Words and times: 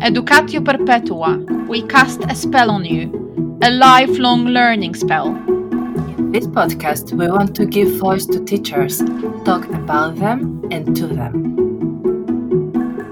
Educatio 0.00 0.64
Perpetua, 0.64 1.38
we 1.68 1.82
cast 1.82 2.20
a 2.28 2.34
spell 2.34 2.70
on 2.70 2.84
you, 2.84 3.58
a 3.62 3.70
lifelong 3.70 4.44
learning 4.46 4.94
spell. 4.94 5.34
In 6.16 6.30
this 6.30 6.46
podcast, 6.46 7.12
we 7.12 7.26
want 7.26 7.56
to 7.56 7.66
give 7.66 7.98
voice 7.98 8.24
to 8.26 8.44
teachers, 8.44 9.02
talk 9.44 9.68
about 9.70 10.14
them 10.14 10.62
and 10.70 10.94
to 10.96 11.08
them. 11.08 11.56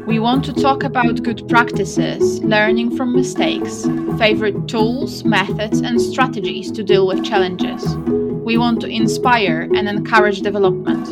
We 0.07 0.21
want 0.21 0.45
to 0.45 0.53
talk 0.53 0.85
about 0.85 1.25
good 1.25 1.49
practices, 1.49 2.41
learning 2.45 2.97
from 2.97 3.17
mistakes, 3.17 3.85
favorite 4.17 4.69
tools, 4.69 5.25
methods, 5.25 5.81
and 5.81 6.01
strategies 6.01 6.71
to 6.71 6.85
deal 6.85 7.09
with 7.09 7.25
challenges. 7.25 7.97
We 7.97 8.59
want 8.59 8.81
to 8.83 8.87
inspire 8.87 9.69
and 9.75 9.89
encourage 9.89 10.41
development. 10.41 11.09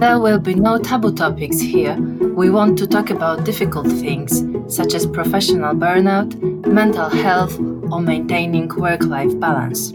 There 0.00 0.18
will 0.18 0.40
be 0.40 0.56
no 0.56 0.78
taboo 0.78 1.12
topics 1.14 1.60
here. 1.60 1.96
We 2.34 2.50
want 2.50 2.76
to 2.78 2.86
talk 2.88 3.10
about 3.10 3.44
difficult 3.44 3.86
things, 3.86 4.42
such 4.68 4.94
as 4.94 5.06
professional 5.06 5.74
burnout, 5.74 6.34
mental 6.66 7.08
health, 7.08 7.58
or 7.90 8.00
maintaining 8.00 8.68
work 8.76 9.04
life 9.04 9.38
balance. 9.38 9.92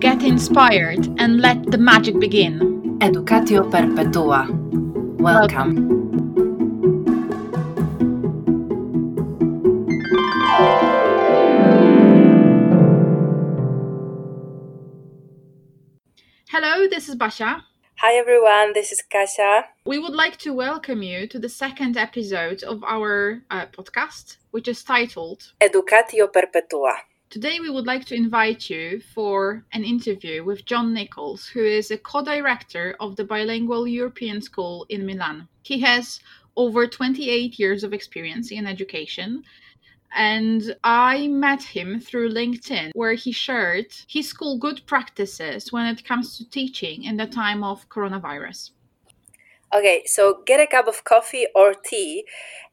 Get 0.00 0.22
inspired 0.22 1.06
and 1.18 1.40
let 1.40 1.70
the 1.70 1.78
magic 1.78 2.18
begin. 2.20 2.98
Educatio 3.00 3.70
Perpetua. 3.70 4.48
Welcome. 5.18 6.00
Hello, 16.48 16.88
this 16.88 17.08
is 17.08 17.16
Basia. 17.16 17.69
Hi 18.02 18.14
everyone, 18.14 18.72
this 18.72 18.92
is 18.92 19.02
Kasia. 19.02 19.66
We 19.84 19.98
would 19.98 20.14
like 20.14 20.38
to 20.38 20.54
welcome 20.54 21.02
you 21.02 21.26
to 21.26 21.38
the 21.38 21.50
second 21.50 21.98
episode 21.98 22.62
of 22.62 22.82
our 22.82 23.42
uh, 23.50 23.66
podcast, 23.66 24.38
which 24.52 24.68
is 24.68 24.82
titled 24.82 25.52
Educatio 25.60 26.32
Perpetua. 26.32 26.94
Today, 27.28 27.60
we 27.60 27.68
would 27.68 27.84
like 27.84 28.06
to 28.06 28.14
invite 28.14 28.70
you 28.70 29.02
for 29.14 29.66
an 29.74 29.84
interview 29.84 30.42
with 30.42 30.64
John 30.64 30.94
Nichols, 30.94 31.48
who 31.48 31.62
is 31.62 31.90
a 31.90 31.98
co 31.98 32.24
director 32.24 32.96
of 33.00 33.16
the 33.16 33.24
Bilingual 33.24 33.86
European 33.86 34.40
School 34.40 34.86
in 34.88 35.04
Milan. 35.04 35.46
He 35.62 35.80
has 35.80 36.20
over 36.56 36.86
28 36.86 37.58
years 37.58 37.84
of 37.84 37.92
experience 37.92 38.50
in 38.50 38.66
education. 38.66 39.44
And 40.12 40.76
I 40.82 41.28
met 41.28 41.62
him 41.62 42.00
through 42.00 42.32
LinkedIn, 42.32 42.90
where 42.94 43.14
he 43.14 43.32
shared 43.32 43.94
his 44.08 44.28
school 44.28 44.58
good 44.58 44.82
practices 44.86 45.72
when 45.72 45.86
it 45.86 46.04
comes 46.04 46.36
to 46.38 46.48
teaching 46.48 47.04
in 47.04 47.16
the 47.16 47.26
time 47.26 47.62
of 47.62 47.88
coronavirus. 47.88 48.70
Okay, 49.72 50.02
so 50.06 50.42
get 50.44 50.58
a 50.58 50.66
cup 50.66 50.88
of 50.88 51.04
coffee 51.04 51.46
or 51.54 51.74
tea 51.74 52.24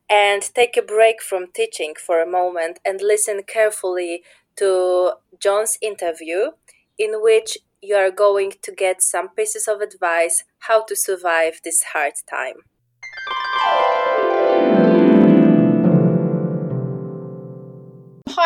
and 0.09 0.41
take 0.55 0.75
a 0.77 0.81
break 0.81 1.21
from 1.21 1.47
teaching 1.53 1.93
for 1.95 2.21
a 2.21 2.29
moment 2.29 2.79
and 2.83 3.01
listen 3.01 3.43
carefully 3.43 4.23
to 4.55 5.13
John's 5.39 5.77
interview, 5.81 6.51
in 6.97 7.21
which 7.21 7.57
you 7.81 7.95
are 7.95 8.09
going 8.09 8.53
to 8.63 8.71
get 8.71 9.03
some 9.03 9.29
pieces 9.29 9.67
of 9.67 9.81
advice 9.81 10.43
how 10.59 10.83
to 10.85 10.95
survive 10.95 11.61
this 11.63 11.83
hard 11.93 12.13
time. 12.27 12.55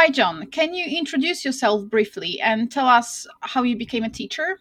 Hi, 0.01 0.09
John. 0.09 0.47
Can 0.47 0.73
you 0.73 0.97
introduce 0.97 1.45
yourself 1.45 1.87
briefly 1.87 2.41
and 2.41 2.71
tell 2.71 2.87
us 2.87 3.27
how 3.41 3.61
you 3.61 3.77
became 3.77 4.03
a 4.03 4.09
teacher? 4.09 4.57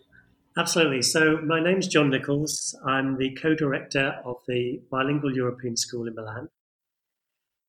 Absolutely. 0.59 1.01
So, 1.01 1.39
my 1.39 1.59
name 1.61 1.79
is 1.79 1.89
John 1.89 2.11
Nichols. 2.11 2.79
I'm 2.85 3.17
the 3.17 3.31
co 3.37 3.55
director 3.55 4.21
of 4.23 4.37
the 4.47 4.83
Bilingual 4.91 5.35
European 5.35 5.79
School 5.79 6.07
in 6.07 6.15
Milan. 6.15 6.51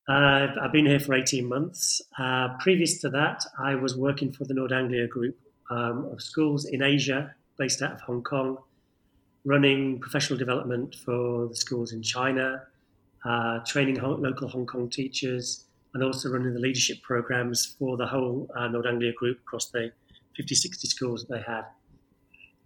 Uh, 0.06 0.48
I've 0.62 0.74
been 0.74 0.86
here 0.86 1.00
for 1.00 1.14
18 1.14 1.48
months. 1.48 2.02
Uh, 2.20 2.58
previous 2.60 3.00
to 3.04 3.10
that, 3.12 3.46
I 3.58 3.76
was 3.76 3.96
working 3.96 4.34
for 4.34 4.44
the 4.44 4.54
Nord 4.54 4.74
Anglia 4.74 5.08
Group 5.08 5.40
um, 5.70 6.10
of 6.12 6.22
schools 6.22 6.66
in 6.66 6.84
Asia, 6.84 7.34
based 7.58 7.82
out 7.82 7.94
of 7.94 8.02
Hong 8.02 8.22
Kong, 8.22 8.58
running 9.46 10.02
professional 10.02 10.38
development 10.38 10.96
for 11.06 11.48
the 11.48 11.56
schools 11.56 11.94
in 11.94 12.04
China, 12.04 12.64
uh, 13.24 13.60
training 13.60 13.96
ho- 13.96 14.20
local 14.20 14.50
Hong 14.50 14.66
Kong 14.66 14.90
teachers, 14.90 15.68
and 15.94 16.04
also 16.04 16.30
running 16.30 16.54
the 16.54 16.60
leadership 16.60 17.02
programs 17.02 17.76
for 17.78 17.98
the 17.98 18.06
whole 18.06 18.50
uh, 18.56 18.68
Nord 18.68 18.86
Anglia 18.86 19.14
Group 19.14 19.40
across 19.40 19.70
the 19.70 19.92
50, 20.38 20.56
60 20.56 20.88
schools 20.88 21.26
that 21.26 21.36
they 21.36 21.42
had. 21.42 21.66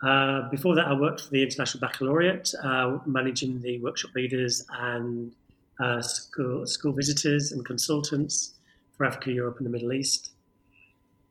Uh, 0.04 0.50
before 0.50 0.76
that, 0.76 0.88
I 0.88 0.94
worked 0.94 1.22
for 1.22 1.32
the 1.32 1.42
International 1.42 1.82
Baccalaureate, 1.82 2.54
uh, 2.64 3.00
managing 3.06 3.62
the 3.62 3.80
workshop 3.80 4.12
leaders 4.16 4.64
and 4.80 5.34
uh, 5.80 6.02
school, 6.02 6.68
school 6.68 6.94
visitors 6.94 7.52
and 7.52 7.66
consultants 7.66 8.54
for 8.96 9.06
Africa, 9.06 9.32
Europe, 9.32 9.58
and 9.58 9.66
the 9.66 9.72
Middle 9.72 9.94
East. 9.94 10.32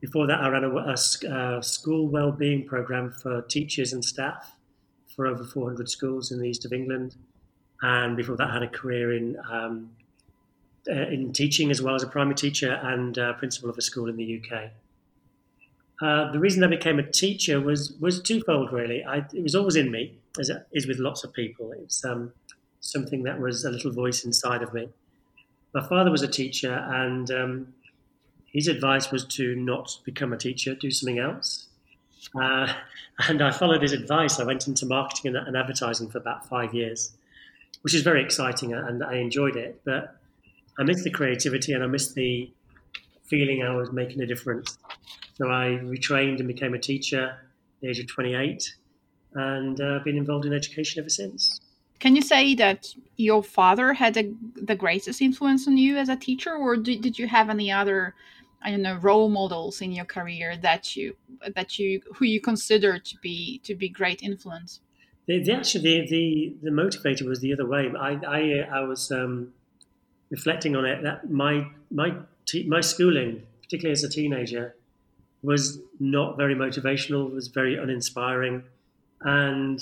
Before 0.00 0.26
that, 0.26 0.40
I 0.40 0.48
ran 0.48 0.64
a, 0.64 0.70
a, 0.70 1.58
a 1.58 1.62
school 1.62 2.08
well-being 2.08 2.66
program 2.66 3.10
for 3.10 3.42
teachers 3.42 3.92
and 3.92 4.04
staff 4.04 4.52
for 5.14 5.26
over 5.26 5.44
400 5.44 5.88
schools 5.88 6.32
in 6.32 6.40
the 6.40 6.48
east 6.48 6.64
of 6.64 6.72
England. 6.72 7.16
And 7.82 8.16
before 8.16 8.36
that, 8.36 8.50
I 8.50 8.54
had 8.54 8.62
a 8.62 8.68
career 8.68 9.16
in 9.16 9.36
um, 9.50 9.90
uh, 10.88 11.08
in 11.08 11.32
teaching 11.32 11.70
as 11.70 11.80
well 11.80 11.94
as 11.94 12.02
a 12.02 12.06
primary 12.06 12.34
teacher 12.34 12.72
and 12.82 13.18
uh, 13.18 13.32
principal 13.34 13.70
of 13.70 13.78
a 13.78 13.82
school 13.82 14.08
in 14.08 14.16
the 14.16 14.42
UK. 14.42 14.70
Uh, 16.02 16.30
the 16.32 16.38
reason 16.38 16.62
I 16.64 16.66
became 16.66 16.98
a 16.98 17.10
teacher 17.10 17.60
was 17.60 17.94
was 18.00 18.20
twofold, 18.20 18.72
really. 18.72 19.04
I, 19.04 19.18
it 19.32 19.42
was 19.42 19.54
always 19.54 19.76
in 19.76 19.90
me, 19.90 20.18
as 20.38 20.50
it 20.50 20.66
is 20.72 20.86
with 20.86 20.98
lots 20.98 21.24
of 21.24 21.32
people. 21.32 21.72
It's 21.72 22.04
um, 22.04 22.32
something 22.80 23.22
that 23.22 23.40
was 23.40 23.64
a 23.64 23.70
little 23.70 23.92
voice 23.92 24.24
inside 24.24 24.62
of 24.62 24.74
me. 24.74 24.88
My 25.72 25.86
father 25.86 26.10
was 26.10 26.22
a 26.22 26.28
teacher, 26.28 26.72
and 26.72 27.30
um, 27.30 27.74
his 28.52 28.68
advice 28.68 29.10
was 29.10 29.24
to 29.24 29.54
not 29.54 29.98
become 30.04 30.32
a 30.32 30.36
teacher, 30.36 30.74
do 30.74 30.90
something 30.90 31.18
else. 31.18 31.66
Uh, 32.34 32.72
and 33.28 33.40
I 33.40 33.50
followed 33.52 33.82
his 33.82 33.92
advice. 33.92 34.40
I 34.40 34.44
went 34.44 34.66
into 34.66 34.86
marketing 34.86 35.36
and, 35.36 35.46
and 35.46 35.56
advertising 35.56 36.10
for 36.10 36.18
about 36.18 36.48
five 36.48 36.74
years, 36.74 37.12
which 37.82 37.94
is 37.94 38.02
very 38.02 38.22
exciting, 38.22 38.72
and 38.74 39.02
I 39.04 39.14
enjoyed 39.14 39.56
it. 39.56 39.80
But 39.84 40.16
I 40.78 40.82
missed 40.82 41.04
the 41.04 41.10
creativity 41.10 41.72
and 41.72 41.82
I 41.84 41.86
missed 41.86 42.14
the 42.14 42.52
feeling 43.24 43.62
I 43.62 43.74
was 43.74 43.92
making 43.92 44.22
a 44.22 44.26
difference. 44.26 44.78
So 45.34 45.48
I 45.48 45.80
retrained 45.82 46.38
and 46.38 46.48
became 46.48 46.74
a 46.74 46.78
teacher 46.78 47.24
at 47.24 47.38
the 47.80 47.88
age 47.88 48.00
of 48.00 48.06
28 48.06 48.74
and 49.34 49.80
uh, 49.80 49.98
been 50.04 50.16
involved 50.16 50.46
in 50.46 50.52
education 50.52 51.00
ever 51.00 51.08
since. 51.08 51.60
Can 52.00 52.14
you 52.14 52.22
say 52.22 52.54
that 52.56 52.86
your 53.16 53.42
father 53.42 53.94
had 53.94 54.16
a, 54.16 54.30
the 54.56 54.74
greatest 54.74 55.22
influence 55.22 55.66
on 55.66 55.78
you 55.78 55.96
as 55.96 56.08
a 56.08 56.16
teacher, 56.16 56.54
or 56.54 56.76
did, 56.76 57.00
did 57.00 57.18
you 57.18 57.26
have 57.26 57.48
any 57.48 57.72
other, 57.72 58.14
I 58.62 58.70
don't 58.70 58.82
know, 58.82 58.96
role 58.96 59.30
models 59.30 59.80
in 59.80 59.90
your 59.90 60.04
career 60.04 60.56
that 60.58 60.96
you 60.96 61.16
that 61.54 61.78
you 61.78 62.02
who 62.14 62.26
you 62.26 62.40
consider 62.40 62.98
to 62.98 63.16
be 63.22 63.58
to 63.64 63.74
be 63.74 63.88
great 63.88 64.22
influence? 64.22 64.80
The, 65.26 65.42
the 65.42 65.54
actually 65.54 65.82
the, 65.82 66.06
the, 66.10 66.56
the 66.64 66.70
motivator 66.70 67.26
was 67.26 67.40
the 67.40 67.54
other 67.54 67.66
way. 67.66 67.90
I 67.98 68.18
I, 68.26 68.68
I 68.70 68.80
was 68.80 69.10
um, 69.10 69.53
reflecting 70.36 70.74
on 70.74 70.84
it 70.84 70.98
that 71.04 71.30
my 71.30 71.54
my 71.90 72.08
my 72.66 72.80
schooling, 72.80 73.32
particularly 73.62 73.92
as 73.92 74.02
a 74.02 74.08
teenager, 74.08 74.74
was 75.42 75.78
not 76.00 76.36
very 76.36 76.56
motivational. 76.56 77.32
Was 77.32 77.48
very 77.48 77.76
uninspiring, 77.76 78.64
and 79.20 79.80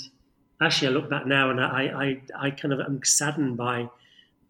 actually, 0.61 0.89
I 0.89 0.91
look 0.91 1.09
back 1.09 1.25
now 1.25 1.49
and 1.49 1.59
I 1.59 1.83
I, 2.05 2.07
I 2.45 2.51
kind 2.51 2.73
of 2.75 2.79
am 2.79 2.99
saddened 3.03 3.57
by 3.57 3.89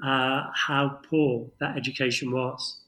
uh, 0.04 0.42
how 0.68 1.00
poor 1.10 1.48
that 1.62 1.78
education 1.78 2.32
was, 2.32 2.80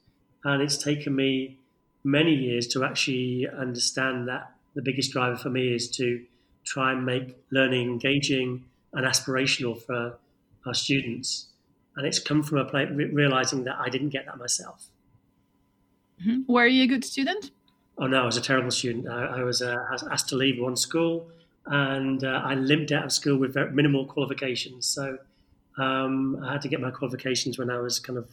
and 0.44 0.62
it's 0.62 0.78
taken 0.78 1.16
me 1.16 1.58
many 2.04 2.34
years 2.34 2.68
to 2.74 2.84
actually 2.84 3.48
understand 3.66 4.28
that 4.28 4.52
the 4.76 4.82
biggest 4.82 5.12
driver 5.12 5.38
for 5.38 5.50
me 5.50 5.74
is 5.74 5.90
to 6.00 6.08
try 6.66 6.92
and 6.92 7.06
make 7.06 7.38
learning 7.50 7.88
engaging 7.88 8.66
and 8.94 9.06
aspirational 9.06 9.82
for 9.82 10.18
our 10.66 10.74
students 10.74 11.30
and 11.96 12.06
it's 12.06 12.20
come 12.20 12.44
from 12.44 12.58
a 12.58 12.66
place 12.66 12.90
realizing 12.92 13.64
that 13.66 13.78
I 13.80 13.90
didn't 13.90 14.10
get 14.10 14.26
that 14.26 14.38
myself. 14.38 14.88
Mm-hmm. 16.22 16.52
Were 16.52 16.68
you 16.68 16.84
a 16.84 16.88
good 16.88 17.04
student? 17.04 17.52
Oh 17.98 18.08
no, 18.08 18.24
I 18.24 18.26
was 18.26 18.38
a 18.38 18.42
terrible 18.42 18.72
student. 18.72 19.08
I, 19.08 19.40
I 19.40 19.44
was 19.44 19.62
uh, 19.62 19.78
asked 20.12 20.30
to 20.30 20.36
leave 20.36 20.62
one 20.62 20.76
school, 20.76 21.30
and 21.66 22.24
uh, 22.24 22.42
I 22.44 22.56
limped 22.56 22.92
out 22.92 23.06
of 23.06 23.12
school 23.12 23.38
with 23.38 23.54
very 23.54 23.72
minimal 23.72 24.06
qualifications. 24.06 24.86
So 24.86 25.18
um, 25.78 26.42
I 26.44 26.54
had 26.54 26.62
to 26.64 26.68
get 26.68 26.82
my 26.82 26.92
qualifications 26.92 27.58
when 27.58 27.70
I 27.70 27.80
was 27.80 28.00
kind 28.00 28.18
of 28.18 28.26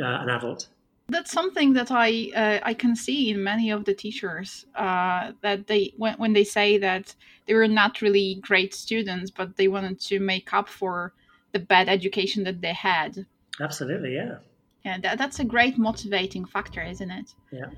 uh, 0.00 0.04
an 0.04 0.28
adult. 0.28 0.68
That's 1.10 1.32
something 1.32 1.72
that 1.72 1.90
I 1.90 2.30
uh, 2.36 2.60
I 2.62 2.74
can 2.74 2.94
see 2.94 3.30
in 3.30 3.42
many 3.42 3.70
of 3.70 3.86
the 3.86 3.94
teachers 3.94 4.66
uh, 4.74 5.32
that 5.40 5.66
they 5.66 5.94
when, 5.96 6.14
when 6.18 6.34
they 6.34 6.44
say 6.44 6.76
that 6.78 7.14
they 7.46 7.54
were 7.54 7.68
not 7.68 8.02
really 8.02 8.38
great 8.42 8.74
students, 8.74 9.30
but 9.30 9.56
they 9.56 9.68
wanted 9.68 10.00
to 10.00 10.20
make 10.20 10.52
up 10.52 10.68
for 10.68 11.14
the 11.52 11.58
bad 11.58 11.88
education 11.88 12.44
that 12.44 12.60
they 12.60 12.72
had. 12.72 13.26
Absolutely, 13.60 14.14
yeah. 14.14 14.38
Yeah, 14.84 14.98
that, 15.00 15.18
that's 15.18 15.40
a 15.40 15.44
great 15.44 15.78
motivating 15.78 16.44
factor, 16.44 16.82
isn't 16.82 17.10
it? 17.10 17.34
Yeah. 17.50 17.70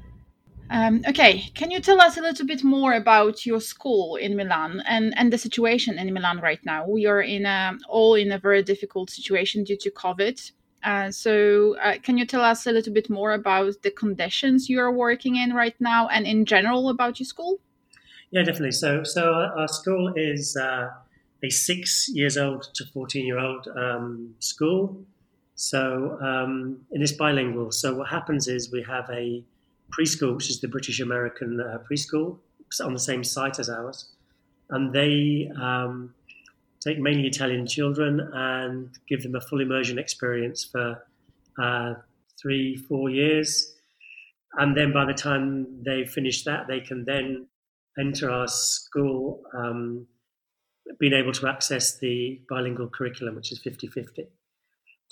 Um, 0.71 1.03
okay, 1.09 1.51
can 1.55 1.73
you 1.73 1.81
tell 1.81 2.01
us 2.01 2.17
a 2.17 2.21
little 2.21 2.47
bit 2.47 2.63
more 2.63 2.93
about 2.95 3.45
your 3.45 3.61
school 3.61 4.15
in 4.15 4.37
Milan 4.37 4.83
and, 4.87 5.13
and 5.17 5.33
the 5.33 5.39
situation 5.39 5.99
in 5.99 6.15
Milan 6.15 6.39
right 6.39 6.65
now? 6.65 6.87
We 6.87 7.07
are 7.07 7.23
in 7.23 7.45
a, 7.45 7.77
all 7.89 8.15
in 8.15 8.31
a 8.31 8.39
very 8.39 8.63
difficult 8.63 9.11
situation 9.11 9.65
due 9.65 9.77
to 9.79 9.91
COVID. 9.91 10.53
Uh, 10.85 11.11
so, 11.11 11.77
uh, 11.83 11.95
can 12.03 12.17
you 12.17 12.25
tell 12.25 12.43
us 12.43 12.67
a 12.67 12.73
little 12.73 12.93
bit 12.93 13.11
more 13.11 13.33
about 13.33 13.83
the 13.83 13.91
conditions 13.91 14.69
you 14.69 14.81
are 14.81 14.93
working 14.93 15.37
in 15.37 15.53
right 15.53 15.75
now, 15.79 16.09
and 16.09 16.27
in 16.27 16.47
general 16.47 16.89
about 16.89 17.21
your 17.21 17.27
school? 17.27 17.59
Yeah, 18.31 18.45
definitely. 18.45 18.73
So, 18.73 19.03
so 19.03 19.35
our, 19.35 19.59
our 19.59 19.69
school 19.69 20.15
is 20.17 20.57
uh, 20.57 20.89
a 21.43 21.51
six 21.51 22.09
years 22.13 22.37
old 22.37 22.69
to 22.75 22.85
fourteen 22.87 23.27
year 23.27 23.39
old 23.39 23.69
um, 23.77 24.35
school. 24.39 25.05
So, 25.55 26.19
um, 26.23 26.81
and 26.91 27.03
it's 27.03 27.13
bilingual. 27.13 27.71
So, 27.71 27.95
what 27.95 28.09
happens 28.09 28.49
is 28.49 28.73
we 28.73 28.83
have 28.83 29.09
a 29.11 29.45
preschool, 29.91 30.37
which 30.37 30.49
is 30.49 30.61
the 30.61 30.69
British 30.69 31.01
American 31.01 31.61
uh, 31.61 31.79
preschool, 31.91 32.39
on 32.83 32.95
the 32.95 33.01
same 33.01 33.25
site 33.25 33.59
as 33.59 33.69
ours, 33.69 34.13
and 34.71 34.93
they 34.93 35.51
um, 35.61 36.15
take 36.81 36.99
mainly 36.99 37.27
Italian 37.27 37.67
children 37.67 38.21
and 38.33 38.89
give 39.09 39.23
them 39.23 39.35
a 39.35 39.41
full 39.41 39.61
immersion 39.61 39.99
experience 39.99 40.65
for 40.65 41.05
uh, 41.61 41.95
three, 42.41 42.77
four 42.77 43.11
years. 43.11 43.75
And 44.55 44.77
then 44.77 44.93
by 44.93 45.05
the 45.05 45.15
time 45.15 45.83
they 45.85 46.05
finish 46.05 46.45
that, 46.45 46.67
they 46.67 46.81
can 46.81 47.05
then 47.05 47.47
enter 47.99 48.31
our 48.31 48.49
school, 48.49 49.43
um, 49.53 50.07
being 50.99 51.13
able 51.13 51.33
to 51.33 51.49
access 51.49 51.99
the 51.99 52.41
bilingual 52.49 52.89
curriculum, 52.89 53.37
which 53.37 53.53
is 53.53 53.61
50 53.61 53.87
50. 53.89 54.27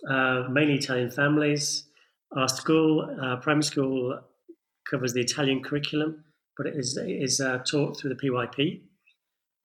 Uh, 0.09 0.45
mainly 0.51 0.75
Italian 0.75 1.11
families. 1.11 1.85
Our 2.37 2.49
school, 2.49 3.17
uh, 3.23 3.37
primary 3.37 3.63
school, 3.63 4.21
covers 4.89 5.13
the 5.13 5.21
Italian 5.21 5.63
curriculum, 5.63 6.25
but 6.57 6.67
it 6.67 6.75
is, 6.77 6.97
it 6.97 7.11
is 7.11 7.41
uh, 7.41 7.59
taught 7.59 7.99
through 7.99 8.15
the 8.15 8.29
PYP. 8.29 8.83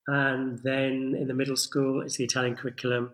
And 0.07 0.59
then 0.63 1.15
in 1.19 1.27
the 1.27 1.33
middle 1.33 1.55
school, 1.55 2.01
it's 2.01 2.17
the 2.17 2.23
Italian 2.23 2.55
curriculum, 2.55 3.11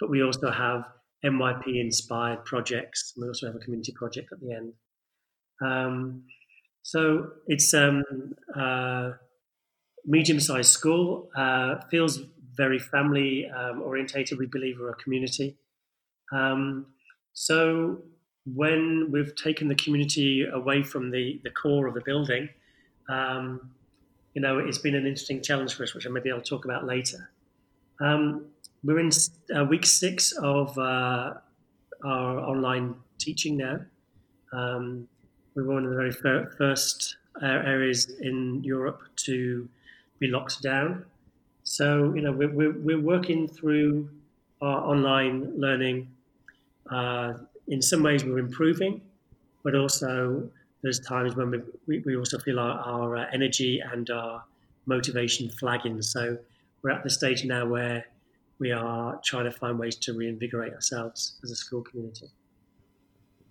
but 0.00 0.10
we 0.10 0.22
also 0.22 0.50
have 0.50 0.84
MYP 1.24 1.80
inspired 1.80 2.44
projects. 2.44 3.12
We 3.16 3.26
also 3.26 3.46
have 3.46 3.56
a 3.56 3.58
community 3.58 3.92
project 3.92 4.28
at 4.32 4.40
the 4.40 4.52
end. 4.52 4.72
Um, 5.64 6.24
so 6.82 7.30
it's 7.46 7.72
um, 7.74 8.04
uh, 8.54 9.12
medium-sized 10.04 10.70
school. 10.70 11.30
Uh, 11.36 11.76
feels 11.90 12.20
very 12.56 12.78
family 12.78 13.48
um, 13.50 13.82
orientated. 13.82 14.38
We 14.38 14.46
believe 14.46 14.78
we're 14.80 14.90
a 14.90 14.96
community. 14.96 15.56
Um, 16.32 16.86
so 17.32 18.02
when 18.54 19.08
we've 19.10 19.34
taken 19.34 19.68
the 19.68 19.74
community 19.74 20.46
away 20.52 20.82
from 20.82 21.10
the, 21.10 21.40
the 21.44 21.50
core 21.50 21.86
of 21.86 21.94
the 21.94 22.02
building, 22.04 22.48
um, 23.08 23.70
you 24.34 24.42
know, 24.42 24.58
it's 24.58 24.78
been 24.78 24.94
an 24.94 25.06
interesting 25.06 25.42
challenge 25.42 25.74
for 25.74 25.82
us, 25.82 25.94
which 25.94 26.06
I 26.06 26.10
maybe 26.10 26.30
I'll 26.30 26.40
talk 26.40 26.64
about 26.64 26.86
later. 26.86 27.30
Um, 28.00 28.46
we're 28.84 29.00
in 29.00 29.10
uh, 29.56 29.64
week 29.64 29.86
six 29.86 30.32
of 30.32 30.76
uh, 30.78 31.34
our 32.04 32.38
online 32.40 32.94
teaching 33.18 33.56
now. 33.56 33.80
Um, 34.52 35.08
we 35.54 35.62
were 35.62 35.74
one 35.74 35.84
of 35.84 35.90
the 35.90 35.96
very 35.96 36.12
fir- 36.12 36.52
first 36.58 37.16
areas 37.42 38.10
in 38.20 38.62
Europe 38.62 39.00
to 39.16 39.68
be 40.18 40.28
locked 40.28 40.62
down. 40.62 41.04
So, 41.76 42.14
you 42.14 42.22
know, 42.22 42.32
we're, 42.32 42.48
we're, 42.48 42.72
we're 42.72 43.00
working 43.00 43.46
through 43.46 44.08
our 44.62 44.78
online 44.78 45.60
learning. 45.60 46.08
Uh, 46.90 47.34
in 47.68 47.82
some 47.82 48.02
ways, 48.02 48.24
we're 48.24 48.38
improving, 48.38 49.02
but 49.62 49.74
also 49.74 50.48
there's 50.80 51.00
times 51.00 51.36
when 51.36 51.62
we, 51.86 51.98
we, 51.98 52.16
also 52.16 52.38
feel 52.38 52.58
our, 52.58 52.78
our 52.78 53.16
uh, 53.18 53.26
energy 53.30 53.80
and 53.92 54.08
our 54.08 54.42
motivation 54.86 55.50
flagging. 55.50 56.00
So 56.00 56.38
we're 56.80 56.92
at 56.92 57.04
the 57.04 57.10
stage 57.10 57.44
now 57.44 57.66
where 57.66 58.06
we 58.58 58.72
are 58.72 59.20
trying 59.22 59.44
to 59.44 59.50
find 59.52 59.78
ways 59.78 59.96
to 59.96 60.14
reinvigorate 60.14 60.72
ourselves 60.72 61.34
as 61.44 61.50
a 61.50 61.56
school 61.56 61.82
community. 61.82 62.28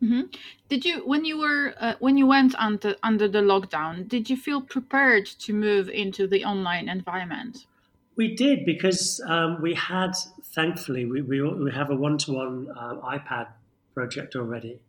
Mm-hmm. 0.01 0.21
Did 0.67 0.83
you, 0.83 1.07
when 1.07 1.25
you 1.25 1.37
were, 1.37 1.75
uh, 1.79 1.93
when 1.99 2.17
you 2.17 2.25
went 2.25 2.55
under 2.55 2.95
under 3.03 3.27
the 3.27 3.41
lockdown, 3.41 4.07
did 4.07 4.31
you 4.31 4.35
feel 4.35 4.61
prepared 4.61 5.27
to 5.27 5.53
move 5.53 5.89
into 5.89 6.25
the 6.25 6.43
online 6.43 6.89
environment? 6.89 7.67
We 8.15 8.35
did 8.35 8.65
because 8.65 9.21
um, 9.27 9.61
we 9.61 9.73
had, 9.73 10.11
thankfully, 10.53 11.05
we, 11.05 11.21
we, 11.21 11.41
we 11.41 11.71
have 11.71 11.89
a 11.89 11.95
one 11.95 12.17
to 12.19 12.33
one 12.33 12.67
iPad 13.03 13.47
project 13.93 14.35
already. 14.35 14.79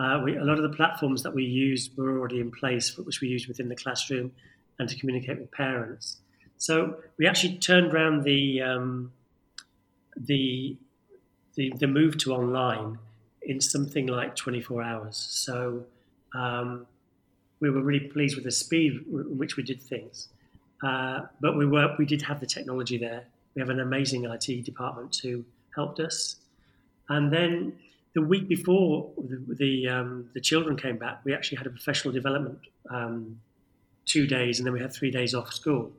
Uh, 0.00 0.20
we, 0.24 0.36
a 0.36 0.44
lot 0.44 0.58
of 0.58 0.68
the 0.68 0.76
platforms 0.76 1.22
that 1.24 1.34
we 1.34 1.44
used 1.44 1.96
were 1.96 2.18
already 2.18 2.40
in 2.40 2.50
place, 2.50 2.96
which 2.96 3.20
we 3.20 3.28
used 3.28 3.48
within 3.48 3.68
the 3.68 3.76
classroom 3.76 4.32
and 4.78 4.88
to 4.88 4.96
communicate 4.96 5.38
with 5.38 5.50
parents. 5.50 6.18
So 6.56 6.96
we 7.18 7.26
actually 7.26 7.58
turned 7.58 7.92
around 7.92 8.24
the 8.24 8.62
um, 8.62 9.12
the, 10.18 10.76
the, 11.54 11.72
the 11.78 11.86
move 11.86 12.18
to 12.18 12.32
online 12.32 12.98
in 13.42 13.60
something 13.60 14.06
like 14.06 14.36
24 14.36 14.82
hours. 14.82 15.16
So 15.16 15.84
um, 16.34 16.86
we 17.60 17.70
were 17.70 17.82
really 17.82 18.08
pleased 18.08 18.34
with 18.34 18.44
the 18.44 18.50
speed 18.50 19.04
in 19.06 19.38
which 19.38 19.56
we 19.56 19.62
did 19.62 19.80
things. 19.82 20.28
Uh, 20.82 21.26
but 21.40 21.56
we 21.56 21.66
were 21.66 21.94
we 21.98 22.06
did 22.06 22.22
have 22.22 22.40
the 22.40 22.46
technology 22.46 22.98
there. 22.98 23.24
We 23.54 23.60
have 23.60 23.70
an 23.70 23.80
amazing 23.80 24.24
IT 24.24 24.64
department 24.64 25.18
who 25.22 25.44
helped 25.74 25.98
us, 26.00 26.36
and 27.08 27.32
then 27.32 27.72
the 28.14 28.22
week 28.22 28.48
before 28.48 29.10
the 29.16 29.54
the, 29.54 29.88
um, 29.88 30.30
the, 30.34 30.40
children 30.40 30.76
came 30.76 30.96
back, 30.96 31.20
we 31.24 31.34
actually 31.34 31.58
had 31.58 31.66
a 31.66 31.70
professional 31.70 32.12
development 32.12 32.58
um, 32.90 33.40
two 34.06 34.26
days, 34.26 34.58
and 34.58 34.66
then 34.66 34.72
we 34.72 34.80
had 34.80 34.92
three 34.92 35.10
days 35.10 35.34
off 35.34 35.52
school. 35.52 35.92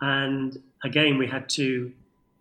And 0.00 0.60
again, 0.84 1.16
we 1.16 1.26
had 1.26 1.48
to 1.50 1.92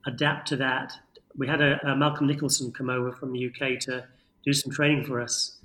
adapt 0.05 0.47
to 0.49 0.55
that. 0.57 0.93
We 1.37 1.47
had 1.47 1.61
a, 1.61 1.79
a 1.87 1.95
Malcolm 1.95 2.27
Nicholson 2.27 2.71
come 2.71 2.89
over 2.89 3.11
from 3.11 3.31
the 3.31 3.47
UK 3.47 3.79
to 3.81 4.03
do 4.43 4.53
some 4.53 4.71
training 4.71 5.05
for 5.05 5.21
us, 5.21 5.57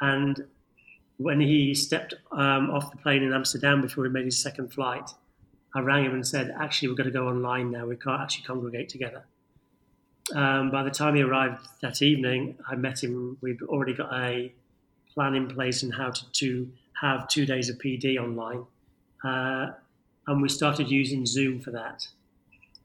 and 0.00 0.44
when 1.18 1.40
he 1.40 1.74
stepped 1.74 2.14
um, 2.30 2.70
off 2.70 2.92
the 2.92 2.96
plane 2.96 3.22
in 3.24 3.32
Amsterdam 3.32 3.82
before 3.82 4.04
he 4.04 4.10
made 4.10 4.24
his 4.24 4.40
second 4.40 4.72
flight, 4.72 5.10
I 5.74 5.80
rang 5.80 6.04
him 6.04 6.14
and 6.14 6.26
said, 6.26 6.54
"Actually, 6.58 6.88
we're 6.88 6.94
going 6.94 7.12
to 7.12 7.18
go 7.18 7.28
online 7.28 7.70
now. 7.70 7.86
We 7.86 7.96
can't 7.96 8.20
actually 8.20 8.44
congregate 8.44 8.88
together." 8.88 9.24
um, 10.34 10.70
by 10.70 10.82
the 10.82 10.90
time 10.90 11.14
he 11.14 11.22
arrived 11.22 11.66
that 11.80 12.02
evening, 12.02 12.58
I 12.68 12.74
met 12.74 13.02
him. 13.02 13.38
We'd 13.40 13.62
already 13.62 13.94
got 13.94 14.12
a 14.12 14.52
plan 15.14 15.34
in 15.34 15.48
place 15.48 15.82
on 15.82 15.90
how 15.90 16.10
to, 16.10 16.30
to 16.32 16.68
have 17.00 17.28
two 17.28 17.46
days 17.46 17.68
of 17.68 17.78
PD 17.78 18.18
online. 18.18 18.64
Uh, 19.24 19.72
and 20.26 20.42
we 20.42 20.48
started 20.48 20.90
using 20.90 21.24
Zoom 21.24 21.60
for 21.60 21.70
that. 21.70 22.06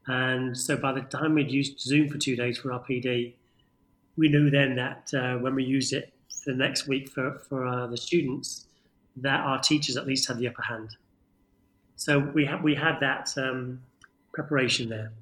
And 0.06 0.56
so 0.56 0.76
by 0.76 0.92
the 0.92 1.02
time 1.02 1.34
we'd 1.34 1.50
used 1.50 1.80
Zoom 1.80 2.08
for 2.08 2.18
two 2.18 2.36
days 2.36 2.58
for 2.58 2.72
our 2.72 2.80
PD, 2.80 3.34
we 4.16 4.28
knew 4.28 4.50
then 4.50 4.76
that 4.76 5.10
uh, 5.14 5.36
when 5.38 5.54
we 5.54 5.64
used 5.64 5.92
it 5.92 6.12
the 6.46 6.54
next 6.54 6.86
week 6.86 7.08
for, 7.08 7.38
for 7.48 7.66
uh, 7.66 7.86
the 7.86 7.96
students, 7.96 8.66
that 9.16 9.40
our 9.40 9.58
teachers 9.60 9.96
at 9.96 10.06
least 10.06 10.28
had 10.28 10.38
the 10.38 10.48
upper 10.48 10.62
hand. 10.62 10.96
So 11.96 12.18
we, 12.18 12.44
ha- 12.44 12.60
we 12.62 12.74
had 12.74 12.98
that 13.00 13.32
um, 13.36 13.80
preparation 14.32 14.88
there. 14.88 15.12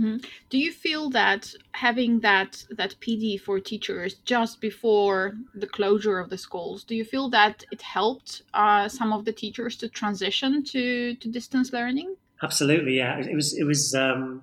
Mm-hmm. 0.00 0.18
Do 0.48 0.58
you 0.58 0.72
feel 0.72 1.10
that 1.10 1.52
having 1.72 2.20
that 2.20 2.64
that 2.70 2.94
PD 3.00 3.40
for 3.40 3.58
teachers 3.58 4.14
just 4.24 4.60
before 4.60 5.34
the 5.54 5.66
closure 5.66 6.20
of 6.20 6.30
the 6.30 6.38
schools, 6.38 6.84
do 6.84 6.94
you 6.94 7.04
feel 7.04 7.28
that 7.30 7.64
it 7.72 7.82
helped 7.82 8.42
uh, 8.54 8.88
some 8.88 9.12
of 9.12 9.24
the 9.24 9.32
teachers 9.32 9.76
to 9.78 9.88
transition 9.88 10.62
to, 10.64 11.14
to 11.16 11.28
distance 11.28 11.72
learning? 11.72 12.14
Absolutely, 12.42 12.96
yeah. 12.96 13.18
It 13.18 13.34
was 13.34 13.58
it 13.58 13.64
was 13.64 13.92
um, 13.94 14.42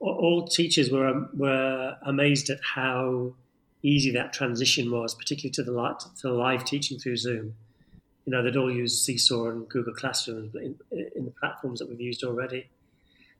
all 0.00 0.46
teachers 0.48 0.90
were 0.90 1.06
um, 1.06 1.28
were 1.32 1.96
amazed 2.02 2.50
at 2.50 2.58
how 2.74 3.34
easy 3.82 4.10
that 4.10 4.32
transition 4.32 4.90
was, 4.90 5.14
particularly 5.14 5.52
to 5.52 5.62
the 5.62 5.72
to 6.20 6.28
the 6.28 6.34
live 6.34 6.64
teaching 6.64 6.98
through 6.98 7.16
Zoom. 7.16 7.54
You 8.26 8.32
know, 8.32 8.42
they'd 8.42 8.56
all 8.56 8.72
use 8.72 9.00
Seesaw 9.00 9.48
and 9.50 9.68
Google 9.68 9.94
Classroom 9.94 10.50
in, 10.54 10.74
in 11.14 11.24
the 11.24 11.32
platforms 11.40 11.78
that 11.78 11.88
we've 11.88 12.00
used 12.00 12.24
already 12.24 12.68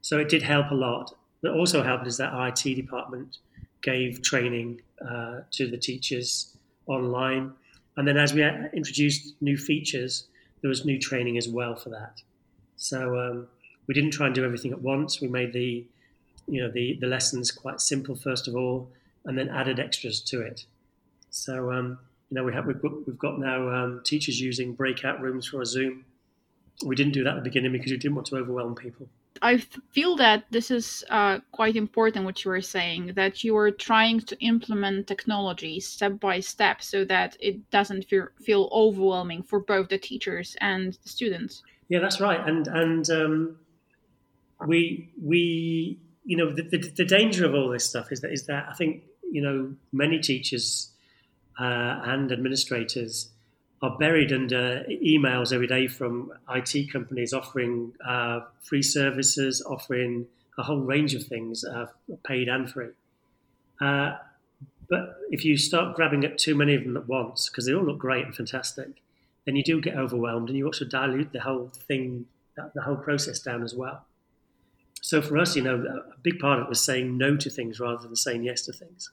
so 0.06 0.20
it 0.20 0.28
did 0.28 0.44
help 0.44 0.70
a 0.70 0.74
lot. 0.74 1.16
What 1.40 1.54
also 1.54 1.82
helped 1.82 2.06
is 2.06 2.16
that 2.18 2.32
our 2.32 2.46
IT 2.46 2.62
department 2.62 3.38
gave 3.82 4.22
training 4.22 4.80
uh, 5.04 5.40
to 5.50 5.66
the 5.66 5.76
teachers 5.76 6.56
online. 6.86 7.52
And 7.96 8.06
then 8.06 8.16
as 8.16 8.32
we 8.32 8.44
introduced 8.72 9.34
new 9.40 9.56
features, 9.56 10.28
there 10.60 10.68
was 10.68 10.84
new 10.84 11.00
training 11.00 11.38
as 11.38 11.48
well 11.48 11.74
for 11.74 11.88
that. 11.88 12.22
So 12.76 13.18
um, 13.18 13.48
we 13.88 13.94
didn't 13.94 14.12
try 14.12 14.26
and 14.26 14.34
do 14.34 14.44
everything 14.44 14.70
at 14.70 14.80
once. 14.80 15.20
We 15.20 15.26
made 15.26 15.52
the, 15.52 15.84
you 16.46 16.62
know, 16.62 16.70
the, 16.70 16.96
the 17.00 17.08
lessons 17.08 17.50
quite 17.50 17.80
simple 17.80 18.14
first 18.14 18.46
of 18.46 18.54
all, 18.54 18.88
and 19.24 19.36
then 19.36 19.48
added 19.48 19.80
extras 19.80 20.20
to 20.20 20.40
it. 20.40 20.66
So 21.30 21.72
um, 21.72 21.98
you 22.30 22.34
know, 22.34 22.44
we 22.44 22.52
have 22.52 22.66
we've 22.66 22.80
got, 22.80 23.06
we've 23.06 23.18
got 23.18 23.38
now 23.38 23.68
um, 23.68 24.00
teachers 24.04 24.40
using 24.40 24.74
breakout 24.74 25.20
rooms 25.20 25.46
for 25.46 25.60
a 25.60 25.66
Zoom. 25.66 26.04
We 26.84 26.94
didn't 26.94 27.12
do 27.12 27.24
that 27.24 27.30
at 27.30 27.36
the 27.36 27.42
beginning 27.42 27.72
because 27.72 27.90
we 27.90 27.96
didn't 27.96 28.14
want 28.14 28.26
to 28.28 28.36
overwhelm 28.36 28.74
people. 28.74 29.08
I 29.42 29.58
feel 29.90 30.16
that 30.16 30.44
this 30.50 30.70
is 30.70 31.04
uh, 31.10 31.40
quite 31.52 31.76
important 31.76 32.24
what 32.24 32.44
you 32.44 32.50
were 32.50 32.62
saying 32.62 33.12
that 33.16 33.44
you 33.44 33.56
are 33.56 33.70
trying 33.70 34.20
to 34.20 34.36
implement 34.44 35.06
technology 35.06 35.78
step 35.78 36.18
by 36.20 36.40
step 36.40 36.82
so 36.82 37.04
that 37.04 37.36
it 37.38 37.70
doesn't 37.70 38.04
feel, 38.08 38.28
feel 38.42 38.68
overwhelming 38.72 39.42
for 39.42 39.60
both 39.60 39.88
the 39.88 39.98
teachers 39.98 40.56
and 40.60 40.98
the 41.02 41.08
students. 41.08 41.62
Yeah, 41.88 42.00
that's 42.00 42.20
right. 42.20 42.40
And 42.46 42.66
and 42.66 43.10
um, 43.10 43.56
we 44.66 45.10
we 45.22 46.00
you 46.26 46.36
know, 46.36 46.52
the, 46.52 46.62
the, 46.62 46.78
the, 46.78 47.04
danger 47.04 47.46
of 47.46 47.54
all 47.54 47.68
this 47.68 47.88
stuff 47.88 48.10
is 48.10 48.20
that 48.20 48.32
is 48.32 48.46
that 48.46 48.66
I 48.68 48.74
think 48.74 49.04
you 49.30 49.40
know 49.40 49.74
many 49.92 50.18
teachers 50.18 50.90
uh, 51.58 52.00
and 52.04 52.32
administrators 52.32 53.30
are 53.82 53.96
buried 53.98 54.32
under 54.32 54.84
emails 54.88 55.52
every 55.52 55.66
day 55.66 55.86
from 55.86 56.32
IT 56.50 56.90
companies 56.92 57.32
offering 57.32 57.92
uh, 58.06 58.40
free 58.62 58.82
services, 58.82 59.62
offering 59.66 60.26
a 60.58 60.62
whole 60.62 60.80
range 60.80 61.14
of 61.14 61.24
things, 61.24 61.64
uh, 61.64 61.86
paid 62.24 62.48
and 62.48 62.70
free. 62.70 62.88
Uh, 63.80 64.16
but 64.88 65.18
if 65.30 65.44
you 65.44 65.56
start 65.56 65.94
grabbing 65.96 66.24
at 66.24 66.38
too 66.38 66.54
many 66.54 66.74
of 66.74 66.84
them 66.84 66.96
at 66.96 67.06
once, 67.06 67.48
because 67.48 67.66
they 67.66 67.74
all 67.74 67.84
look 67.84 67.98
great 67.98 68.24
and 68.24 68.34
fantastic, 68.34 69.02
then 69.44 69.56
you 69.56 69.62
do 69.62 69.80
get 69.80 69.96
overwhelmed, 69.96 70.48
and 70.48 70.56
you 70.56 70.66
also 70.66 70.84
dilute 70.84 71.32
the 71.32 71.40
whole 71.40 71.70
thing, 71.86 72.26
the 72.56 72.82
whole 72.82 72.96
process 72.96 73.38
down 73.38 73.62
as 73.62 73.74
well. 73.74 74.04
So 75.02 75.20
for 75.20 75.38
us, 75.38 75.54
you 75.54 75.62
know, 75.62 75.84
a 75.84 76.18
big 76.22 76.38
part 76.38 76.58
of 76.58 76.66
it 76.66 76.68
was 76.68 76.80
saying 76.80 77.16
no 77.16 77.36
to 77.36 77.50
things 77.50 77.78
rather 77.78 78.02
than 78.02 78.16
saying 78.16 78.44
yes 78.44 78.62
to 78.62 78.72
things. 78.72 79.10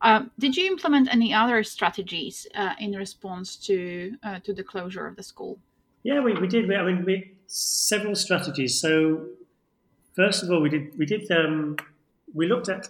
Um, 0.00 0.30
did 0.38 0.56
you 0.56 0.66
implement 0.66 1.12
any 1.12 1.34
other 1.34 1.64
strategies 1.64 2.46
uh, 2.54 2.74
in 2.78 2.92
response 2.92 3.56
to 3.66 4.14
uh, 4.22 4.38
to 4.40 4.52
the 4.52 4.62
closure 4.62 5.06
of 5.06 5.16
the 5.16 5.22
school? 5.22 5.58
Yeah, 6.04 6.20
we, 6.20 6.34
we 6.34 6.46
did. 6.46 6.68
We, 6.68 6.76
I 6.76 6.84
mean, 6.84 7.04
we 7.04 7.32
several 7.48 8.14
strategies. 8.14 8.80
So 8.80 9.26
first 10.14 10.42
of 10.42 10.50
all, 10.50 10.60
we 10.60 10.68
did 10.68 10.96
we 10.96 11.06
did 11.06 11.30
um, 11.30 11.76
we 12.32 12.46
looked 12.46 12.68
at 12.68 12.88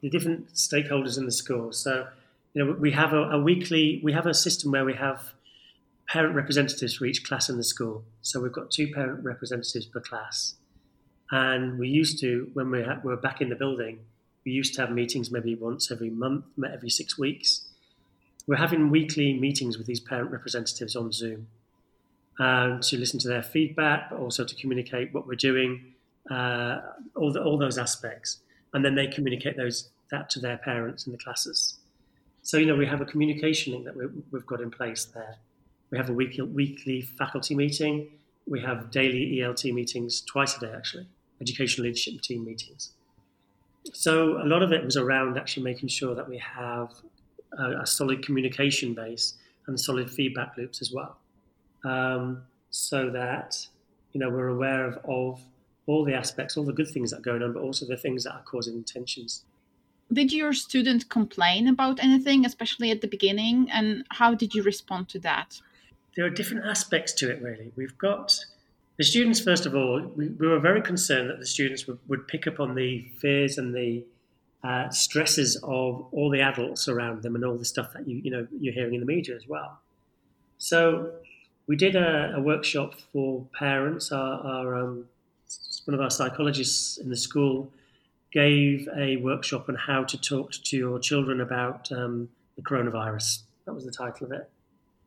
the 0.00 0.10
different 0.10 0.54
stakeholders 0.54 1.18
in 1.18 1.24
the 1.24 1.32
school. 1.32 1.72
So 1.72 2.06
you 2.54 2.64
know, 2.64 2.72
we 2.72 2.92
have 2.92 3.12
a, 3.12 3.30
a 3.30 3.40
weekly 3.40 4.00
we 4.04 4.12
have 4.12 4.26
a 4.26 4.34
system 4.34 4.70
where 4.70 4.84
we 4.84 4.94
have 4.94 5.32
parent 6.08 6.36
representatives 6.36 6.94
for 6.94 7.06
each 7.06 7.24
class 7.24 7.48
in 7.48 7.56
the 7.56 7.64
school. 7.64 8.04
So 8.22 8.40
we've 8.40 8.52
got 8.52 8.70
two 8.70 8.92
parent 8.92 9.24
representatives 9.24 9.86
per 9.86 10.00
class, 10.00 10.54
and 11.32 11.80
we 11.80 11.88
used 11.88 12.20
to 12.20 12.48
when 12.54 12.70
we 12.70 12.84
were 13.02 13.16
back 13.16 13.40
in 13.40 13.48
the 13.48 13.56
building 13.56 13.98
we 14.46 14.52
used 14.52 14.74
to 14.74 14.80
have 14.80 14.92
meetings 14.92 15.30
maybe 15.30 15.56
once 15.56 15.90
every 15.90 16.08
month, 16.08 16.44
every 16.72 16.88
six 16.88 17.18
weeks. 17.18 17.62
We're 18.46 18.56
having 18.56 18.90
weekly 18.90 19.34
meetings 19.34 19.76
with 19.76 19.88
these 19.88 19.98
parent 19.98 20.30
representatives 20.30 20.94
on 20.94 21.10
Zoom 21.10 21.48
um, 22.38 22.80
to 22.82 22.96
listen 22.96 23.18
to 23.20 23.28
their 23.28 23.42
feedback, 23.42 24.10
but 24.10 24.20
also 24.20 24.44
to 24.44 24.54
communicate 24.54 25.12
what 25.12 25.26
we're 25.26 25.34
doing, 25.34 25.94
uh, 26.30 26.80
all, 27.16 27.32
the, 27.32 27.42
all 27.42 27.58
those 27.58 27.76
aspects. 27.76 28.38
And 28.72 28.84
then 28.84 28.94
they 28.94 29.08
communicate 29.08 29.56
those 29.56 29.90
that 30.12 30.30
to 30.30 30.38
their 30.38 30.58
parents 30.58 31.06
in 31.06 31.12
the 31.12 31.18
classes. 31.18 31.78
So, 32.42 32.56
you 32.58 32.66
know, 32.66 32.76
we 32.76 32.86
have 32.86 33.00
a 33.00 33.04
communication 33.04 33.72
link 33.72 33.84
that 33.86 33.96
we 33.96 34.04
have 34.32 34.46
got 34.46 34.60
in 34.60 34.70
place 34.70 35.06
there. 35.06 35.36
We 35.90 35.98
have 35.98 36.08
a 36.08 36.12
weekly, 36.12 36.44
weekly 36.44 37.00
faculty 37.00 37.56
meeting. 37.56 38.10
We 38.46 38.60
have 38.60 38.92
daily 38.92 39.38
ELT 39.38 39.74
meetings 39.74 40.20
twice 40.20 40.56
a 40.56 40.60
day, 40.60 40.72
actually, 40.72 41.08
educational 41.40 41.86
leadership 41.86 42.20
team 42.20 42.44
meetings. 42.44 42.92
So 43.92 44.42
a 44.42 44.46
lot 44.46 44.62
of 44.62 44.72
it 44.72 44.84
was 44.84 44.96
around 44.96 45.38
actually 45.38 45.64
making 45.64 45.88
sure 45.88 46.14
that 46.14 46.28
we 46.28 46.38
have 46.38 46.92
a, 47.58 47.82
a 47.82 47.86
solid 47.86 48.24
communication 48.24 48.94
base 48.94 49.34
and 49.66 49.78
solid 49.78 50.10
feedback 50.10 50.56
loops 50.56 50.80
as 50.80 50.92
well, 50.92 51.16
um, 51.84 52.42
so 52.70 53.10
that 53.10 53.66
you 54.12 54.20
know 54.20 54.30
we're 54.30 54.48
aware 54.48 54.84
of, 54.84 54.98
of 55.04 55.40
all 55.86 56.04
the 56.04 56.14
aspects, 56.14 56.56
all 56.56 56.64
the 56.64 56.72
good 56.72 56.88
things 56.88 57.10
that 57.10 57.18
are 57.18 57.22
going 57.22 57.42
on, 57.42 57.52
but 57.52 57.62
also 57.62 57.86
the 57.86 57.96
things 57.96 58.24
that 58.24 58.32
are 58.32 58.42
causing 58.42 58.82
tensions. 58.84 59.44
Did 60.12 60.32
your 60.32 60.52
student 60.52 61.08
complain 61.08 61.66
about 61.66 62.00
anything, 62.00 62.46
especially 62.46 62.90
at 62.90 63.00
the 63.00 63.08
beginning, 63.08 63.68
and 63.72 64.04
how 64.10 64.34
did 64.34 64.54
you 64.54 64.62
respond 64.62 65.08
to 65.10 65.18
that? 65.20 65.60
There 66.16 66.24
are 66.24 66.30
different 66.30 66.64
aspects 66.64 67.12
to 67.14 67.30
it, 67.30 67.42
really. 67.42 67.72
We've 67.76 67.98
got 67.98 68.38
the 68.98 69.04
students, 69.04 69.40
first 69.40 69.66
of 69.66 69.74
all, 69.74 70.00
we, 70.16 70.28
we 70.28 70.46
were 70.46 70.58
very 70.58 70.80
concerned 70.80 71.28
that 71.30 71.38
the 71.38 71.46
students 71.46 71.86
would, 71.86 71.98
would 72.08 72.26
pick 72.28 72.46
up 72.46 72.60
on 72.60 72.74
the 72.74 73.02
fears 73.18 73.58
and 73.58 73.74
the 73.74 74.04
uh, 74.64 74.88
stresses 74.90 75.56
of 75.62 76.06
all 76.12 76.30
the 76.30 76.40
adults 76.40 76.88
around 76.88 77.22
them 77.22 77.34
and 77.34 77.44
all 77.44 77.56
the 77.56 77.64
stuff 77.64 77.92
that 77.92 78.08
you 78.08 78.20
you 78.24 78.30
know 78.30 78.46
you're 78.58 78.72
hearing 78.74 78.94
in 78.94 79.00
the 79.00 79.06
media 79.06 79.36
as 79.36 79.46
well. 79.46 79.78
So 80.58 81.12
we 81.66 81.76
did 81.76 81.94
a, 81.94 82.34
a 82.36 82.40
workshop 82.40 82.94
for 83.12 83.46
parents. 83.56 84.10
Our, 84.10 84.40
our 84.40 84.74
um, 84.76 85.04
one 85.84 85.94
of 85.94 86.00
our 86.00 86.10
psychologists 86.10 86.98
in 86.98 87.10
the 87.10 87.16
school 87.16 87.70
gave 88.32 88.88
a 88.96 89.16
workshop 89.18 89.68
on 89.68 89.76
how 89.76 90.02
to 90.04 90.20
talk 90.20 90.52
to 90.52 90.76
your 90.76 90.98
children 90.98 91.40
about 91.40 91.92
um, 91.92 92.28
the 92.56 92.62
coronavirus. 92.62 93.42
That 93.66 93.74
was 93.74 93.84
the 93.84 93.92
title 93.92 94.26
of 94.26 94.32
it. 94.32 94.50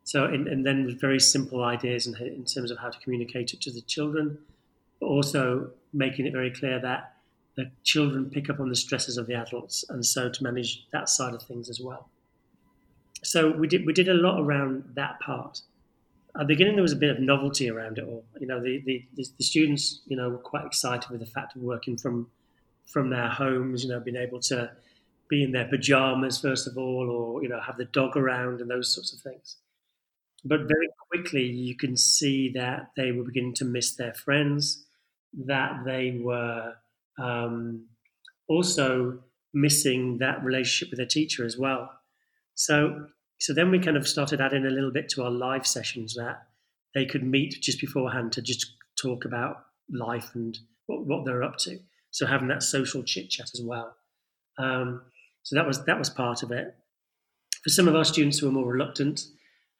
So, 0.04 0.24
and, 0.24 0.48
and 0.48 0.66
then 0.66 0.86
with 0.86 1.00
very 1.00 1.20
simple 1.20 1.62
ideas 1.62 2.06
in, 2.06 2.16
in 2.16 2.44
terms 2.44 2.70
of 2.70 2.78
how 2.78 2.90
to 2.90 2.98
communicate 3.00 3.52
it 3.52 3.60
to 3.62 3.70
the 3.70 3.82
children, 3.82 4.38
but 4.98 5.06
also 5.06 5.70
making 5.92 6.26
it 6.26 6.32
very 6.32 6.50
clear 6.50 6.80
that 6.80 7.14
the 7.56 7.70
children 7.82 8.30
pick 8.30 8.48
up 8.48 8.60
on 8.60 8.68
the 8.68 8.76
stresses 8.76 9.16
of 9.16 9.26
the 9.26 9.34
adults, 9.34 9.84
and 9.88 10.04
so 10.04 10.28
to 10.28 10.42
manage 10.42 10.86
that 10.92 11.08
side 11.08 11.34
of 11.34 11.42
things 11.42 11.68
as 11.68 11.80
well. 11.80 12.08
So 13.22 13.50
we 13.50 13.66
did 13.66 13.84
we 13.84 13.92
did 13.92 14.08
a 14.08 14.14
lot 14.14 14.40
around 14.40 14.84
that 14.94 15.20
part. 15.20 15.60
At 16.34 16.40
the 16.40 16.44
beginning, 16.46 16.76
there 16.76 16.82
was 16.82 16.92
a 16.92 16.96
bit 16.96 17.10
of 17.10 17.20
novelty 17.20 17.68
around 17.68 17.98
it 17.98 18.04
all. 18.04 18.24
You 18.38 18.46
know, 18.46 18.62
the, 18.62 18.80
the, 18.86 19.04
the 19.16 19.44
students, 19.44 20.00
you 20.06 20.16
know, 20.16 20.30
were 20.30 20.38
quite 20.38 20.64
excited 20.64 21.10
with 21.10 21.18
the 21.18 21.26
fact 21.26 21.56
of 21.56 21.62
working 21.62 21.96
from 21.96 22.28
from 22.86 23.10
their 23.10 23.28
homes. 23.28 23.82
You 23.84 23.90
know, 23.90 24.00
being 24.00 24.16
able 24.16 24.40
to 24.42 24.70
be 25.28 25.42
in 25.42 25.52
their 25.52 25.66
pajamas 25.66 26.40
first 26.40 26.66
of 26.66 26.78
all, 26.78 27.10
or 27.10 27.42
you 27.42 27.48
know, 27.48 27.60
have 27.60 27.76
the 27.76 27.84
dog 27.86 28.16
around 28.16 28.60
and 28.60 28.70
those 28.70 28.92
sorts 28.94 29.12
of 29.12 29.20
things. 29.20 29.56
But 30.44 30.60
very 30.60 30.88
quickly, 31.10 31.44
you 31.44 31.76
can 31.76 31.96
see 31.96 32.50
that 32.54 32.90
they 32.96 33.12
were 33.12 33.24
beginning 33.24 33.54
to 33.54 33.64
miss 33.64 33.96
their 33.96 34.14
friends, 34.14 34.86
that 35.46 35.84
they 35.84 36.18
were 36.22 36.74
um, 37.18 37.86
also 38.48 39.18
missing 39.52 40.18
that 40.18 40.42
relationship 40.42 40.90
with 40.90 40.98
their 40.98 41.06
teacher 41.06 41.44
as 41.44 41.58
well. 41.58 41.90
So, 42.54 43.06
so 43.38 43.52
then 43.52 43.70
we 43.70 43.78
kind 43.78 43.96
of 43.96 44.08
started 44.08 44.40
adding 44.40 44.66
a 44.66 44.70
little 44.70 44.92
bit 44.92 45.08
to 45.10 45.24
our 45.24 45.30
live 45.30 45.66
sessions 45.66 46.14
that 46.14 46.46
they 46.94 47.04
could 47.04 47.22
meet 47.22 47.56
just 47.60 47.80
beforehand 47.80 48.32
to 48.32 48.42
just 48.42 48.74
talk 49.00 49.24
about 49.24 49.64
life 49.90 50.30
and 50.34 50.58
what, 50.86 51.06
what 51.06 51.24
they're 51.24 51.42
up 51.42 51.58
to. 51.58 51.78
So 52.10 52.26
having 52.26 52.48
that 52.48 52.62
social 52.62 53.02
chit 53.02 53.30
chat 53.30 53.50
as 53.54 53.62
well. 53.62 53.94
Um, 54.58 55.02
so 55.42 55.56
that 55.56 55.66
was 55.66 55.84
that 55.84 55.98
was 55.98 56.10
part 56.10 56.42
of 56.42 56.50
it. 56.50 56.74
For 57.62 57.70
some 57.70 57.88
of 57.88 57.94
our 57.94 58.04
students 58.04 58.38
who 58.38 58.46
were 58.46 58.52
more 58.52 58.72
reluctant, 58.72 59.22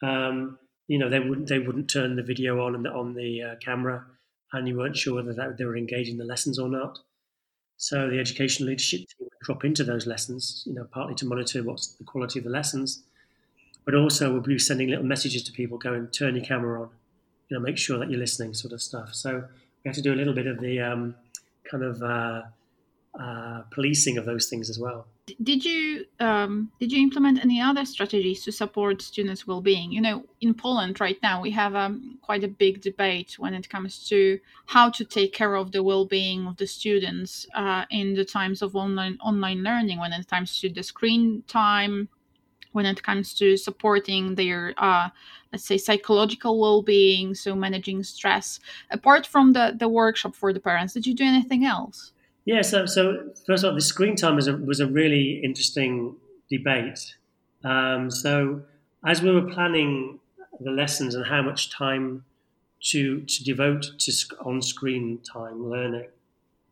um, 0.03 0.59
you 0.89 0.99
know, 0.99 1.09
they 1.09 1.21
wouldn't 1.21 1.49
they 1.49 1.59
wouldn't 1.59 1.89
turn 1.91 2.17
the 2.17 2.23
video 2.23 2.65
on 2.65 2.83
the, 2.83 2.91
on 2.91 3.15
the 3.15 3.43
uh, 3.43 3.55
camera, 3.65 4.05
and 4.53 4.67
you 4.67 4.77
weren't 4.77 4.97
sure 4.97 5.15
whether 5.15 5.33
that, 5.35 5.57
they 5.59 5.65
were 5.65 5.77
engaging 5.77 6.19
the 6.19 6.25
lessons 6.25 6.59
or 6.59 6.69
not. 6.69 6.99
So 7.77 8.11
the 8.11 8.19
education 8.19 8.67
leadership 8.67 9.01
team 9.01 9.21
would 9.21 9.33
drop 9.43 9.65
into 9.65 9.85
those 9.85 10.07
lessons, 10.07 10.65
you 10.67 10.75
know, 10.75 10.85
partly 10.85 11.15
to 11.15 11.27
monitor 11.27 11.63
what's 11.63 11.95
the 11.95 12.05
quality 12.05 12.39
of 12.39 12.45
the 12.45 12.51
lessons, 12.51 13.03
but 13.87 13.95
also 13.95 14.31
we'll 14.33 14.43
be 14.43 14.59
sending 14.59 14.89
little 14.89 15.05
messages 15.05 15.43
to 15.45 15.53
people 15.53 15.79
going, 15.79 16.09
turn 16.09 16.35
your 16.35 16.45
camera 16.45 16.83
on, 16.83 16.91
you 17.49 17.57
know, 17.57 17.63
make 17.63 17.79
sure 17.79 17.99
that 17.99 18.11
you're 18.11 18.19
listening, 18.19 18.53
sort 18.53 18.75
of 18.75 18.83
stuff. 18.83 19.15
So 19.15 19.45
we 19.83 19.89
have 19.89 19.95
to 19.95 20.03
do 20.03 20.13
a 20.13 20.17
little 20.17 20.35
bit 20.35 20.47
of 20.47 20.61
the 20.61 20.81
um, 20.81 21.15
kind 21.71 21.83
of 21.83 22.03
uh, 22.03 22.43
uh, 23.19 23.63
policing 23.71 24.19
of 24.19 24.27
those 24.27 24.49
things 24.49 24.69
as 24.69 24.79
well. 24.79 25.07
Did 25.43 25.65
you 25.65 26.07
um, 26.21 26.71
did 26.79 26.93
you 26.93 27.03
implement 27.03 27.45
any 27.45 27.61
other 27.61 27.85
strategies 27.85 28.45
to 28.45 28.53
support 28.53 29.03
students' 29.03 29.47
well-being? 29.47 29.93
You 29.93 30.01
know, 30.01 30.25
in 30.41 30.55
Poland 30.55 31.01
right 31.01 31.19
now 31.23 31.41
we 31.41 31.51
have 31.51 31.75
um, 31.75 32.19
quite 32.23 32.45
a 32.45 32.49
big 32.49 32.81
debate 32.81 33.39
when 33.39 33.55
it 33.55 33.69
comes 33.69 34.09
to 34.09 34.39
how 34.67 34.91
to 34.91 35.05
take 35.05 35.33
care 35.33 35.55
of 35.57 35.73
the 35.73 35.83
well-being 35.83 36.47
of 36.47 36.57
the 36.57 36.67
students 36.67 37.47
uh, 37.55 37.85
in 37.91 38.15
the 38.15 38.25
times 38.25 38.63
of 38.63 38.77
online 38.77 39.19
online 39.21 39.63
learning. 39.63 39.99
When 39.99 40.13
it 40.13 40.29
comes 40.29 40.61
to 40.61 40.69
the 40.69 40.83
screen 40.83 41.43
time, 41.47 42.09
when 42.73 42.87
it 42.87 43.03
comes 43.03 43.35
to 43.35 43.57
supporting 43.57 44.35
their 44.37 44.75
uh, 44.79 45.09
let's 45.53 45.65
say 45.65 45.79
psychological 45.79 46.61
well-being, 46.61 47.35
so 47.35 47.55
managing 47.55 48.03
stress. 48.03 48.61
Apart 48.91 49.27
from 49.27 49.53
the 49.53 49.75
the 49.77 49.89
workshop 49.89 50.35
for 50.35 50.53
the 50.53 50.61
parents, 50.61 50.95
did 50.95 51.07
you 51.07 51.15
do 51.15 51.25
anything 51.25 51.65
else? 51.65 52.13
Yeah, 52.45 52.63
so, 52.63 52.87
so 52.87 53.31
first 53.47 53.65
of 53.65 53.71
all, 53.71 53.75
the 53.75 53.81
screen 53.81 54.17
time 54.17 54.37
was 54.37 54.49
a, 54.49 54.57
was 54.57 54.81
a 54.81 54.87
really 54.87 55.41
interesting 55.45 56.17
debate. 56.49 57.15
Um, 57.65 58.11
so 58.11 58.63
as 59.07 59.23
we 59.23 59.31
were 59.31 59.49
planning 59.51 60.19
the 60.59 60.71
lessons 60.71 61.15
and 61.15 61.25
how 61.25 61.43
much 61.43 61.71
time 61.71 62.25
to 62.83 63.21
to 63.21 63.45
devote 63.45 63.91
to 63.99 64.13
on-screen 64.41 65.19
time 65.19 65.69
learning, 65.69 66.09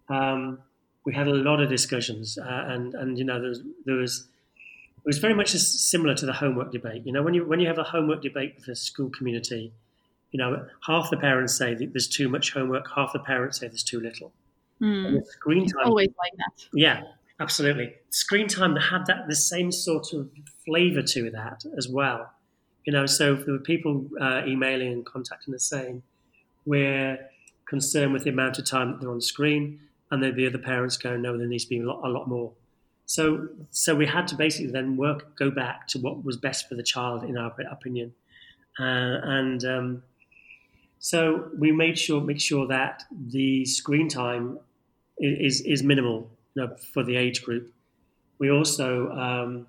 um, 0.09 0.59
we 1.05 1.15
had 1.15 1.29
a 1.29 1.35
lot 1.35 1.61
of 1.61 1.69
discussions, 1.69 2.39
uh, 2.39 2.65
and 2.69 2.95
and 2.95 3.19
you 3.19 3.25
know 3.25 3.41
there 3.41 3.51
was, 3.51 3.63
there 3.85 3.97
was 3.97 4.25
it 4.97 5.07
was 5.07 5.19
very 5.19 5.35
much 5.35 5.51
similar 5.51 6.15
to 6.15 6.27
the 6.27 6.33
homework 6.33 6.73
debate. 6.73 7.03
You 7.05 7.13
know, 7.13 7.23
when 7.23 7.35
you 7.35 7.45
when 7.47 7.61
you 7.61 7.67
have 7.67 7.79
a 7.79 7.85
homework 7.85 8.23
debate 8.23 8.55
with 8.57 8.67
the 8.67 8.77
school 8.77 9.11
community, 9.11 9.73
you 10.31 10.39
know, 10.39 10.67
half 10.87 11.11
the 11.11 11.17
parents 11.19 11.57
say 11.57 11.75
that 11.75 11.93
there's 11.93 12.09
too 12.09 12.29
much 12.29 12.53
homework, 12.53 12.87
half 12.95 13.13
the 13.13 13.19
parents 13.19 13.61
say 13.61 13.69
there's 13.69 13.83
too 13.83 14.01
little. 14.01 14.33
Mm. 14.81 15.25
screen 15.27 15.67
time. 15.67 15.81
It's 15.81 15.89
always 15.89 16.09
like 16.19 16.33
that. 16.37 16.67
Yeah, 16.73 17.03
absolutely. 17.41 17.95
Screen 18.11 18.47
time 18.49 18.77
had 18.77 19.07
that 19.07 19.27
the 19.29 19.37
same 19.37 19.73
sort 19.73 20.13
of 20.13 20.31
flavour 20.65 21.03
to 21.03 21.31
that 21.31 21.65
as 21.77 21.89
well. 21.89 22.31
You 22.85 22.93
know, 22.93 23.07
so 23.07 23.35
there 23.35 23.53
were 23.55 23.61
people 23.61 24.09
uh, 24.21 24.43
emailing 24.47 24.93
and 24.93 25.05
contacting 25.05 25.55
us 25.55 25.65
saying 25.65 26.03
we're 26.65 27.19
concerned 27.69 28.13
with 28.13 28.25
the 28.25 28.31
amount 28.31 28.59
of 28.59 28.65
time 28.67 28.93
that 28.93 29.01
they're 29.01 29.11
on 29.11 29.21
screen. 29.21 29.81
and 30.11 30.23
then 30.23 30.35
the 30.35 30.47
other 30.47 30.59
parents 30.59 30.97
going, 30.97 31.21
no, 31.23 31.37
there 31.37 31.47
needs 31.47 31.65
to 31.65 31.71
be 31.71 31.81
a 31.81 31.83
lot, 31.83 32.01
a 32.05 32.09
lot 32.09 32.29
more. 32.29 32.53
So, 33.05 33.49
so 33.71 33.95
we 33.95 34.07
had 34.07 34.27
to 34.29 34.37
basically 34.37 34.71
then 34.71 34.97
work, 34.97 35.37
go 35.37 35.51
back 35.51 35.87
to 35.89 35.99
what 35.99 36.25
was 36.25 36.37
best 36.37 36.69
for 36.69 36.75
the 36.75 36.83
child, 36.83 37.25
in 37.25 37.37
our 37.39 37.55
opinion, 37.71 38.15
uh, 38.79 38.83
and 39.23 39.65
um, 39.65 40.03
so 40.99 41.49
we 41.57 41.73
made 41.73 41.99
sure 41.99 42.21
make 42.21 42.41
sure 42.41 42.67
that 42.67 43.05
the 43.11 43.65
screen 43.65 44.09
time 44.09 44.59
is 45.19 45.61
is 45.63 45.83
minimal 45.83 46.31
you 46.55 46.63
know, 46.63 46.77
for 46.93 47.03
the 47.03 47.17
age 47.17 47.43
group. 47.43 47.73
We 48.39 48.51
also 48.51 49.11
um, 49.11 49.67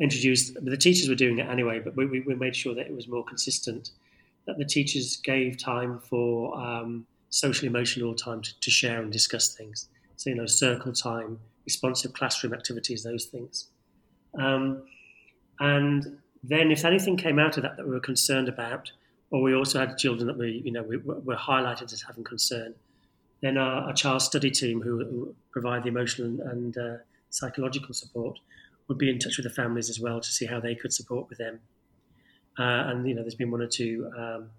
introduced 0.00 0.54
the 0.64 0.76
teachers 0.76 1.08
were 1.08 1.14
doing 1.14 1.38
it 1.38 1.48
anyway, 1.48 1.80
but 1.80 1.96
we, 1.96 2.20
we 2.20 2.34
made 2.34 2.56
sure 2.56 2.74
that 2.74 2.86
it 2.86 2.94
was 2.94 3.08
more 3.08 3.24
consistent. 3.24 3.90
That 4.46 4.58
the 4.58 4.64
teachers 4.64 5.16
gave 5.16 5.58
time 5.58 6.00
for 6.00 6.56
um, 6.58 7.06
social 7.30 7.66
emotional 7.66 8.14
time 8.14 8.42
to, 8.42 8.60
to, 8.60 8.70
share 8.70 9.00
and 9.00 9.10
discuss 9.10 9.54
things. 9.54 9.88
So 10.16 10.30
you 10.30 10.36
know, 10.36 10.46
circle 10.46 10.92
time, 10.92 11.38
responsive 11.64 12.12
classroom 12.12 12.52
activities, 12.52 13.02
those 13.02 13.24
things. 13.24 13.68
Um, 14.38 14.82
and 15.60 16.18
then, 16.42 16.70
if 16.70 16.84
anything 16.84 17.16
came 17.16 17.38
out 17.38 17.56
of 17.56 17.62
that 17.62 17.76
that 17.76 17.86
we 17.86 17.94
were 17.94 18.00
concerned 18.00 18.48
about, 18.48 18.90
or 19.30 19.40
we 19.40 19.54
also 19.54 19.78
had 19.78 19.96
children 19.96 20.26
that 20.26 20.36
we, 20.36 20.62
you 20.64 20.72
know, 20.72 20.82
we, 20.82 20.98
were 20.98 21.36
highlighted 21.36 21.92
as 21.92 22.02
having 22.02 22.22
concern, 22.24 22.74
then 23.44 23.58
our, 23.58 23.82
our 23.88 23.92
child 23.92 24.22
study 24.22 24.50
team, 24.50 24.80
who, 24.80 25.34
provide 25.50 25.84
the 25.84 25.88
emotional 25.88 26.40
and 26.48 26.76
uh, 26.78 26.96
psychological 27.30 27.94
support, 27.94 28.38
would 28.88 28.98
be 28.98 29.10
in 29.10 29.18
touch 29.18 29.36
with 29.36 29.44
the 29.44 29.50
families 29.50 29.90
as 29.90 30.00
well 30.00 30.20
to 30.20 30.30
see 30.30 30.46
how 30.46 30.58
they 30.58 30.74
could 30.74 30.92
support 30.92 31.28
with 31.28 31.38
them. 31.38 31.60
Uh, 32.58 32.88
and 32.88 33.06
you 33.06 33.14
know, 33.14 33.20
there's 33.22 33.34
been 33.34 33.50
one 33.50 33.60
or 33.60 33.66
two 33.66 34.10
um, 34.16 34.50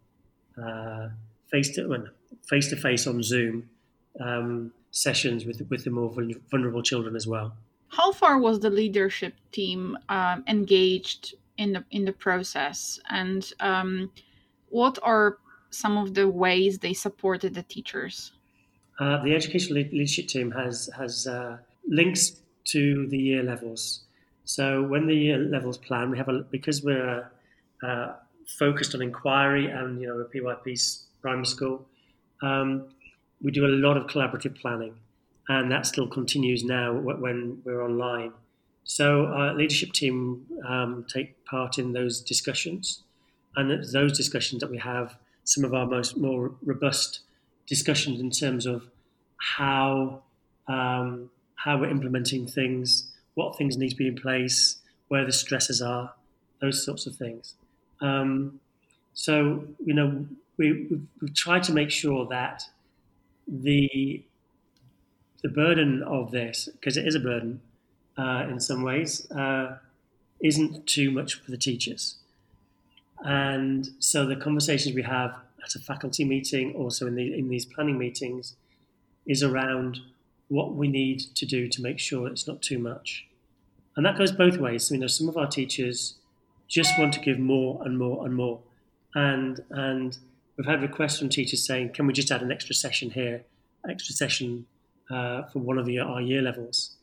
uh, 0.64 1.10
face 1.52 1.74
to 1.76 2.10
face 2.48 2.70
to 2.70 2.76
face 2.76 3.08
on 3.08 3.24
Zoom 3.24 3.70
um, 4.20 4.72
sessions 4.92 5.46
with 5.46 5.66
with 5.70 5.84
the 5.84 5.90
more 5.90 6.14
vulnerable 6.52 6.84
children 6.84 7.16
as 7.16 7.26
well. 7.26 7.56
How 7.88 8.12
far 8.12 8.38
was 8.38 8.60
the 8.60 8.70
leadership 8.70 9.34
team 9.52 9.98
um, 10.10 10.44
engaged 10.48 11.36
in 11.58 11.74
the 11.74 11.84
in 11.92 12.06
the 12.06 12.14
process, 12.14 13.00
and 13.10 13.52
um, 13.60 14.12
what 14.70 15.00
are 15.02 15.38
some 15.70 15.98
of 15.98 16.14
the 16.14 16.28
ways 16.28 16.80
they 16.80 16.94
supported 16.94 17.54
the 17.54 17.64
teachers? 17.64 18.32
Uh, 18.98 19.22
the 19.24 19.36
educational 19.36 19.82
leadership 19.82 20.28
team 20.28 20.52
has 20.52 20.90
has 20.96 21.28
uh, 21.28 21.58
links 21.88 22.42
to 22.66 23.08
the 23.08 23.18
year 23.18 23.44
levels. 23.44 24.02
So 24.46 24.84
when 24.84 25.08
the 25.08 25.16
year 25.16 25.38
levels 25.38 25.78
plan, 25.78 26.12
we 26.12 26.18
have 26.18 26.30
a 26.30 26.40
because 26.50 26.82
we're 26.82 27.30
uh, 27.84 28.14
focused 28.48 28.96
on 28.96 29.02
inquiry 29.02 29.70
and 29.70 30.00
you 30.00 30.08
know 30.08 30.20
a 30.20 30.26
PYP 30.26 31.04
primary 31.22 31.46
school, 31.46 31.86
um, 32.42 32.88
we 33.42 33.52
do 33.52 33.66
a 33.66 33.74
lot 33.86 33.98
of 33.98 34.08
collaborative 34.08 34.56
planning, 34.56 34.96
and 35.50 35.72
that 35.72 35.86
still 35.86 36.08
continues 36.08 36.64
now 36.64 36.94
when 36.94 37.62
we're 37.66 37.84
online. 37.84 38.32
So 38.86 39.26
our 39.26 39.54
leadership 39.54 39.92
team 39.94 40.46
um, 40.66 41.06
take 41.12 41.44
part 41.46 41.80
in 41.80 41.92
those 41.92 42.22
discussions, 42.22 43.04
and 43.58 43.72
it's 43.72 43.92
those 43.92 44.16
discussions 44.16 44.62
that 44.62 44.72
we 44.72 44.78
have 44.78 45.18
some 45.44 45.66
of 45.66 45.74
our 45.74 45.86
most 45.86 46.18
more 46.18 46.52
robust 46.64 47.22
discussions 47.68 48.20
in 48.20 48.32
terms 48.32 48.66
of 48.66 48.88
how 49.38 50.22
um, 50.68 51.30
how 51.56 51.78
we're 51.80 51.90
implementing 51.90 52.48
things, 52.48 53.12
what 53.36 53.58
things 53.58 53.78
need 53.78 53.90
to 53.90 53.96
be 53.96 54.08
in 54.08 54.16
place, 54.16 54.78
where 55.08 55.26
the 55.26 55.32
stresses 55.32 55.82
are, 55.82 56.14
those 56.62 56.84
sorts 56.84 57.06
of 57.06 57.16
things. 57.16 57.56
Um, 58.02 58.60
so 59.14 59.64
you 59.84 59.94
know, 59.94 60.26
we 60.58 60.88
we've, 60.90 61.08
we've 61.22 61.36
tried 61.36 61.64
to 61.64 61.74
make 61.74 61.92
sure 61.92 62.26
that 62.28 62.64
the 63.48 64.24
the 65.44 65.50
burden 65.50 66.02
of 66.04 66.32
this, 66.32 66.70
because 66.72 66.98
it 66.98 67.08
is 67.08 67.16
a 67.16 67.20
burden 67.20 67.62
uh, 68.18 68.48
in 68.50 68.60
some 68.60 68.82
ways, 68.82 69.30
uh, 69.32 69.78
isn't 70.44 70.88
too 70.88 71.12
much 71.12 71.36
for 71.36 71.52
the 71.52 71.58
teachers. 71.58 72.16
And 73.24 73.90
so 74.00 74.26
the 74.26 74.36
conversations 74.36 74.96
we 74.96 75.04
have 75.04 75.36
at 75.66 75.76
a 75.76 75.80
faculty 75.80 76.24
meeting, 76.24 76.74
also 76.74 77.08
in 77.08 77.16
the 77.16 77.38
in 77.38 77.50
these 77.50 77.66
planning 77.66 77.98
meetings, 77.98 78.56
is 79.26 79.44
around 79.44 80.00
what 80.48 80.76
we 80.76 80.88
need 80.88 81.20
to 81.36 81.46
do 81.46 81.68
to 81.68 81.82
make 81.82 82.00
sure 82.00 82.28
it's 82.28 82.48
not 82.48 82.62
too 82.62 82.78
much. 82.78 83.26
And 83.96 84.06
that 84.06 84.18
goes 84.18 84.32
both 84.32 84.58
ways. 84.58 84.92
You 84.92 85.00
know, 85.00 85.08
some 85.08 85.28
of 85.28 85.38
our 85.38 85.48
teachers 85.48 86.16
just 86.68 86.98
want 87.00 87.14
to 87.14 87.20
give 87.20 87.40
more 87.40 87.82
and 87.84 87.98
more 87.98 88.26
and 88.26 88.36
more. 88.36 88.60
And 89.14 89.64
and 89.70 90.18
we've 90.58 90.68
had 90.68 90.82
requests 90.82 91.20
from 91.20 91.30
teachers 91.30 91.66
saying, 91.66 91.94
can 91.94 92.08
we 92.08 92.14
just 92.14 92.32
add 92.32 92.42
an 92.42 92.52
extra 92.52 92.76
session 92.76 93.10
here, 93.12 93.44
extra 93.90 94.14
session 94.14 94.66
uh, 95.10 95.44
for 95.44 95.60
one 95.60 95.78
of 95.78 95.86
the, 95.86 96.00
our 96.00 96.22
year 96.22 96.42
levels? 96.42 96.96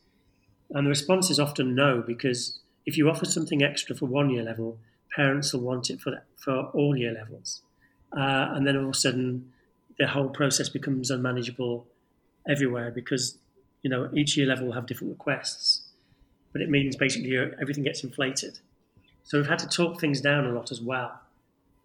And 0.71 0.85
the 0.85 0.89
response 0.89 1.29
is 1.29 1.39
often 1.39 1.75
no, 1.75 2.01
because 2.05 2.59
if 2.85 2.97
you 2.97 3.09
offer 3.09 3.25
something 3.25 3.61
extra 3.63 3.95
for 3.95 4.05
one 4.05 4.29
year 4.29 4.43
level, 4.43 4.77
parents 5.15 5.53
will 5.53 5.61
want 5.61 5.89
it 5.89 6.01
for, 6.01 6.23
for 6.35 6.65
all 6.73 6.97
year 6.97 7.13
levels. 7.13 7.61
Uh, 8.15 8.53
and 8.53 8.65
then 8.65 8.77
all 8.77 8.83
of 8.83 8.89
a 8.89 8.93
sudden, 8.93 9.51
the 9.97 10.07
whole 10.07 10.29
process 10.29 10.69
becomes 10.69 11.11
unmanageable 11.11 11.85
everywhere 12.47 12.91
because 12.91 13.37
you 13.81 13.89
know 13.89 14.09
each 14.13 14.37
year 14.37 14.45
level 14.45 14.67
will 14.67 14.73
have 14.73 14.85
different 14.85 15.11
requests, 15.11 15.81
but 16.51 16.61
it 16.61 16.69
means 16.69 16.95
basically 16.95 17.37
everything 17.61 17.83
gets 17.83 18.03
inflated. 18.03 18.59
So 19.23 19.37
we've 19.37 19.47
had 19.47 19.59
to 19.59 19.67
talk 19.67 19.99
things 19.99 20.21
down 20.21 20.45
a 20.45 20.51
lot 20.51 20.71
as 20.71 20.81
well. 20.81 21.19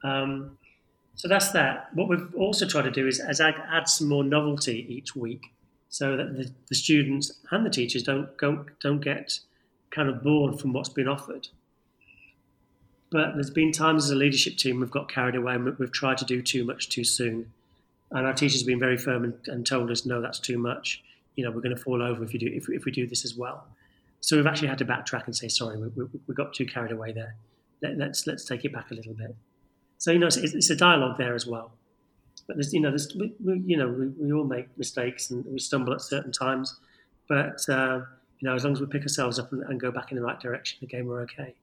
Um, 0.03 0.59
so 1.15 1.29
that's 1.29 1.51
that. 1.53 1.89
What 1.95 2.09
we've 2.09 2.35
also 2.35 2.67
tried 2.67 2.83
to 2.83 2.91
do 2.91 3.07
is, 3.07 3.21
as 3.21 3.41
I 3.41 3.51
add 3.51 3.89
some 3.89 4.09
more 4.09 4.25
novelty 4.25 4.87
each 4.89 5.17
week, 5.17 5.53
so 5.89 6.17
that 6.17 6.37
the, 6.37 6.51
the 6.69 6.75
students 6.75 7.33
and 7.51 7.65
the 7.65 7.71
teachers 7.71 8.03
don't, 8.03 8.37
don't 8.39 8.67
don't 8.81 9.01
get 9.01 9.41
kind 9.91 10.09
of 10.09 10.23
bored 10.23 10.61
from 10.61 10.73
what's 10.73 10.91
been 10.91 11.09
offered. 11.09 11.49
But 13.11 13.35
there's 13.35 13.51
been 13.51 13.73
times 13.73 14.05
as 14.05 14.11
a 14.11 14.15
leadership 14.15 14.57
team 14.57 14.81
we've 14.81 14.91
got 14.91 15.09
carried 15.09 15.35
away 15.35 15.55
and 15.55 15.79
we've 15.79 15.93
tried 15.93 16.19
to 16.19 16.25
do 16.25 16.43
too 16.43 16.65
much 16.65 16.91
too 16.91 17.05
soon. 17.05 17.53
And 18.11 18.27
our 18.27 18.33
teachers 18.33 18.61
have 18.61 18.67
been 18.67 18.79
very 18.79 18.99
firm 18.99 19.25
and, 19.25 19.35
and 19.47 19.67
told 19.67 19.91
us, 19.91 20.05
no, 20.05 20.21
that's 20.21 20.39
too 20.39 20.59
much. 20.59 21.03
You 21.35 21.45
know, 21.45 21.51
we're 21.51 21.61
going 21.61 21.75
to 21.75 21.81
fall 21.81 22.03
over 22.03 22.23
if 22.25 22.35
you 22.35 22.41
do 22.41 22.51
if, 22.53 22.69
if 22.69 22.85
we 22.85 22.93
do 22.93 23.07
this 23.07 23.25
as 23.25 23.35
well. 23.35 23.67
So 24.21 24.37
we've 24.37 24.47
actually 24.47 24.69
had 24.69 24.79
to 24.79 24.85
backtrack 24.85 25.27
and 25.27 25.37
say, 25.37 25.49
sorry, 25.49 25.79
we, 25.79 25.89
we, 25.89 26.05
we 26.27 26.35
got 26.35 26.53
too 26.53 26.67
carried 26.67 26.93
away 26.93 27.13
there. 27.13 27.37
Let, 27.81 27.93
us 27.93 27.99
let's, 27.99 28.27
let's 28.27 28.45
take 28.45 28.65
it 28.65 28.73
back 28.73 28.91
a 28.91 28.95
little 28.95 29.15
bit. 29.15 29.35
So 29.99 30.11
you 30.11 30.19
know, 30.19 30.27
it's, 30.27 30.37
it's 30.37 30.71
a 30.71 30.77
dialogue 30.77 31.17
there 31.19 31.35
as 31.35 31.47
well. 31.47 31.73
But 32.47 32.57
there's 32.57 32.73
you 32.73 32.81
know, 32.81 32.91
there's, 32.91 33.15
we, 33.15 33.33
we, 33.45 33.63
you 33.65 33.77
know, 33.77 33.89
we, 33.89 34.09
we 34.09 34.33
all 34.33 34.45
make 34.45 34.77
mistakes 34.77 35.31
and 35.31 35.45
we 35.47 35.59
stumble 35.59 35.93
at 35.93 36.01
certain 36.01 36.33
times. 36.33 36.77
But 37.29 37.69
uh, 37.69 38.01
you 38.41 38.49
know, 38.49 38.55
as 38.55 38.65
long 38.65 38.73
as 38.73 38.81
we 38.81 38.87
pick 38.87 39.03
ourselves 39.03 39.39
up 39.39 39.53
and, 39.53 39.63
and 39.65 39.81
go 39.81 39.91
back 39.91 40.11
in 40.11 40.17
the 40.17 40.23
right 40.23 40.41
direction, 40.41 40.79
again, 40.83 41.07
we're 41.07 41.23
okay. 41.23 41.55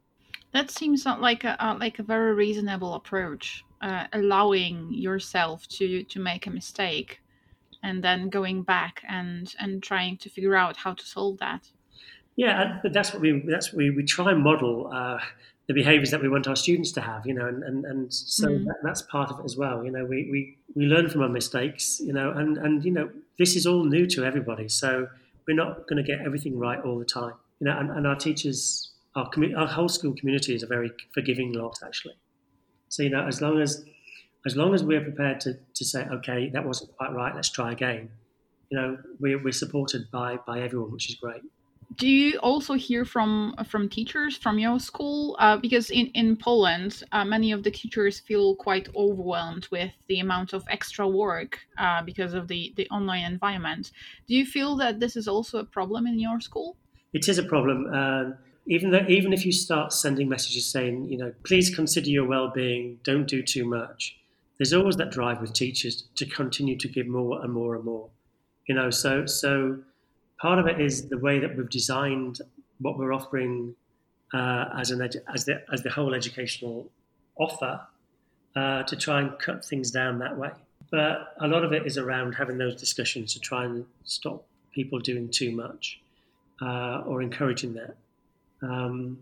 That 0.56 0.72
seems 0.72 1.06
like 1.06 1.44
a 1.44 1.78
like 1.82 2.00
a 2.00 2.04
very 2.04 2.34
reasonable 2.34 2.94
approach, 2.94 3.66
uh, 3.82 4.06
allowing 4.14 4.88
yourself 4.94 5.68
to 5.78 6.04
to 6.04 6.18
make 6.18 6.48
a 6.48 6.50
mistake, 6.50 7.20
and 7.84 8.02
then 8.02 8.30
going 8.30 8.64
back 8.64 9.04
and 9.10 9.54
and 9.60 9.84
trying 9.84 10.16
to 10.20 10.30
figure 10.30 10.56
out 10.56 10.78
how 10.78 10.94
to 10.94 11.06
solve 11.06 11.40
that. 11.40 11.68
Yeah, 12.38 12.80
but 12.82 12.94
that's 12.94 13.12
what 13.12 13.22
we 13.22 13.44
that's 13.46 13.74
what 13.74 13.80
we, 13.80 13.90
we 13.90 14.04
try 14.06 14.32
and 14.32 14.42
model 14.42 14.90
uh, 14.94 15.20
the 15.68 15.74
behaviours 15.74 16.12
that 16.12 16.22
we 16.22 16.30
want 16.30 16.48
our 16.48 16.56
students 16.56 16.94
to 16.94 17.02
have, 17.02 17.28
you 17.28 17.34
know, 17.34 17.48
and 17.50 17.62
and, 17.62 17.84
and 17.84 18.14
so 18.14 18.48
mm. 18.48 18.64
that, 18.64 18.78
that's 18.82 19.02
part 19.02 19.32
of 19.32 19.40
it 19.42 19.44
as 19.44 19.58
well. 19.58 19.84
You 19.84 19.92
know, 19.92 20.06
we, 20.06 20.30
we 20.32 20.58
we 20.74 20.86
learn 20.86 21.10
from 21.10 21.22
our 21.22 21.28
mistakes, 21.28 22.00
you 22.00 22.14
know, 22.14 22.32
and 22.32 22.58
and 22.58 22.86
you 22.86 22.92
know 22.92 23.10
this 23.38 23.58
is 23.58 23.66
all 23.66 23.84
new 23.84 24.08
to 24.08 24.24
everybody, 24.24 24.70
so 24.70 25.10
we're 25.46 25.58
not 25.58 25.86
going 25.90 26.02
to 26.02 26.10
get 26.12 26.26
everything 26.26 26.58
right 26.58 26.80
all 26.80 26.98
the 26.98 27.04
time, 27.04 27.34
you 27.60 27.66
know, 27.66 27.78
and, 27.78 27.92
and 27.92 28.08
our 28.08 28.16
teachers 28.16 28.95
our, 29.16 29.30
commu- 29.32 29.58
our 29.58 29.68
whole 29.68 29.90
school 29.90 30.14
community 30.14 30.54
is 30.54 30.64
a 30.64 30.68
very 30.68 30.92
forgiving 31.14 31.54
lot, 31.54 31.80
actually. 31.86 32.16
So 32.90 33.04
you 33.04 33.10
know, 33.10 33.26
as 33.26 33.42
long 33.42 33.62
as 33.62 33.84
as 34.46 34.56
long 34.56 34.74
as 34.76 34.84
we're 34.84 35.02
prepared 35.02 35.40
to, 35.42 35.58
to 35.74 35.86
say, 35.86 36.06
okay, 36.06 36.50
that 36.50 36.66
wasn't 36.66 36.96
quite 36.98 37.12
right, 37.14 37.34
let's 37.34 37.50
try 37.50 37.72
again. 37.72 38.12
You 38.70 38.78
know, 38.78 38.98
we're, 39.20 39.44
we're 39.44 39.54
supported 39.54 40.12
by 40.12 40.38
by 40.46 40.62
everyone, 40.62 40.92
which 40.92 41.10
is 41.10 41.16
great. 41.16 41.42
Do 41.98 42.08
you 42.08 42.40
also 42.40 42.74
hear 42.74 43.06
from 43.06 43.56
from 43.68 43.90
teachers 43.90 44.36
from 44.36 44.60
your 44.60 44.80
school? 44.80 45.36
Uh, 45.40 45.58
because 45.58 45.90
in 45.90 46.08
in 46.08 46.36
Poland, 46.36 47.04
uh, 47.12 47.24
many 47.24 47.52
of 47.52 47.64
the 47.64 47.72
teachers 47.72 48.20
feel 48.20 48.56
quite 48.56 48.90
overwhelmed 48.96 49.68
with 49.72 49.92
the 50.08 50.20
amount 50.20 50.54
of 50.54 50.64
extra 50.68 51.08
work 51.08 51.60
uh, 51.78 52.02
because 52.04 52.34
of 52.34 52.48
the 52.48 52.74
the 52.76 52.88
online 52.90 53.24
environment. 53.24 53.92
Do 54.28 54.36
you 54.36 54.46
feel 54.46 54.76
that 54.78 55.00
this 55.00 55.16
is 55.16 55.28
also 55.28 55.60
a 55.60 55.66
problem 55.66 56.08
in 56.08 56.20
your 56.20 56.40
school? 56.42 56.76
It 57.14 57.30
is 57.30 57.38
a 57.38 57.44
problem. 57.44 57.86
Even 58.68 58.92
though 58.92 59.06
even 59.08 59.32
if 59.32 59.46
you 59.46 59.52
start 59.52 59.94
sending 59.94 60.28
messages 60.28 60.66
saying, 60.66 61.08
you 61.10 61.18
know, 61.18 61.34
please 61.44 61.74
consider 61.74 62.10
your 62.10 62.26
well-being, 62.26 63.00
don't 63.04 63.28
do 63.28 63.44
too 63.44 63.66
much. 63.66 64.18
There's 64.58 64.74
always 64.74 64.96
that 64.96 65.12
drive 65.12 65.42
with 65.42 65.54
teachers 65.54 66.06
to 66.16 66.26
continue 66.26 66.78
to 66.78 66.88
give 66.88 67.08
more 67.08 67.44
and 67.44 67.54
more 67.54 67.76
and 67.76 67.84
more. 67.84 68.10
You 68.68 68.76
know, 68.76 68.90
so 68.90 69.26
so 69.26 69.80
part 70.40 70.58
of 70.58 70.68
it 70.68 70.82
is 70.82 71.10
the 71.10 71.18
way 71.18 71.40
that 71.40 71.56
we've 71.56 71.70
designed 71.70 72.42
what 72.80 72.98
we're 72.98 73.14
offering 73.14 73.76
uh, 74.34 74.66
as 74.78 74.92
an 74.92 75.00
edu- 75.00 75.22
as 75.34 75.46
the 75.46 75.62
as 75.72 75.84
the 75.84 75.90
whole 75.90 76.14
educational 76.14 76.90
offer 77.38 77.82
uh, 78.56 78.84
to 78.84 78.96
try 78.96 79.22
and 79.22 79.38
cut 79.40 79.64
things 79.64 79.92
down 79.92 80.20
that 80.20 80.38
way. 80.38 80.52
But 80.92 81.36
a 81.40 81.48
lot 81.48 81.64
of 81.64 81.74
it 81.74 81.86
is 81.86 81.98
around 81.98 82.34
having 82.34 82.58
those 82.58 82.76
discussions 82.76 83.34
to 83.34 83.40
try 83.40 83.66
and 83.66 83.86
stop 84.04 84.46
people 84.72 85.00
doing 85.00 85.30
too 85.30 85.52
much 85.52 86.00
uh, 86.62 87.02
or 87.06 87.22
encouraging 87.22 87.74
that. 87.74 87.96
Um, 88.62 89.20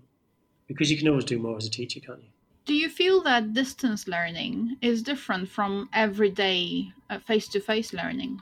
because 0.68 0.90
you 0.90 0.98
can 0.98 1.08
always 1.08 1.26
do 1.26 1.40
more 1.40 1.58
as 1.58 1.66
a 1.66 1.70
teacher, 1.70 2.00
can't 2.00 2.20
you? 2.20 2.30
Do 2.66 2.74
you 2.74 2.90
feel 2.90 3.22
that 3.24 3.54
distance 3.54 4.08
learning 4.08 4.78
is 4.82 5.04
different 5.04 5.50
from 5.50 5.90
everyday 5.94 6.94
face 7.26 7.48
to 7.50 7.60
face 7.60 7.92
learning? 7.92 8.42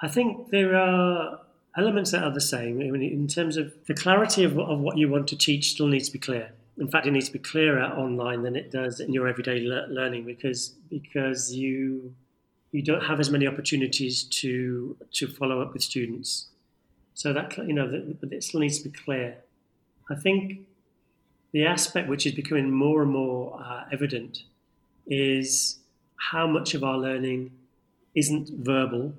I 0.00 0.08
think 0.08 0.50
there 0.50 0.76
are 0.76 1.40
elements 1.76 2.10
that 2.10 2.22
are 2.22 2.30
the 2.30 2.40
same. 2.40 2.80
I 2.80 2.90
mean, 2.90 3.02
in 3.02 3.28
terms 3.28 3.56
of 3.56 3.72
the 3.86 3.94
clarity 3.94 4.44
of, 4.44 4.58
of 4.58 4.80
what 4.80 4.98
you 4.98 5.08
want 5.08 5.28
to 5.28 5.36
teach, 5.36 5.70
still 5.70 5.86
needs 5.86 6.08
to 6.08 6.12
be 6.12 6.18
clear. 6.18 6.52
In 6.78 6.88
fact, 6.88 7.06
it 7.06 7.12
needs 7.12 7.26
to 7.26 7.32
be 7.32 7.38
clearer 7.38 7.82
online 7.82 8.42
than 8.42 8.56
it 8.56 8.70
does 8.70 9.00
in 9.00 9.12
your 9.12 9.28
everyday 9.28 9.60
le- 9.60 9.86
learning 9.88 10.24
because 10.24 10.74
because 10.90 11.54
you 11.54 12.14
you 12.72 12.82
don't 12.82 13.04
have 13.04 13.20
as 13.20 13.30
many 13.30 13.46
opportunities 13.46 14.24
to 14.24 14.96
to 15.12 15.28
follow 15.28 15.60
up 15.62 15.72
with 15.72 15.82
students. 15.82 16.48
So 17.14 17.32
that 17.32 17.56
you 17.58 17.74
know, 17.74 17.90
that 17.90 18.32
it 18.32 18.42
still 18.42 18.60
needs 18.60 18.78
to 18.80 18.88
be 18.88 18.98
clear. 18.98 19.38
I 20.10 20.14
think 20.14 20.60
the 21.52 21.66
aspect 21.66 22.08
which 22.08 22.26
is 22.26 22.32
becoming 22.32 22.70
more 22.70 23.02
and 23.02 23.10
more 23.10 23.60
uh, 23.62 23.84
evident 23.92 24.44
is 25.06 25.78
how 26.16 26.46
much 26.46 26.74
of 26.74 26.82
our 26.84 26.96
learning 26.96 27.50
isn't 28.14 28.50
verbal 28.64 29.14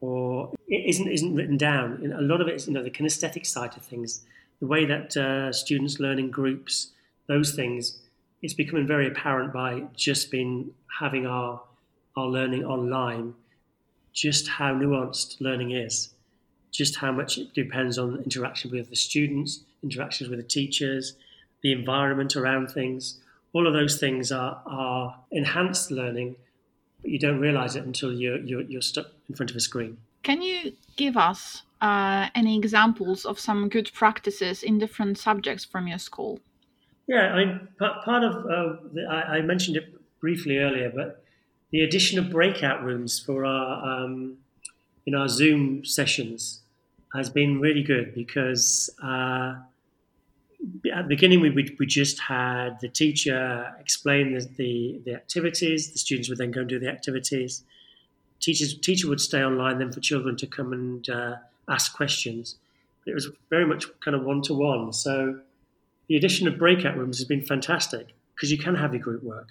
or 0.00 0.52
isn't 0.68 1.08
isn't 1.08 1.34
written 1.34 1.56
down. 1.56 2.00
And 2.02 2.12
a 2.12 2.20
lot 2.20 2.40
of 2.40 2.48
it 2.48 2.54
is 2.54 2.66
you 2.68 2.74
know 2.74 2.82
the 2.82 2.90
kinesthetic 2.90 3.46
side 3.46 3.76
of 3.76 3.82
things, 3.82 4.24
the 4.60 4.66
way 4.66 4.84
that 4.84 5.16
uh, 5.16 5.52
students 5.52 5.98
learn 5.98 6.18
in 6.18 6.30
groups, 6.30 6.92
those 7.26 7.54
things. 7.54 7.98
It's 8.40 8.54
becoming 8.54 8.86
very 8.86 9.08
apparent 9.08 9.52
by 9.52 9.82
just 9.96 10.30
being 10.30 10.70
having 11.00 11.26
our 11.26 11.60
our 12.16 12.26
learning 12.26 12.64
online, 12.64 13.34
just 14.12 14.48
how 14.48 14.74
nuanced 14.74 15.40
learning 15.40 15.72
is, 15.72 16.10
just 16.70 16.96
how 16.96 17.10
much 17.10 17.38
it 17.38 17.52
depends 17.54 17.98
on 17.98 18.22
interaction 18.22 18.70
with 18.70 18.90
the 18.90 18.96
students, 18.96 19.64
interactions 19.82 20.28
with 20.30 20.38
the 20.38 20.44
teachers, 20.44 21.14
the 21.62 21.72
environment 21.72 22.36
around 22.36 22.70
things. 22.70 23.18
All 23.52 23.66
of 23.66 23.72
those 23.72 23.98
things 23.98 24.30
are, 24.30 24.60
are 24.66 25.18
enhanced 25.30 25.90
learning, 25.90 26.36
but 27.02 27.10
you 27.10 27.18
don't 27.18 27.40
realize 27.40 27.76
it 27.76 27.84
until 27.84 28.12
you're, 28.12 28.38
you're, 28.38 28.62
you're 28.62 28.82
stuck 28.82 29.06
in 29.28 29.34
front 29.34 29.50
of 29.50 29.56
a 29.56 29.60
screen. 29.60 29.98
Can 30.22 30.42
you 30.42 30.72
give 30.96 31.16
us 31.16 31.62
uh, 31.80 32.28
any 32.34 32.56
examples 32.58 33.24
of 33.24 33.38
some 33.38 33.68
good 33.68 33.90
practices 33.94 34.62
in 34.62 34.78
different 34.78 35.18
subjects 35.18 35.64
from 35.64 35.86
your 35.86 35.98
school? 35.98 36.40
Yeah, 37.06 37.32
I 37.32 37.44
mean, 37.44 37.68
part, 37.78 38.04
part 38.04 38.24
of 38.24 38.34
uh, 38.44 38.76
the, 38.92 39.06
I, 39.08 39.38
I, 39.38 39.40
mentioned 39.40 39.78
it 39.78 39.94
briefly 40.20 40.58
earlier, 40.58 40.92
but 40.94 41.24
the 41.70 41.80
addition 41.80 42.18
of 42.18 42.30
breakout 42.30 42.84
rooms 42.84 43.18
for 43.18 43.46
our 43.46 44.04
um, 44.04 44.38
in 45.06 45.14
our 45.14 45.28
Zoom 45.28 45.86
sessions 45.86 46.60
has 47.14 47.30
been 47.30 47.60
really 47.60 47.82
good 47.82 48.14
because 48.14 48.90
uh, 49.02 49.54
at 50.92 51.02
the 51.04 51.08
beginning, 51.08 51.40
we, 51.40 51.50
we, 51.50 51.76
we 51.78 51.86
just 51.86 52.18
had 52.18 52.80
the 52.80 52.88
teacher 52.88 53.72
explain 53.80 54.34
the, 54.34 54.46
the, 54.56 55.00
the, 55.04 55.14
activities. 55.14 55.92
The 55.92 55.98
students 55.98 56.28
would 56.28 56.38
then 56.38 56.50
go 56.50 56.60
and 56.60 56.68
do 56.68 56.78
the 56.78 56.88
activities. 56.88 57.62
Teachers, 58.40 58.76
teacher 58.78 59.08
would 59.08 59.20
stay 59.20 59.42
online 59.42 59.78
then 59.78 59.92
for 59.92 60.00
children 60.00 60.36
to 60.36 60.46
come 60.46 60.72
and 60.72 61.08
uh, 61.08 61.36
ask 61.68 61.94
questions. 61.94 62.56
It 63.06 63.14
was 63.14 63.28
very 63.50 63.66
much 63.66 63.86
kind 64.00 64.14
of 64.14 64.24
one 64.24 64.42
to 64.42 64.54
one. 64.54 64.92
So 64.92 65.40
the 66.08 66.16
addition 66.16 66.46
of 66.48 66.58
breakout 66.58 66.96
rooms 66.96 67.18
has 67.18 67.26
been 67.26 67.42
fantastic 67.42 68.08
because 68.34 68.50
you 68.50 68.58
can 68.58 68.74
have 68.74 68.92
your 68.92 69.02
group 69.02 69.22
work. 69.22 69.48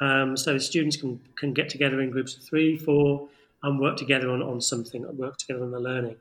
Um, 0.00 0.36
so 0.36 0.58
students 0.58 0.96
can, 0.96 1.20
can 1.36 1.52
get 1.52 1.68
together 1.68 2.00
in 2.00 2.10
groups 2.10 2.36
of 2.36 2.42
three, 2.42 2.76
four, 2.76 3.28
and 3.62 3.78
work 3.78 3.96
together 3.96 4.30
on, 4.30 4.42
on 4.42 4.60
something, 4.60 5.04
work 5.16 5.36
together 5.36 5.62
on 5.62 5.70
the 5.70 5.78
learning 5.78 6.16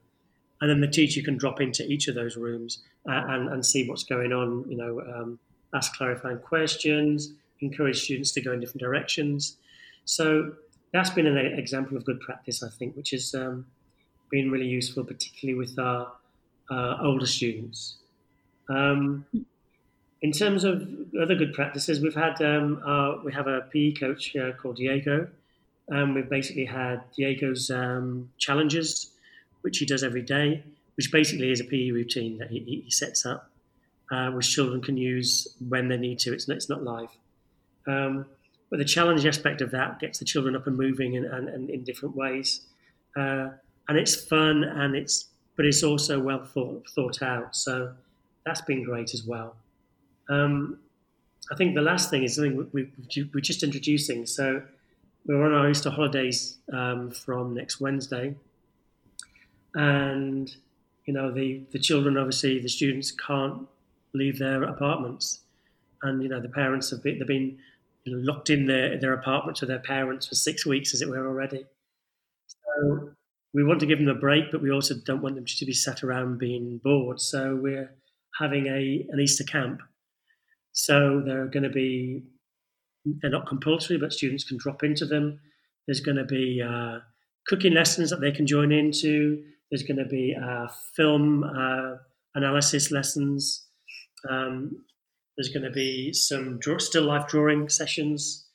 and 0.62 0.70
then 0.70 0.80
the 0.80 0.88
teacher 0.88 1.22
can 1.22 1.38
drop 1.38 1.60
into 1.60 1.86
each 1.92 2.08
of 2.08 2.16
those 2.16 2.38
rooms 2.38 2.84
uh, 3.10 3.24
and, 3.30 3.50
and 3.50 3.66
see 3.66 3.88
what's 3.90 4.04
going 4.04 4.32
on. 4.32 4.64
You 4.70 4.78
know, 4.78 5.02
um, 5.02 5.40
ask 5.74 5.94
clarifying 5.96 6.38
questions, 6.38 7.34
encourage 7.62 8.04
students 8.04 8.32
to 8.34 8.42
go 8.42 8.54
in 8.54 8.60
different 8.60 8.82
directions. 8.82 9.58
So 10.06 10.54
that's 10.94 11.10
been 11.10 11.26
an 11.26 11.38
example 11.38 11.98
of 11.98 12.06
good 12.06 12.20
practice, 12.20 12.62
I 12.62 12.70
think, 12.70 12.96
which 12.96 13.10
has 13.10 13.34
um, 13.34 13.66
been 14.30 14.52
really 14.52 14.68
useful, 14.68 15.04
particularly 15.04 15.58
with 15.58 15.78
our 15.80 16.12
uh, 16.70 16.98
older 17.02 17.26
students. 17.26 17.98
Um, 18.70 19.26
in 20.22 20.32
terms 20.32 20.64
of 20.64 20.88
other 21.20 21.34
good 21.34 21.54
practices, 21.54 22.02
we've 22.02 22.14
had 22.14 22.40
um, 22.42 22.82
our, 22.86 23.20
we 23.24 23.34
have 23.34 23.48
a 23.48 23.62
PE 23.74 23.94
coach 23.94 24.36
uh, 24.36 24.52
called 24.52 24.76
Diego. 24.76 25.28
and 25.88 26.14
we've 26.14 26.30
basically 26.30 26.66
had 26.66 27.02
Diego's 27.18 27.72
um, 27.72 28.30
challenges 28.38 29.12
which 29.62 29.78
he 29.78 29.86
does 29.86 30.04
every 30.04 30.22
day, 30.22 30.64
which 30.98 31.12
basically 31.12 31.52
is 31.52 31.60
a 31.60 31.64
PE 31.64 31.92
routine 31.92 32.38
that 32.40 32.50
he, 32.50 32.82
he 32.84 32.92
sets 32.92 33.26
up, 33.26 33.50
uh, 34.12 34.32
which 34.32 34.50
children 34.50 34.82
can 34.82 34.98
use 34.98 35.48
when 35.70 35.88
they 35.88 35.98
need 35.98 36.20
to. 36.20 36.34
It's 36.34 36.48
not, 36.48 36.58
it's 36.58 36.70
not 36.70 36.84
live. 36.84 37.10
Um, 37.88 38.26
but 38.70 38.78
the 38.78 38.86
challenge 38.86 39.26
aspect 39.26 39.62
of 39.62 39.72
that 39.72 40.00
gets 40.00 40.20
the 40.20 40.26
children 40.26 40.56
up 40.56 40.66
and 40.66 40.78
moving 40.78 41.18
and, 41.18 41.26
and, 41.26 41.50
and 41.50 41.70
in 41.70 41.84
different 41.84 42.16
ways. 42.16 42.62
Uh, 43.16 43.50
and 43.90 43.98
it's 43.98 44.16
fun 44.16 44.64
and 44.64 44.96
it's 44.96 45.26
but 45.58 45.66
it's 45.66 45.84
also 45.84 46.20
well 46.20 46.44
thought 46.44 46.90
thought 46.96 47.22
out. 47.22 47.56
So 47.56 47.94
that's 48.46 48.62
been 48.62 48.84
great 48.84 49.14
as 49.14 49.24
well. 49.24 49.56
Um, 50.30 50.80
I 51.52 51.56
think 51.56 51.76
the 51.76 51.82
last 51.82 52.10
thing 52.10 52.24
is 52.24 52.36
something 52.36 52.70
we, 52.72 52.90
we're 53.34 53.42
just 53.42 53.64
introducing. 53.64 54.26
So 54.26 54.64
we're 55.26 55.46
on 55.46 55.54
our 55.54 55.70
Easter 55.70 55.90
holidays 55.90 56.58
um, 56.72 57.12
from 57.12 57.54
next 57.54 57.82
Wednesday, 57.82 58.36
and 59.76 60.54
you 61.06 61.14
know 61.14 61.32
the 61.32 61.64
the 61.72 61.80
children 61.80 62.18
obviously 62.18 62.60
the 62.60 62.70
students 62.70 63.12
can't 63.12 63.68
leave 64.14 64.40
their 64.40 64.64
apartments, 64.64 65.42
and 66.04 66.22
you 66.22 66.30
know 66.30 66.40
the 66.42 66.50
parents 66.50 66.90
have 66.92 67.04
been 67.04 67.20
they've 67.20 67.28
been 67.28 67.58
you 68.04 68.16
know, 68.16 68.24
locked 68.24 68.50
in 68.50 68.66
their 68.66 69.00
their 69.00 69.14
apartments 69.14 69.62
with 69.62 69.70
their 69.70 69.80
parents 69.80 70.28
for 70.28 70.36
six 70.36 70.66
weeks 70.66 70.94
as 70.94 71.02
it 71.02 71.10
were 71.10 71.28
already. 71.28 71.66
So 72.48 73.12
we 73.54 73.64
want 73.64 73.80
to 73.82 73.86
give 73.86 74.00
them 74.00 74.08
a 74.08 74.16
break, 74.16 74.52
but 74.52 74.62
we 74.62 74.72
also 74.72 74.96
don't 75.06 75.22
want 75.22 75.36
them 75.36 75.46
to 75.46 75.66
be 75.66 75.74
sat 75.74 76.04
around 76.04 76.38
being 76.38 76.80
bored. 76.84 77.20
So 77.20 77.56
we're 77.56 77.94
having 78.40 78.68
a 78.68 79.06
an 79.10 79.20
Easter 79.20 79.44
camp. 79.44 79.82
So 80.74 81.22
they're 81.26 81.48
going 81.48 81.64
to 81.64 81.70
be 81.70 82.24
they're 83.06 83.32
not 83.32 83.48
compulsory, 83.48 83.98
but 83.98 84.14
students 84.14 84.44
can 84.44 84.58
drop 84.58 84.84
into 84.84 85.06
them. 85.06 85.40
There's 85.88 86.00
going 86.00 86.18
to 86.18 86.26
be 86.26 86.62
uh, 86.62 87.00
cooking 87.48 87.74
lessons 87.74 88.10
that 88.12 88.22
they 88.22 88.32
can 88.32 88.46
join 88.48 88.72
into. 88.72 89.44
There's 89.72 89.84
going 89.84 89.98
to 89.98 90.06
be 90.06 90.36
uh, 90.36 90.68
film 90.96 91.44
uh, 91.44 91.96
analysis 92.36 92.92
lessons. 92.92 93.68
Um, 94.30 94.84
there's 95.38 95.50
going 95.50 95.64
to 95.64 95.72
be 95.72 96.12
some 96.14 96.60
draw- 96.60 96.78
still 96.78 97.04
life 97.04 97.28
drawing 97.28 97.70
sessions. 97.70 98.48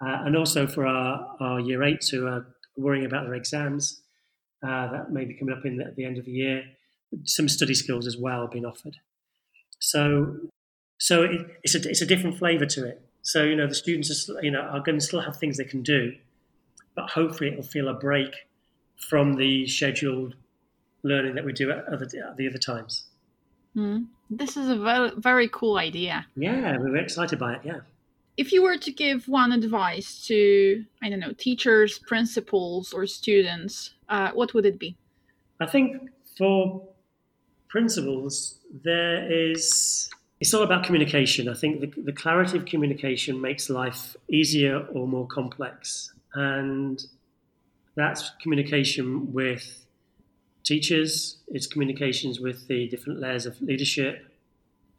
Uh, 0.00 0.22
and 0.24 0.36
also 0.36 0.66
for 0.66 0.86
our, 0.86 1.36
our 1.40 1.58
year 1.58 1.82
eights 1.82 2.10
who 2.10 2.26
are 2.26 2.46
worrying 2.76 3.04
about 3.04 3.24
their 3.24 3.34
exams, 3.34 4.02
uh, 4.64 4.90
that 4.92 5.10
may 5.10 5.24
be 5.24 5.34
coming 5.34 5.56
up 5.56 5.64
in 5.64 5.78
the, 5.78 5.84
at 5.84 5.96
the 5.96 6.04
end 6.04 6.18
of 6.18 6.24
the 6.24 6.32
year. 6.32 6.62
Some 7.24 7.48
study 7.48 7.74
skills 7.74 8.06
as 8.06 8.16
well 8.16 8.46
being 8.46 8.66
offered. 8.66 8.96
So, 9.80 10.36
so 10.98 11.22
it, 11.22 11.46
it's 11.62 11.74
a 11.74 11.88
it's 11.88 12.02
a 12.02 12.06
different 12.06 12.38
flavour 12.38 12.66
to 12.66 12.86
it. 12.86 13.00
So 13.22 13.44
you 13.44 13.56
know 13.56 13.66
the 13.66 13.74
students 13.74 14.28
are 14.28 14.42
you 14.42 14.50
know 14.50 14.60
are 14.60 14.80
going 14.80 14.98
to 14.98 15.04
still 15.04 15.20
have 15.20 15.36
things 15.36 15.56
they 15.56 15.64
can 15.64 15.82
do, 15.82 16.12
but 16.94 17.10
hopefully 17.10 17.50
it'll 17.50 17.62
feel 17.62 17.88
a 17.88 17.94
break 17.94 18.34
from 19.08 19.34
the 19.34 19.66
scheduled 19.66 20.34
learning 21.02 21.34
that 21.34 21.44
we 21.44 21.52
do 21.52 21.70
at, 21.70 21.86
other, 21.86 22.04
at 22.04 22.36
the 22.36 22.48
other 22.48 22.58
times. 22.58 23.04
Mm. 23.76 24.06
This 24.30 24.56
is 24.56 24.68
a 24.68 24.76
very, 24.76 25.10
very 25.16 25.48
cool 25.48 25.78
idea. 25.78 26.26
Yeah, 26.36 26.76
we're 26.78 26.90
very 26.90 27.02
excited 27.02 27.38
by 27.38 27.54
it. 27.54 27.60
Yeah. 27.64 27.80
If 28.36 28.52
you 28.52 28.62
were 28.62 28.76
to 28.76 28.92
give 28.92 29.26
one 29.26 29.52
advice 29.52 30.24
to, 30.26 30.84
I 31.02 31.08
don't 31.08 31.20
know, 31.20 31.32
teachers, 31.32 31.98
principals, 31.98 32.92
or 32.92 33.06
students, 33.06 33.94
uh, 34.08 34.30
what 34.32 34.54
would 34.54 34.64
it 34.64 34.78
be? 34.78 34.96
I 35.60 35.66
think 35.66 36.10
for 36.36 36.86
principals, 37.68 38.58
there 38.84 39.30
is 39.30 40.10
it's 40.40 40.54
all 40.54 40.62
about 40.62 40.84
communication. 40.84 41.48
I 41.48 41.54
think 41.54 41.80
the, 41.80 42.02
the, 42.02 42.12
clarity 42.12 42.56
of 42.56 42.64
communication 42.64 43.40
makes 43.40 43.68
life 43.68 44.16
easier 44.30 44.86
or 44.92 45.08
more 45.08 45.26
complex. 45.26 46.12
And 46.34 47.02
that's 47.96 48.30
communication 48.40 49.32
with 49.32 49.84
teachers, 50.64 51.38
it's 51.48 51.66
communications 51.66 52.40
with 52.40 52.68
the 52.68 52.88
different 52.88 53.20
layers 53.20 53.46
of 53.46 53.60
leadership, 53.60 54.26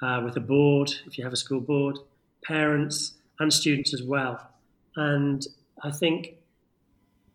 uh, 0.02 0.22
with 0.24 0.34
the 0.34 0.40
board, 0.40 0.92
if 1.06 1.18
you 1.18 1.24
have 1.24 1.34
a 1.34 1.38
school 1.38 1.60
board, 1.60 1.98
parents, 2.44 3.14
and 3.40 3.54
students 3.54 3.94
as 3.94 4.04
well. 4.04 4.50
And 4.96 5.46
I 5.84 5.92
think 5.92 6.36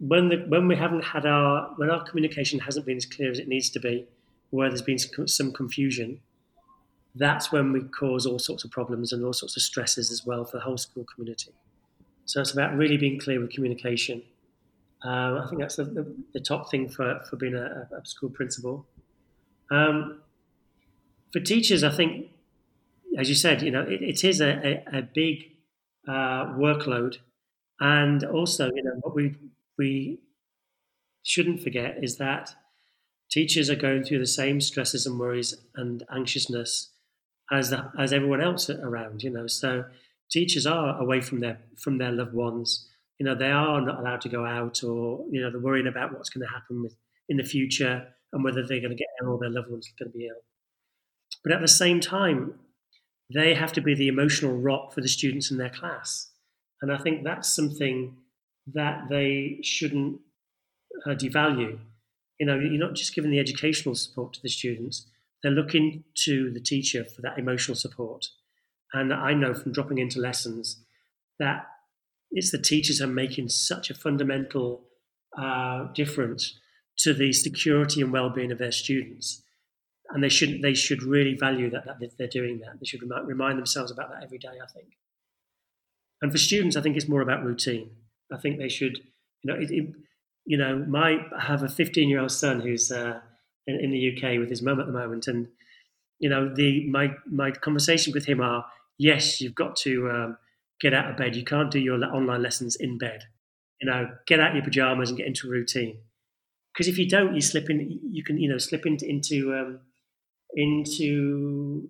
when 0.00 0.28
the, 0.28 0.36
when 0.48 0.68
we 0.68 0.76
haven't 0.76 1.04
had 1.04 1.24
our 1.26 1.72
when 1.76 1.90
our 1.90 2.04
communication 2.04 2.58
hasn't 2.60 2.86
been 2.86 2.96
as 2.96 3.06
clear 3.06 3.30
as 3.30 3.38
it 3.38 3.48
needs 3.48 3.70
to 3.70 3.80
be, 3.80 4.06
where 4.50 4.68
there's 4.68 4.82
been 4.82 4.98
some 4.98 5.52
confusion, 5.52 6.20
that's 7.14 7.52
when 7.52 7.72
we 7.72 7.82
cause 7.82 8.26
all 8.26 8.38
sorts 8.38 8.64
of 8.64 8.70
problems 8.70 9.12
and 9.12 9.24
all 9.24 9.32
sorts 9.32 9.56
of 9.56 9.62
stresses 9.62 10.10
as 10.10 10.26
well 10.26 10.44
for 10.44 10.58
the 10.58 10.62
whole 10.62 10.76
school 10.76 11.04
community. 11.04 11.52
So 12.26 12.40
it's 12.40 12.52
about 12.52 12.76
really 12.76 12.96
being 12.96 13.20
clear 13.20 13.40
with 13.40 13.50
communication. 13.50 14.22
Um, 15.04 15.38
I 15.38 15.46
think 15.48 15.60
that's 15.60 15.76
the, 15.76 15.84
the, 15.84 16.16
the, 16.32 16.40
top 16.40 16.70
thing 16.70 16.88
for, 16.88 17.20
for 17.28 17.36
being 17.36 17.54
a, 17.54 17.86
a 17.94 18.06
school 18.06 18.30
principal. 18.30 18.86
Um, 19.70 20.22
for 21.30 21.40
teachers, 21.40 21.84
I 21.84 21.90
think, 21.90 22.28
as 23.18 23.28
you 23.28 23.34
said, 23.34 23.60
you 23.60 23.70
know, 23.70 23.82
it, 23.82 24.00
it 24.00 24.24
is 24.24 24.40
a, 24.40 24.82
a, 24.94 24.98
a 24.98 25.02
big 25.02 25.44
uh, 26.08 26.54
workload, 26.56 27.16
and 27.80 28.24
also, 28.24 28.70
you 28.74 28.82
know, 28.82 28.94
what 29.00 29.14
we 29.14 29.34
we 29.76 30.20
shouldn't 31.22 31.62
forget 31.62 31.98
is 32.02 32.16
that 32.16 32.54
teachers 33.30 33.68
are 33.68 33.76
going 33.76 34.04
through 34.04 34.20
the 34.20 34.26
same 34.26 34.60
stresses 34.60 35.06
and 35.06 35.18
worries 35.18 35.56
and 35.74 36.04
anxiousness 36.14 36.92
as 37.52 37.70
the, 37.70 37.90
as 37.98 38.12
everyone 38.12 38.40
else 38.40 38.70
around. 38.70 39.22
You 39.22 39.30
know, 39.30 39.46
so 39.46 39.84
teachers 40.30 40.66
are 40.66 40.98
away 40.98 41.20
from 41.20 41.40
their 41.40 41.58
from 41.78 41.98
their 41.98 42.12
loved 42.12 42.34
ones. 42.34 42.88
You 43.18 43.26
know, 43.26 43.34
they 43.34 43.50
are 43.50 43.80
not 43.80 44.00
allowed 44.00 44.20
to 44.22 44.28
go 44.28 44.44
out, 44.44 44.82
or 44.82 45.24
you 45.30 45.40
know, 45.40 45.50
they're 45.50 45.60
worrying 45.60 45.86
about 45.86 46.12
what's 46.12 46.30
going 46.30 46.46
to 46.46 46.52
happen 46.52 46.82
with, 46.82 46.96
in 47.28 47.36
the 47.36 47.44
future 47.44 48.08
and 48.32 48.42
whether 48.42 48.66
they're 48.66 48.80
going 48.80 48.90
to 48.90 48.96
get 48.96 49.06
ill 49.22 49.30
or 49.30 49.38
their 49.38 49.50
loved 49.50 49.70
ones 49.70 49.88
are 49.88 50.04
going 50.04 50.12
to 50.12 50.18
be 50.18 50.26
ill. 50.26 50.42
But 51.42 51.52
at 51.52 51.60
the 51.60 51.68
same 51.68 52.00
time, 52.00 52.54
they 53.32 53.54
have 53.54 53.72
to 53.74 53.80
be 53.80 53.94
the 53.94 54.08
emotional 54.08 54.56
rock 54.56 54.92
for 54.92 55.00
the 55.00 55.08
students 55.08 55.50
in 55.50 55.58
their 55.58 55.70
class, 55.70 56.30
and 56.82 56.92
I 56.92 56.98
think 56.98 57.24
that's 57.24 57.54
something 57.54 58.16
that 58.72 59.08
they 59.08 59.58
shouldn't 59.62 60.20
uh, 61.06 61.10
devalue. 61.10 61.78
You 62.38 62.46
know, 62.46 62.58
you're 62.58 62.84
not 62.84 62.94
just 62.94 63.14
giving 63.14 63.30
the 63.30 63.38
educational 63.38 63.94
support 63.94 64.32
to 64.34 64.42
the 64.42 64.48
students; 64.48 65.06
they're 65.42 65.52
looking 65.52 66.04
to 66.24 66.50
the 66.50 66.60
teacher 66.60 67.04
for 67.04 67.22
that 67.22 67.38
emotional 67.38 67.76
support. 67.76 68.28
And 68.92 69.12
I 69.12 69.34
know 69.34 69.54
from 69.54 69.72
dropping 69.72 69.98
into 69.98 70.20
lessons 70.20 70.84
that 71.38 71.66
it's 72.34 72.50
the 72.50 72.58
teachers 72.58 73.00
are 73.00 73.06
making 73.06 73.48
such 73.48 73.90
a 73.90 73.94
fundamental 73.94 74.82
uh, 75.38 75.84
difference 75.94 76.58
to 76.98 77.14
the 77.14 77.32
security 77.32 78.00
and 78.02 78.12
well-being 78.12 78.52
of 78.52 78.58
their 78.58 78.72
students, 78.72 79.42
and 80.10 80.22
they 80.22 80.28
should 80.28 80.60
they 80.60 80.74
should 80.74 81.02
really 81.02 81.34
value 81.34 81.70
that 81.70 81.86
that 81.86 82.18
they're 82.18 82.26
doing 82.26 82.58
that. 82.58 82.80
They 82.80 82.86
should 82.86 83.02
remind, 83.02 83.28
remind 83.28 83.58
themselves 83.58 83.90
about 83.90 84.10
that 84.10 84.22
every 84.22 84.38
day. 84.38 84.58
I 84.62 84.66
think. 84.66 84.88
And 86.20 86.32
for 86.32 86.38
students, 86.38 86.76
I 86.76 86.80
think 86.80 86.96
it's 86.96 87.08
more 87.08 87.20
about 87.20 87.44
routine. 87.44 87.90
I 88.32 88.38
think 88.38 88.58
they 88.58 88.68
should, 88.68 88.98
you 89.42 89.52
know, 89.52 89.60
it, 89.60 89.70
it, 89.70 89.94
you 90.44 90.56
know, 90.56 90.84
my 90.88 91.18
I 91.36 91.44
have 91.44 91.62
a 91.62 91.68
15 91.68 92.08
year 92.08 92.20
old 92.20 92.32
son 92.32 92.60
who's 92.60 92.90
uh, 92.90 93.20
in, 93.66 93.78
in, 93.80 93.90
the 93.90 94.16
UK 94.16 94.38
with 94.38 94.48
his 94.50 94.62
mum 94.62 94.80
at 94.80 94.86
the 94.86 94.92
moment, 94.92 95.28
and 95.28 95.48
you 96.18 96.28
know, 96.28 96.52
the 96.52 96.88
my 96.88 97.14
my 97.30 97.52
conversations 97.52 98.14
with 98.14 98.26
him 98.26 98.40
are 98.40 98.66
yes, 98.98 99.40
you've 99.40 99.54
got 99.54 99.76
to 99.76 100.10
um, 100.10 100.38
get 100.84 100.92
out 100.92 101.10
of 101.10 101.16
bed. 101.16 101.34
You 101.34 101.44
can't 101.44 101.70
do 101.70 101.80
your 101.80 102.02
online 102.04 102.42
lessons 102.42 102.76
in 102.76 102.98
bed. 102.98 103.24
You 103.80 103.90
know, 103.90 104.10
get 104.26 104.38
out 104.38 104.54
your 104.54 104.62
pajamas 104.62 105.08
and 105.08 105.16
get 105.16 105.26
into 105.26 105.48
a 105.48 105.50
routine. 105.50 105.98
Because 106.72 106.88
if 106.88 106.98
you 106.98 107.08
don't, 107.08 107.34
you 107.34 107.40
slip 107.40 107.70
in. 107.70 108.00
You 108.10 108.22
can, 108.22 108.38
you 108.38 108.48
know, 108.48 108.58
slip 108.58 108.84
into 108.84 109.08
into 109.08 109.54
um, 109.54 109.80
into 110.54 111.88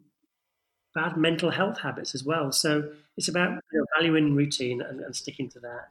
bad 0.95 1.17
mental 1.17 1.51
health 1.51 1.81
habits 1.81 2.15
as 2.15 2.23
well. 2.23 2.53
So 2.53 2.93
it's 3.17 3.29
about 3.29 3.61
you 3.73 3.81
know, 3.81 3.87
valuing 3.99 4.37
routine 4.37 4.81
and, 4.81 5.01
and, 5.01 5.17
sticking 5.17 5.49
to 5.51 5.61
that. 5.61 5.89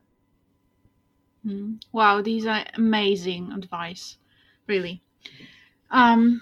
Mm. 1.46 1.82
Wow, 1.92 2.22
these 2.22 2.46
are 2.46 2.66
amazing 2.76 3.52
advice, 3.52 4.18
really. 4.66 5.02
Um, 5.92 6.42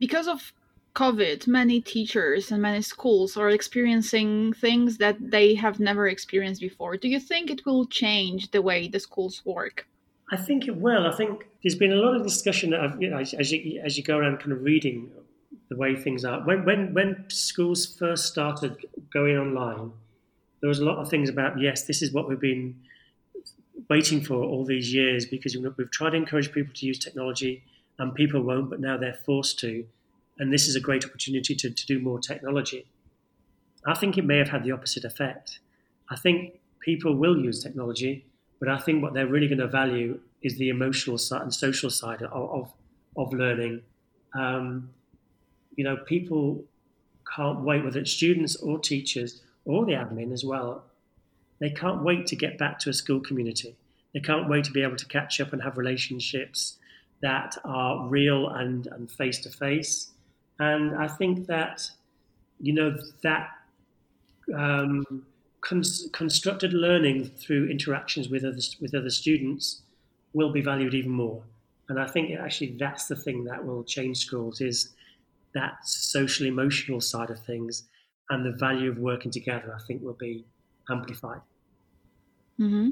because 0.00 0.26
of 0.26 0.52
COVID, 0.94 1.46
many 1.46 1.80
teachers 1.80 2.50
and 2.50 2.62
many 2.62 2.82
schools 2.82 3.36
are 3.36 3.50
experiencing 3.50 4.52
things 4.52 4.98
that 4.98 5.16
they 5.20 5.54
have 5.54 5.78
never 5.78 6.08
experienced 6.08 6.60
before. 6.60 6.96
Do 6.96 7.08
you 7.08 7.20
think 7.20 7.50
it 7.50 7.64
will 7.64 7.86
change 7.86 8.50
the 8.50 8.62
way 8.62 8.88
the 8.88 9.00
schools 9.00 9.42
work? 9.44 9.86
I 10.32 10.36
think 10.36 10.68
it 10.68 10.76
will. 10.76 11.06
I 11.06 11.16
think 11.16 11.46
there's 11.62 11.76
been 11.76 11.92
a 11.92 11.96
lot 11.96 12.16
of 12.16 12.22
discussion 12.22 12.70
you 12.98 13.10
know, 13.10 13.18
as, 13.18 13.52
you 13.52 13.80
as 13.84 13.96
you 13.96 14.04
go 14.04 14.18
around 14.18 14.38
kind 14.38 14.52
of 14.52 14.62
reading 14.62 15.10
the 15.68 15.76
way 15.76 15.94
things 15.96 16.24
are. 16.24 16.40
When 16.44 16.64
when 16.64 16.94
when 16.94 17.24
schools 17.28 17.86
first 17.96 18.26
started 18.26 18.76
going 19.12 19.36
online, 19.36 19.92
there 20.60 20.68
was 20.68 20.80
a 20.80 20.84
lot 20.84 20.98
of 20.98 21.08
things 21.08 21.28
about 21.28 21.60
yes, 21.60 21.84
this 21.84 22.02
is 22.02 22.12
what 22.12 22.28
we've 22.28 22.40
been 22.40 22.76
waiting 23.88 24.20
for 24.20 24.42
all 24.42 24.64
these 24.64 24.92
years 24.92 25.26
because 25.26 25.56
we've 25.56 25.90
tried 25.90 26.10
to 26.10 26.16
encourage 26.16 26.52
people 26.52 26.72
to 26.74 26.86
use 26.86 26.98
technology 26.98 27.62
and 27.98 28.14
people 28.14 28.40
won't, 28.40 28.70
but 28.70 28.80
now 28.80 28.96
they're 28.96 29.18
forced 29.26 29.58
to 29.60 29.84
and 30.40 30.52
this 30.52 30.66
is 30.66 30.74
a 30.74 30.80
great 30.80 31.04
opportunity 31.04 31.54
to, 31.54 31.70
to 31.70 31.86
do 31.86 32.00
more 32.00 32.18
technology. 32.18 32.86
I 33.86 33.94
think 33.94 34.18
it 34.18 34.24
may 34.24 34.38
have 34.38 34.48
had 34.48 34.64
the 34.64 34.72
opposite 34.72 35.04
effect. 35.04 35.60
I 36.08 36.16
think 36.16 36.58
people 36.80 37.14
will 37.14 37.38
use 37.38 37.62
technology, 37.62 38.24
but 38.58 38.68
I 38.68 38.78
think 38.78 39.02
what 39.02 39.12
they're 39.12 39.26
really 39.26 39.48
going 39.48 39.58
to 39.58 39.68
value 39.68 40.18
is 40.42 40.56
the 40.56 40.70
emotional 40.70 41.18
side 41.18 41.42
and 41.42 41.54
social 41.54 41.90
side 41.90 42.22
of, 42.22 42.32
of, 42.32 42.72
of 43.16 43.32
learning. 43.34 43.82
Um, 44.34 44.90
you 45.76 45.84
know, 45.84 45.98
people 45.98 46.64
can't 47.36 47.60
wait, 47.60 47.84
whether 47.84 48.00
it's 48.00 48.10
students 48.10 48.56
or 48.56 48.78
teachers 48.78 49.42
or 49.66 49.84
the 49.84 49.92
admin 49.92 50.32
as 50.32 50.42
well, 50.42 50.84
they 51.58 51.70
can't 51.70 52.02
wait 52.02 52.26
to 52.28 52.36
get 52.36 52.56
back 52.56 52.78
to 52.80 52.90
a 52.90 52.94
school 52.94 53.20
community. 53.20 53.76
They 54.14 54.20
can't 54.20 54.48
wait 54.48 54.64
to 54.64 54.72
be 54.72 54.82
able 54.82 54.96
to 54.96 55.06
catch 55.06 55.38
up 55.40 55.52
and 55.52 55.62
have 55.62 55.76
relationships 55.76 56.78
that 57.20 57.58
are 57.64 58.08
real 58.08 58.48
and 58.48 59.10
face 59.10 59.38
to 59.40 59.50
face. 59.50 60.10
And 60.60 60.94
I 60.94 61.08
think 61.08 61.46
that, 61.46 61.90
you 62.60 62.74
know, 62.74 62.96
that 63.22 63.48
um, 64.54 65.24
constructed 65.62 66.72
learning 66.72 67.30
through 67.38 67.68
interactions 67.70 68.28
with 68.28 68.44
other, 68.44 68.60
with 68.80 68.94
other 68.94 69.10
students 69.10 69.82
will 70.34 70.52
be 70.52 70.60
valued 70.60 70.94
even 70.94 71.10
more. 71.10 71.42
And 71.88 71.98
I 71.98 72.06
think 72.06 72.38
actually 72.38 72.76
that's 72.78 73.08
the 73.08 73.16
thing 73.16 73.42
that 73.44 73.64
will 73.64 73.82
change 73.82 74.18
schools 74.18 74.60
is 74.60 74.90
that 75.54 75.78
social 75.84 76.46
emotional 76.46 77.00
side 77.00 77.30
of 77.30 77.40
things 77.40 77.84
and 78.28 78.44
the 78.44 78.52
value 78.52 78.90
of 78.90 78.98
working 78.98 79.30
together, 79.30 79.74
I 79.74 79.82
think 79.86 80.02
will 80.02 80.12
be 80.12 80.44
amplified. 80.88 81.40
Mm-hmm. 82.60 82.90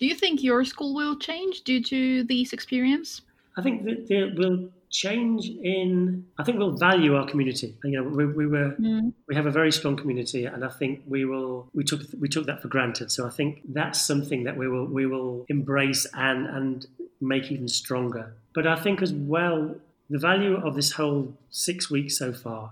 Do 0.00 0.06
you 0.06 0.14
think 0.14 0.42
your 0.42 0.64
school 0.64 0.94
will 0.94 1.16
change 1.16 1.62
due 1.62 1.82
to 1.84 2.24
these 2.24 2.52
experience? 2.52 3.22
I 3.56 3.62
think 3.62 3.84
that 3.84 4.08
there 4.08 4.32
will 4.34 4.68
change 4.94 5.48
in 5.48 6.24
i 6.38 6.44
think 6.44 6.56
we'll 6.56 6.78
value 6.90 7.16
our 7.16 7.26
community. 7.26 7.76
You 7.82 7.96
know 7.96 8.04
we, 8.04 8.24
we 8.26 8.46
were 8.46 8.70
mm. 8.78 9.12
we 9.26 9.34
have 9.34 9.46
a 9.46 9.50
very 9.50 9.72
strong 9.72 9.96
community 9.96 10.44
and 10.44 10.64
i 10.64 10.68
think 10.68 11.02
we 11.06 11.24
will 11.24 11.68
we 11.74 11.82
took 11.82 12.02
we 12.20 12.28
took 12.28 12.46
that 12.46 12.62
for 12.62 12.68
granted. 12.68 13.10
So 13.10 13.26
i 13.26 13.30
think 13.30 13.62
that's 13.78 14.00
something 14.00 14.44
that 14.44 14.56
we 14.56 14.68
will 14.68 14.86
we 14.86 15.04
will 15.06 15.46
embrace 15.48 16.06
and 16.14 16.46
and 16.46 16.86
make 17.20 17.50
even 17.50 17.68
stronger. 17.68 18.34
But 18.54 18.68
i 18.68 18.76
think 18.76 19.02
as 19.02 19.12
well 19.12 19.74
the 20.08 20.18
value 20.30 20.56
of 20.66 20.76
this 20.76 20.92
whole 20.92 21.36
six 21.50 21.90
weeks 21.90 22.16
so 22.16 22.32
far 22.32 22.70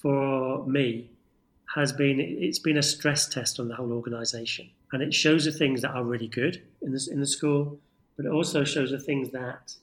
for 0.00 0.64
me 0.66 1.10
has 1.74 1.92
been 1.92 2.20
it's 2.20 2.60
been 2.60 2.78
a 2.78 2.86
stress 2.94 3.26
test 3.26 3.58
on 3.58 3.66
the 3.68 3.74
whole 3.74 3.92
organization. 3.92 4.70
And 4.92 5.02
it 5.02 5.12
shows 5.12 5.44
the 5.44 5.50
things 5.50 5.82
that 5.82 5.90
are 5.90 6.04
really 6.04 6.28
good 6.28 6.62
in 6.82 6.92
this 6.92 7.08
in 7.08 7.18
the 7.18 7.26
school 7.26 7.80
but 8.16 8.24
it 8.24 8.32
also 8.32 8.64
shows 8.64 8.90
the 8.92 8.98
things 8.98 9.30
that 9.32 9.74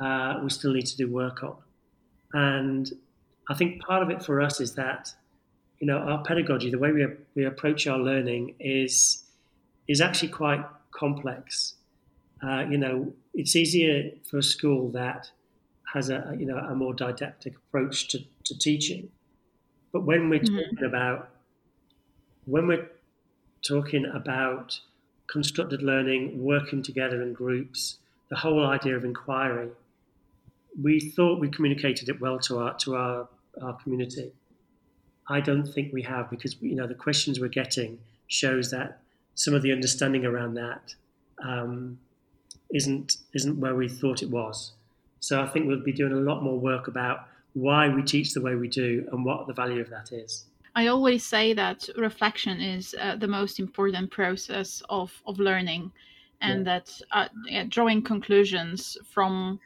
uh, 0.00 0.40
we 0.42 0.50
still 0.50 0.72
need 0.72 0.86
to 0.86 0.96
do 0.96 1.08
work 1.10 1.42
on. 1.42 1.56
And 2.32 2.90
I 3.48 3.54
think 3.54 3.82
part 3.82 4.02
of 4.02 4.10
it 4.10 4.22
for 4.22 4.40
us 4.40 4.60
is 4.60 4.74
that, 4.74 5.12
you 5.78 5.86
know, 5.86 5.98
our 5.98 6.22
pedagogy, 6.22 6.70
the 6.70 6.78
way 6.78 6.92
we, 6.92 7.06
we 7.34 7.44
approach 7.44 7.86
our 7.86 7.98
learning 7.98 8.54
is, 8.60 9.24
is 9.86 10.00
actually 10.00 10.28
quite 10.28 10.64
complex. 10.90 11.74
Uh, 12.42 12.64
you 12.68 12.78
know, 12.78 13.12
it's 13.34 13.56
easier 13.56 14.10
for 14.28 14.38
a 14.38 14.42
school 14.42 14.90
that 14.90 15.30
has 15.94 16.10
a, 16.10 16.36
you 16.38 16.46
know, 16.46 16.58
a 16.58 16.74
more 16.74 16.92
didactic 16.92 17.54
approach 17.56 18.08
to, 18.08 18.18
to 18.44 18.58
teaching. 18.58 19.08
But 19.92 20.02
when 20.02 20.28
we're 20.28 20.40
mm-hmm. 20.40 20.56
talking 20.56 20.84
about, 20.84 21.30
when 22.44 22.66
we're 22.66 22.88
talking 23.66 24.04
about 24.06 24.80
constructed 25.26 25.82
learning, 25.82 26.42
working 26.42 26.82
together 26.82 27.22
in 27.22 27.32
groups, 27.32 27.98
the 28.28 28.36
whole 28.36 28.66
idea 28.66 28.96
of 28.96 29.04
inquiry, 29.04 29.70
we 30.80 31.00
thought 31.00 31.40
we 31.40 31.48
communicated 31.48 32.08
it 32.08 32.20
well 32.20 32.38
to 32.40 32.58
our 32.58 32.74
to 32.78 32.96
our, 32.96 33.28
our 33.62 33.74
community. 33.82 34.32
I 35.28 35.40
don't 35.40 35.66
think 35.66 35.92
we 35.92 36.02
have 36.02 36.30
because 36.30 36.56
you 36.60 36.74
know 36.74 36.86
the 36.86 36.94
questions 36.94 37.40
we're 37.40 37.48
getting 37.48 37.98
shows 38.28 38.70
that 38.70 39.00
some 39.34 39.54
of 39.54 39.62
the 39.62 39.72
understanding 39.72 40.24
around 40.24 40.54
that 40.54 40.94
um, 41.42 41.98
not 42.70 43.16
isn't 43.34 43.58
where 43.58 43.74
we 43.74 43.88
thought 43.88 44.22
it 44.22 44.30
was. 44.30 44.72
So 45.20 45.42
I 45.42 45.46
think 45.46 45.66
we'll 45.66 45.82
be 45.82 45.92
doing 45.92 46.12
a 46.12 46.16
lot 46.16 46.42
more 46.42 46.58
work 46.58 46.88
about 46.88 47.26
why 47.54 47.88
we 47.88 48.02
teach 48.02 48.34
the 48.34 48.40
way 48.40 48.54
we 48.54 48.68
do 48.68 49.06
and 49.12 49.24
what 49.24 49.46
the 49.46 49.52
value 49.52 49.80
of 49.80 49.90
that 49.90 50.12
is. 50.12 50.44
I 50.74 50.86
always 50.86 51.24
say 51.24 51.54
that 51.54 51.88
reflection 51.96 52.60
is 52.60 52.94
uh, 53.00 53.16
the 53.16 53.26
most 53.26 53.58
important 53.58 54.10
process 54.12 54.80
of, 54.88 55.12
of 55.26 55.40
learning, 55.40 55.90
and 56.40 56.64
yeah. 56.64 56.72
that 56.72 57.00
uh, 57.10 57.28
yeah, 57.46 57.64
drawing 57.68 58.02
conclusions 58.02 58.96
from 59.10 59.58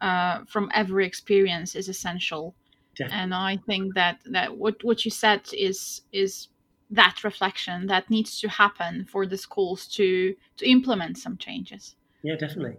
uh, 0.00 0.44
from 0.46 0.70
every 0.74 1.06
experience 1.06 1.74
is 1.74 1.88
essential. 1.88 2.54
Definitely. 2.96 3.22
And 3.22 3.34
I 3.34 3.56
think 3.66 3.94
that 3.94 4.20
that 4.26 4.56
what 4.56 4.82
what 4.82 5.04
you 5.04 5.10
said 5.10 5.42
is 5.52 6.02
is 6.12 6.48
that 6.90 7.22
reflection 7.22 7.86
that 7.86 8.08
needs 8.10 8.40
to 8.40 8.48
happen 8.48 9.04
for 9.04 9.26
the 9.26 9.36
schools 9.36 9.86
to 9.88 10.34
to 10.56 10.68
implement 10.68 11.18
some 11.18 11.36
changes. 11.36 11.94
Yeah, 12.22 12.36
definitely. 12.36 12.76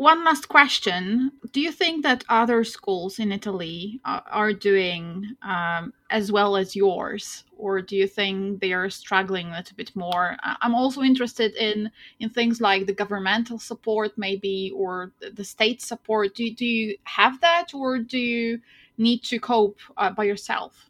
One 0.00 0.24
last 0.24 0.48
question: 0.48 1.30
Do 1.52 1.60
you 1.60 1.70
think 1.70 2.04
that 2.04 2.24
other 2.30 2.64
schools 2.64 3.18
in 3.18 3.30
Italy 3.32 4.00
are, 4.06 4.24
are 4.30 4.52
doing 4.54 5.36
um, 5.42 5.92
as 6.08 6.32
well 6.32 6.56
as 6.56 6.74
yours, 6.74 7.44
or 7.58 7.82
do 7.82 7.96
you 7.96 8.06
think 8.06 8.62
they 8.62 8.72
are 8.72 8.88
struggling 8.88 9.48
a 9.48 9.58
little 9.58 9.76
bit 9.76 9.94
more? 9.94 10.38
I'm 10.62 10.74
also 10.74 11.02
interested 11.02 11.54
in 11.54 11.90
in 12.18 12.30
things 12.30 12.62
like 12.62 12.86
the 12.86 12.94
governmental 12.94 13.58
support, 13.58 14.16
maybe, 14.16 14.72
or 14.74 15.12
the 15.20 15.44
state 15.44 15.82
support. 15.82 16.34
Do 16.34 16.50
do 16.50 16.64
you 16.64 16.96
have 17.04 17.38
that, 17.42 17.74
or 17.74 17.98
do 17.98 18.18
you 18.18 18.60
need 18.96 19.22
to 19.24 19.38
cope 19.38 19.80
uh, 19.98 20.12
by 20.12 20.24
yourself? 20.24 20.88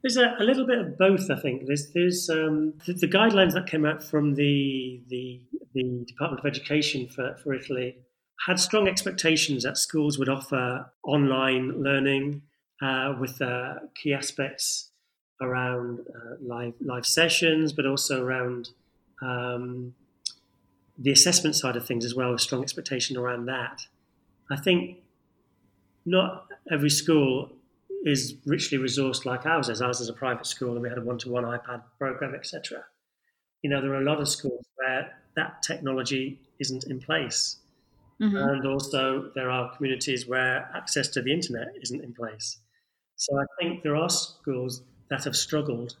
There's 0.00 0.16
a, 0.16 0.36
a, 0.40 0.44
little 0.44 0.66
bit 0.66 0.78
of 0.78 0.96
both, 0.96 1.30
I 1.30 1.38
think. 1.38 1.66
There's, 1.66 1.90
there's 1.92 2.30
um, 2.30 2.72
the, 2.86 2.92
the, 2.94 3.08
guidelines 3.08 3.52
that 3.54 3.66
came 3.66 3.84
out 3.84 4.00
from 4.00 4.36
the, 4.36 5.02
the, 5.08 5.40
the 5.74 6.04
Department 6.06 6.38
of 6.38 6.46
Education 6.46 7.08
for, 7.08 7.36
for 7.42 7.52
Italy 7.52 7.96
had 8.46 8.58
strong 8.60 8.88
expectations 8.88 9.64
that 9.64 9.76
schools 9.76 10.18
would 10.18 10.28
offer 10.28 10.90
online 11.02 11.82
learning 11.82 12.42
uh, 12.80 13.14
with 13.18 13.40
uh, 13.42 13.74
key 13.94 14.14
aspects 14.14 14.90
around 15.40 16.00
uh, 16.00 16.34
live 16.40 16.74
live 16.80 17.06
sessions, 17.06 17.72
but 17.72 17.86
also 17.86 18.22
around 18.24 18.70
um, 19.22 19.94
the 20.96 21.10
assessment 21.10 21.54
side 21.54 21.76
of 21.76 21.86
things 21.86 22.04
as 22.04 22.14
well. 22.14 22.32
A 22.34 22.38
strong 22.38 22.62
expectation 22.62 23.16
around 23.16 23.46
that. 23.46 23.82
I 24.50 24.56
think 24.56 24.98
not 26.06 26.46
every 26.70 26.90
school 26.90 27.50
is 28.04 28.34
richly 28.46 28.78
resourced 28.78 29.24
like 29.24 29.44
ours 29.46 29.68
is. 29.68 29.82
Ours 29.82 30.00
is 30.00 30.08
a 30.08 30.12
private 30.12 30.46
school, 30.46 30.72
and 30.72 30.82
we 30.82 30.88
had 30.88 30.98
a 30.98 31.02
one-to-one 31.02 31.44
iPad 31.44 31.82
program, 31.98 32.34
etc. 32.34 32.84
You 33.62 33.70
know, 33.70 33.80
there 33.80 33.92
are 33.92 34.00
a 34.00 34.04
lot 34.04 34.20
of 34.20 34.28
schools 34.28 34.64
where 34.76 35.12
that 35.34 35.62
technology 35.62 36.40
isn't 36.60 36.84
in 36.84 37.00
place, 37.00 37.56
mm-hmm. 38.20 38.36
and 38.36 38.66
also 38.66 39.30
there 39.34 39.50
are 39.50 39.74
communities 39.76 40.26
where 40.26 40.70
access 40.74 41.08
to 41.08 41.22
the 41.22 41.32
internet 41.32 41.68
isn't 41.80 42.02
in 42.02 42.12
place. 42.12 42.58
So 43.16 43.38
I 43.38 43.44
think 43.60 43.82
there 43.82 43.96
are 43.96 44.10
schools 44.10 44.82
that 45.10 45.24
have 45.24 45.36
struggled 45.36 45.96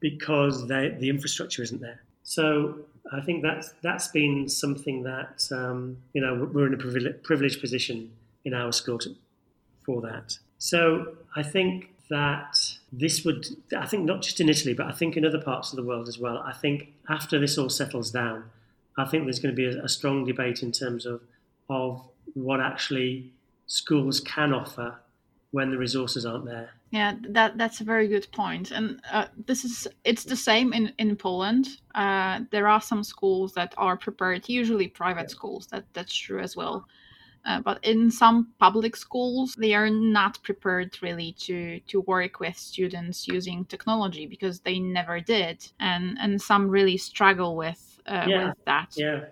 because 0.00 0.68
they, 0.68 0.96
the 0.98 1.08
infrastructure 1.08 1.62
isn't 1.62 1.80
there. 1.80 2.02
So 2.22 2.80
I 3.12 3.20
think 3.20 3.42
that's 3.42 3.74
that's 3.82 4.08
been 4.08 4.48
something 4.48 5.02
that 5.02 5.48
um, 5.50 5.98
you 6.12 6.20
know 6.20 6.48
we're 6.52 6.66
in 6.66 6.74
a 6.74 7.12
privileged 7.12 7.60
position 7.60 8.12
in 8.44 8.54
our 8.54 8.72
school 8.72 8.98
to, 8.98 9.14
for 9.84 10.00
that. 10.02 10.38
So 10.58 11.16
I 11.34 11.42
think 11.42 11.90
that 12.08 12.76
this 12.92 13.24
would, 13.24 13.46
I 13.76 13.86
think 13.86 14.04
not 14.04 14.22
just 14.22 14.38
in 14.40 14.48
Italy, 14.48 14.74
but 14.74 14.86
I 14.86 14.92
think 14.92 15.16
in 15.16 15.24
other 15.24 15.40
parts 15.40 15.72
of 15.72 15.76
the 15.76 15.82
world 15.82 16.08
as 16.08 16.18
well. 16.18 16.38
I 16.38 16.52
think 16.52 16.92
after 17.08 17.38
this 17.38 17.56
all 17.56 17.70
settles 17.70 18.10
down, 18.10 18.44
I 18.98 19.04
think 19.06 19.24
there's 19.24 19.38
going 19.38 19.54
to 19.54 19.56
be 19.56 19.66
a, 19.66 19.84
a 19.84 19.88
strong 19.88 20.24
debate 20.24 20.62
in 20.62 20.72
terms 20.72 21.06
of 21.06 21.22
of 21.68 22.02
what 22.34 22.60
actually 22.60 23.32
schools 23.66 24.20
can 24.20 24.52
offer 24.52 25.00
when 25.52 25.70
the 25.70 25.78
resources 25.78 26.26
aren't 26.26 26.44
there. 26.44 26.70
Yeah, 26.90 27.14
that 27.30 27.56
that's 27.56 27.80
a 27.80 27.84
very 27.84 28.06
good 28.06 28.26
point, 28.32 28.70
and 28.70 29.00
uh, 29.10 29.26
this 29.46 29.64
is 29.64 29.88
it's 30.04 30.24
the 30.24 30.36
same 30.36 30.74
in 30.74 30.92
in 30.98 31.16
Poland. 31.16 31.68
Uh, 31.94 32.40
there 32.50 32.68
are 32.68 32.80
some 32.80 33.02
schools 33.02 33.54
that 33.54 33.72
are 33.78 33.96
prepared, 33.96 34.48
usually 34.48 34.88
private 34.88 35.30
schools. 35.30 35.66
That 35.68 35.84
that's 35.94 36.14
true 36.14 36.40
as 36.40 36.54
well. 36.54 36.86
Uh, 37.44 37.60
but 37.60 37.82
in 37.82 38.10
some 38.10 38.52
public 38.60 38.94
schools, 38.94 39.56
they 39.56 39.74
are 39.74 39.90
not 39.90 40.42
prepared 40.42 41.02
really 41.02 41.32
to 41.40 41.80
to 41.80 42.02
work 42.02 42.40
with 42.40 42.56
students 42.58 43.26
using 43.26 43.64
technology 43.64 44.26
because 44.26 44.60
they 44.60 44.78
never 44.78 45.18
did, 45.18 45.66
and 45.80 46.18
and 46.20 46.40
some 46.42 46.68
really 46.68 46.98
struggle 46.98 47.56
with 47.56 47.91
uh, 48.06 48.26
yeah. 48.28 48.48
with 48.48 48.64
that. 48.66 48.88
Yeah. 48.96 49.24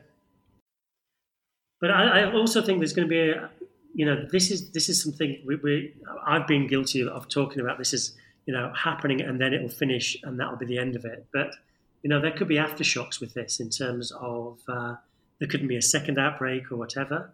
But 1.80 1.90
I, 1.90 2.20
I, 2.20 2.32
also 2.32 2.60
think 2.62 2.78
there's 2.78 2.92
going 2.92 3.08
to 3.08 3.10
be 3.10 3.30
a, 3.30 3.50
you 3.94 4.04
know, 4.04 4.26
this 4.30 4.50
is 4.50 4.70
this 4.70 4.88
is 4.88 5.02
something 5.02 5.42
we, 5.46 5.56
we 5.56 5.94
I've 6.26 6.46
been 6.46 6.66
guilty 6.66 7.06
of 7.06 7.28
talking 7.28 7.60
about. 7.60 7.78
This 7.78 7.92
is 7.94 8.16
you 8.46 8.52
know 8.52 8.72
happening, 8.76 9.20
and 9.22 9.40
then 9.40 9.54
it 9.54 9.62
will 9.62 9.70
finish, 9.70 10.16
and 10.22 10.38
that 10.40 10.50
will 10.50 10.58
be 10.58 10.66
the 10.66 10.78
end 10.78 10.94
of 10.94 11.04
it. 11.04 11.26
But 11.32 11.54
you 12.02 12.10
know, 12.10 12.20
there 12.20 12.32
could 12.32 12.48
be 12.48 12.56
aftershocks 12.56 13.20
with 13.20 13.34
this 13.34 13.60
in 13.60 13.70
terms 13.70 14.12
of 14.12 14.58
uh, 14.68 14.96
there 15.38 15.48
couldn't 15.48 15.68
be 15.68 15.76
a 15.76 15.82
second 15.82 16.18
outbreak 16.18 16.70
or 16.70 16.76
whatever 16.76 17.30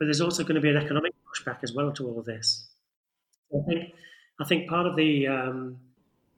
but 0.00 0.06
there's 0.06 0.22
also 0.22 0.42
going 0.42 0.54
to 0.54 0.62
be 0.62 0.70
an 0.70 0.78
economic 0.78 1.12
pushback 1.28 1.58
as 1.62 1.74
well 1.74 1.92
to 1.92 2.08
all 2.08 2.18
of 2.18 2.24
this. 2.24 2.66
I 3.54 3.62
think 3.68 3.94
I 4.40 4.44
think 4.44 4.68
part 4.68 4.86
of 4.86 4.96
the 4.96 5.28
um, 5.28 5.76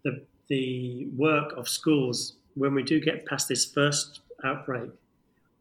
the 0.05 0.27
the 0.49 1.07
work 1.17 1.53
of 1.57 1.69
schools 1.69 2.35
when 2.55 2.75
we 2.75 2.83
do 2.83 3.01
get 3.01 3.25
past 3.25 3.49
this 3.49 3.65
first 3.65 4.21
outbreak 4.45 4.91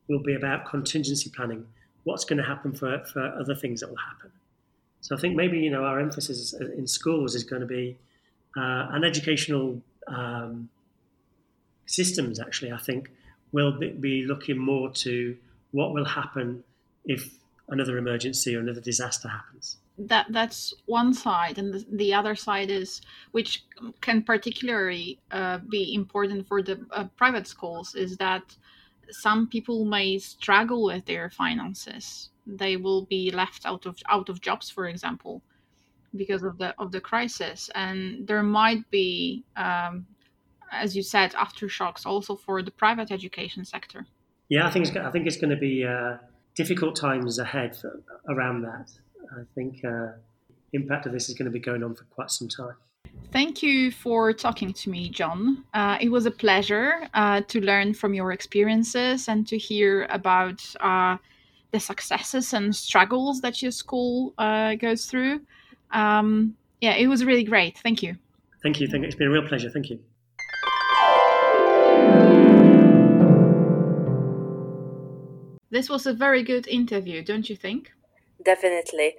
will 0.08 0.22
be 0.22 0.36
about 0.36 0.66
contingency 0.66 1.30
planning. 1.30 1.66
What's 2.04 2.26
going 2.26 2.38
to 2.38 2.44
happen 2.44 2.74
for, 2.74 3.04
for 3.06 3.24
other 3.40 3.56
things 3.56 3.82
that 3.82 3.90
will 3.90 3.98
happen? 3.98 4.32
So 5.02 5.16
I 5.16 5.20
think 5.20 5.36
maybe 5.36 5.60
you 5.60 5.72
know 5.72 5.84
our 5.84 6.00
emphasis 6.00 6.54
in 6.54 6.88
schools 6.88 7.36
is 7.36 7.44
going 7.44 7.62
to 7.62 7.68
be 7.68 7.98
uh, 8.56 8.88
an 8.92 9.04
educational 9.04 9.82
um, 10.08 10.70
systems. 11.86 12.40
Actually, 12.40 12.72
I 12.72 12.78
think 12.78 13.10
will 13.52 13.78
be 13.78 14.26
looking 14.26 14.58
more 14.58 14.90
to 14.92 15.36
what 15.72 15.94
will 15.94 16.06
happen 16.06 16.64
if 17.06 17.34
another 17.70 17.98
emergency 17.98 18.56
or 18.56 18.60
another 18.60 18.82
disaster 18.82 19.28
happens 19.28 19.78
that 20.08 20.28
that's 20.30 20.74
one 20.86 21.14
side 21.14 21.58
and 21.58 21.74
the, 21.74 21.86
the 21.92 22.14
other 22.14 22.36
side 22.36 22.70
is 22.70 23.02
which 23.32 23.66
can 24.02 24.24
particularly 24.24 25.20
uh, 25.32 25.60
be 25.70 25.94
important 25.94 26.48
for 26.48 26.62
the 26.62 26.80
uh, 26.92 27.06
private 27.18 27.48
schools 27.48 27.96
is 27.96 28.18
that 28.18 28.56
some 29.10 29.48
people 29.48 29.84
may 29.86 30.18
struggle 30.18 30.86
with 30.86 31.06
their 31.06 31.30
finances. 31.30 32.30
They 32.48 32.78
will 32.78 33.06
be 33.06 33.30
left 33.32 33.66
out 33.66 33.86
of 33.86 33.98
out 34.10 34.30
of 34.30 34.42
jobs 34.42 34.70
for 34.70 34.88
example 34.88 35.42
because 36.16 36.44
of 36.44 36.58
the 36.58 36.74
of 36.80 36.92
the 36.92 37.02
crisis. 37.02 37.70
And 37.76 38.26
there 38.26 38.44
might 38.44 38.90
be 38.90 39.44
um, 39.58 40.08
as 40.72 40.96
you 40.96 41.04
said 41.04 41.34
aftershocks 41.34 42.06
also 42.06 42.36
for 42.36 42.64
the 42.64 42.72
private 42.72 43.12
education 43.12 43.66
sector. 43.66 44.06
Yeah 44.50 44.68
i 44.68 44.72
think 44.72 44.88
it's, 44.88 44.96
i 44.96 45.12
think 45.12 45.28
it's 45.28 45.38
going 45.38 45.52
to 45.52 45.62
be 45.70 45.86
uh 45.86 46.18
difficult 46.56 46.96
times 46.96 47.40
ahead 47.40 47.76
for, 47.76 48.02
around 48.28 48.64
that. 48.64 48.92
I 49.32 49.44
think 49.56 49.84
uh, 49.86 50.14
impact 50.74 51.06
of 51.06 51.12
this 51.12 51.30
is 51.30 51.36
going 51.36 51.46
to 51.46 51.52
be 51.52 51.60
going 51.60 51.84
on 51.84 51.96
for 51.96 52.06
quite 52.06 52.32
some 52.32 52.48
time. 52.48 52.76
Thank 53.32 53.64
you 53.64 53.92
for 53.92 54.34
talking 54.34 54.74
to 54.74 54.90
me, 54.90 55.10
John. 55.10 55.64
Uh, 55.74 55.98
it 56.02 56.10
was 56.10 56.26
a 56.26 56.32
pleasure 56.32 57.08
uh, 57.14 57.42
to 57.48 57.62
learn 57.62 57.94
from 57.94 58.14
your 58.14 58.32
experiences 58.32 59.28
and 59.28 59.48
to 59.48 59.58
hear 59.58 60.06
about 60.10 60.64
uh, 60.82 61.18
the 61.72 61.80
successes 61.80 62.54
and 62.54 62.76
struggles 62.76 63.42
that 63.42 63.62
your 63.62 63.72
school 63.72 64.34
uh, 64.38 64.76
goes 64.76 65.06
through. 65.06 65.42
Um, 65.92 66.56
yeah, 66.82 66.96
it 66.96 67.08
was 67.08 67.24
really 67.24 67.44
great. 67.44 67.78
Thank 67.78 68.04
you. 68.04 68.16
Thank 68.64 68.80
you. 68.80 68.88
Thank 68.88 69.04
you. 69.04 69.08
It's 69.08 69.16
been 69.16 69.28
a 69.28 69.32
real 69.32 69.48
pleasure. 69.48 69.70
Thank 69.70 69.90
you. 69.90 70.00
This 75.70 75.90
was 75.90 76.06
a 76.06 76.14
very 76.14 76.44
good 76.44 76.68
interview, 76.68 77.24
don't 77.24 77.50
you 77.50 77.56
think? 77.56 77.94
Definitely. 78.44 79.16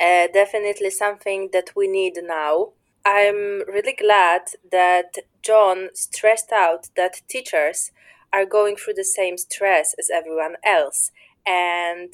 Uh, 0.00 0.26
definitely 0.32 0.90
something 0.90 1.50
that 1.52 1.70
we 1.76 1.86
need 1.86 2.18
now. 2.22 2.72
I'm 3.06 3.62
really 3.68 3.94
glad 3.94 4.42
that 4.72 5.16
John 5.42 5.90
stressed 5.94 6.50
out 6.52 6.88
that 6.96 7.20
teachers 7.28 7.90
are 8.32 8.46
going 8.46 8.76
through 8.76 8.94
the 8.94 9.04
same 9.04 9.36
stress 9.38 9.94
as 9.98 10.10
everyone 10.10 10.56
else, 10.64 11.10
and 11.46 12.12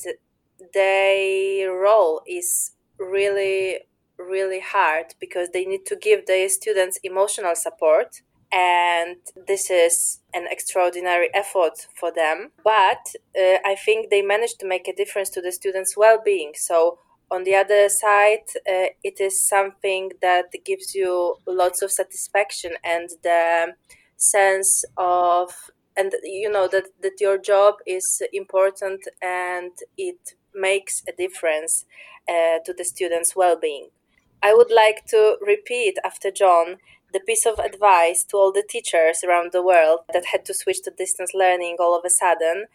their 0.74 1.72
role 1.72 2.20
is 2.26 2.72
really, 2.98 3.78
really 4.18 4.60
hard 4.60 5.14
because 5.18 5.50
they 5.50 5.64
need 5.64 5.86
to 5.86 5.96
give 5.96 6.26
their 6.26 6.48
students 6.48 6.98
emotional 7.02 7.54
support 7.54 8.20
and 8.52 9.16
this 9.46 9.70
is 9.70 10.20
an 10.34 10.46
extraordinary 10.50 11.28
effort 11.34 11.86
for 11.98 12.12
them. 12.12 12.50
But 12.64 13.14
uh, 13.38 13.58
i 13.64 13.76
think 13.84 14.10
they 14.10 14.22
managed 14.22 14.58
to 14.60 14.66
make 14.66 14.88
a 14.88 14.94
difference 14.94 15.30
to 15.30 15.40
the 15.40 15.52
students 15.52 15.96
well-being. 15.96 16.52
So 16.54 16.98
on 17.30 17.44
the 17.44 17.54
other 17.54 17.88
side 17.88 18.46
uh, 18.68 18.90
it 19.04 19.20
is 19.20 19.46
something 19.46 20.10
that 20.20 20.46
gives 20.64 20.94
you 20.94 21.36
lots 21.46 21.82
of 21.82 21.92
satisfaction 21.92 22.72
and 22.82 23.08
the 23.22 23.74
sense 24.16 24.84
of 24.96 25.70
and 25.96 26.12
you 26.22 26.50
know 26.50 26.68
that, 26.68 26.86
that 27.02 27.20
your 27.20 27.38
job 27.38 27.74
is 27.86 28.22
important 28.32 29.00
and 29.22 29.72
it 29.96 30.34
makes 30.54 31.02
a 31.08 31.12
difference 31.12 31.84
uh, 32.28 32.58
to 32.64 32.72
the 32.72 32.84
students 32.84 33.36
well-being. 33.36 33.88
I 34.42 34.54
would 34.54 34.70
like 34.70 35.04
to 35.06 35.36
repeat 35.40 35.98
after 36.04 36.30
john 36.30 36.78
the 37.12 37.20
piece 37.20 37.46
of 37.46 37.58
advice 37.58 38.24
to 38.24 38.36
all 38.36 38.52
the 38.52 38.64
teachers 38.68 39.22
around 39.24 39.52
the 39.52 39.62
world 39.62 40.00
that 40.12 40.26
had 40.26 40.44
to 40.46 40.54
switch 40.54 40.82
to 40.82 40.90
distance 40.90 41.32
learning 41.34 41.76
all 41.78 41.96
of 41.96 42.04
a 42.04 42.10
sudden 42.10 42.66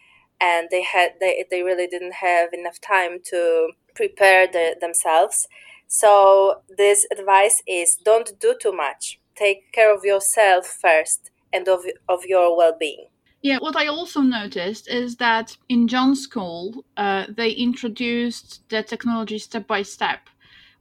and 0.42 0.68
they 0.72 0.84
had 0.84 1.14
they, 1.20 1.46
they 1.50 1.62
really 1.62 1.88
didn't 1.88 2.16
have 2.16 2.54
enough 2.54 2.80
time 2.82 3.20
to 3.24 3.70
prepare 3.96 4.48
the, 4.48 4.76
themselves. 4.80 5.48
So 5.88 6.62
this 6.78 7.06
advice 7.12 7.62
is 7.68 7.98
don't 8.04 8.40
do 8.40 8.56
too 8.60 8.74
much. 8.74 9.20
Take 9.36 9.72
care 9.72 9.94
of 9.94 10.04
yourself 10.04 10.66
first 10.66 11.32
and 11.54 11.68
of, 11.68 11.82
of 12.10 12.26
your 12.26 12.56
well 12.58 12.76
being. 12.78 13.08
Yeah, 13.42 13.60
what 13.60 13.76
I 13.76 13.88
also 13.88 14.22
noticed 14.22 14.90
is 14.90 15.18
that 15.18 15.56
in 15.70 15.88
John's 15.88 16.22
school, 16.22 16.84
uh, 16.98 17.26
they 17.30 17.52
introduced 17.52 18.68
the 18.70 18.82
technology 18.82 19.38
step 19.38 19.68
by 19.68 19.84
step, 19.84 20.22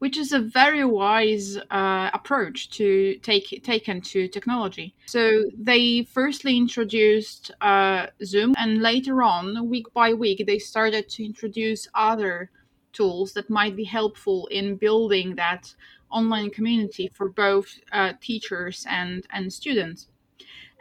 which 0.05 0.19
is 0.19 0.35
a 0.35 0.39
very 0.39 0.85
wise 0.85 1.57
uh, 1.71 2.11
approach 2.13 2.69
to 2.69 3.15
take 3.23 3.63
taken 3.65 4.03
to 4.03 4.29
technology. 4.29 4.95
So 5.07 5.45
they 5.71 6.05
firstly 6.19 6.59
introduced 6.59 7.51
uh, 7.63 8.09
Zoom, 8.23 8.55
and 8.59 8.83
later 8.83 9.23
on, 9.23 9.67
week 9.71 9.87
by 9.95 10.13
week, 10.13 10.45
they 10.47 10.59
started 10.59 11.09
to 11.15 11.25
introduce 11.25 11.89
other 11.95 12.51
tools 12.93 13.33
that 13.33 13.49
might 13.49 13.77
be 13.77 13.85
helpful 13.85 14.47
in 14.51 14.77
building 14.77 15.37
that 15.37 15.75
online 16.11 16.51
community 16.51 17.11
for 17.15 17.31
both 17.31 17.69
uh, 17.91 18.13
teachers 18.21 18.85
and 18.87 19.27
and 19.31 19.51
students. 19.51 20.09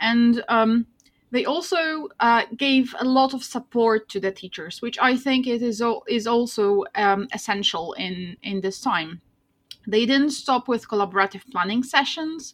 And 0.01 0.43
um, 0.49 0.85
they 1.33 1.45
also 1.45 2.09
uh, 2.19 2.43
gave 2.55 2.93
a 2.99 3.05
lot 3.05 3.33
of 3.33 3.43
support 3.43 4.07
to 4.09 4.19
the 4.19 4.31
teachers, 4.31 4.83
which 4.83 4.99
I 5.01 5.17
think 5.17 5.47
it 5.47 5.63
is 5.63 5.81
is 6.07 6.27
also 6.27 6.85
um, 6.93 7.27
essential 7.33 7.93
in 7.93 8.37
in 8.43 8.61
this 8.61 8.79
time. 8.79 9.19
They 9.87 10.05
didn't 10.05 10.29
stop 10.29 10.67
with 10.67 10.87
collaborative 10.87 11.49
planning 11.51 11.83
sessions. 11.83 12.53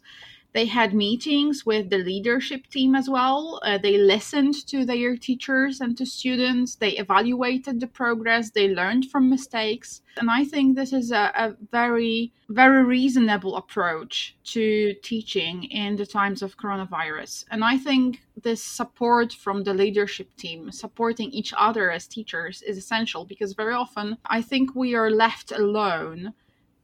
They 0.51 0.65
had 0.65 0.93
meetings 0.93 1.65
with 1.65 1.89
the 1.89 1.99
leadership 1.99 2.67
team 2.67 2.95
as 2.95 3.09
well. 3.09 3.59
Uh, 3.63 3.77
they 3.77 3.97
listened 3.97 4.55
to 4.67 4.83
their 4.83 5.15
teachers 5.15 5.79
and 5.79 5.95
to 5.97 6.05
students. 6.05 6.75
They 6.75 6.91
evaluated 6.91 7.79
the 7.79 7.87
progress. 7.87 8.49
They 8.49 8.67
learned 8.67 9.11
from 9.11 9.29
mistakes. 9.29 10.01
And 10.17 10.29
I 10.29 10.45
think 10.45 10.75
this 10.75 10.91
is 10.91 11.11
a, 11.11 11.31
a 11.35 11.55
very, 11.71 12.33
very 12.49 12.83
reasonable 12.83 13.57
approach 13.57 14.35
to 14.45 14.93
teaching 15.03 15.65
in 15.65 15.95
the 15.95 16.05
times 16.05 16.41
of 16.41 16.57
coronavirus. 16.57 17.45
And 17.51 17.63
I 17.63 17.77
think 17.77 18.21
this 18.41 18.63
support 18.63 19.33
from 19.33 19.63
the 19.63 19.73
leadership 19.73 20.35
team, 20.35 20.71
supporting 20.71 21.29
each 21.31 21.53
other 21.57 21.91
as 21.91 22.07
teachers, 22.07 22.63
is 22.63 22.77
essential 22.77 23.23
because 23.23 23.53
very 23.53 23.73
often 23.73 24.17
I 24.25 24.41
think 24.41 24.75
we 24.75 24.95
are 24.95 25.11
left 25.11 25.51
alone 25.51 26.33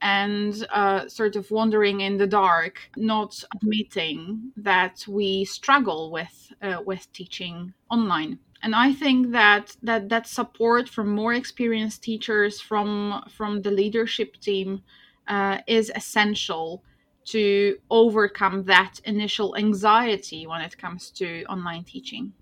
and 0.02 0.68
uh, 0.72 1.08
sort 1.08 1.36
of 1.36 1.50
wandering 1.52 2.02
in 2.02 2.18
the 2.18 2.28
dark, 2.28 2.80
not 2.98 3.44
admitting 3.56 4.52
that 4.58 5.06
we 5.08 5.46
struggle 5.46 6.12
with 6.12 6.52
uh, 6.62 6.82
with 6.86 7.12
teaching 7.14 7.74
online. 7.90 8.40
And 8.62 8.76
I 8.76 8.94
think 8.94 9.32
that 9.32 9.76
that 9.84 10.10
that 10.10 10.28
support 10.28 10.90
from 10.90 11.10
more 11.10 11.34
experienced 11.34 12.04
teachers 12.04 12.60
from 12.60 13.24
from 13.30 13.62
the 13.62 13.72
leadership 13.72 14.38
team 14.40 14.82
uh, 15.28 15.60
is 15.68 15.92
essential 15.96 16.84
to 17.26 17.78
overcome 17.90 18.64
that 18.64 19.00
initial 19.04 19.56
anxiety 19.58 20.46
when 20.46 20.62
it 20.62 20.78
comes 20.78 21.10
to 21.12 21.44
online 21.46 21.84
teaching. 21.84 22.34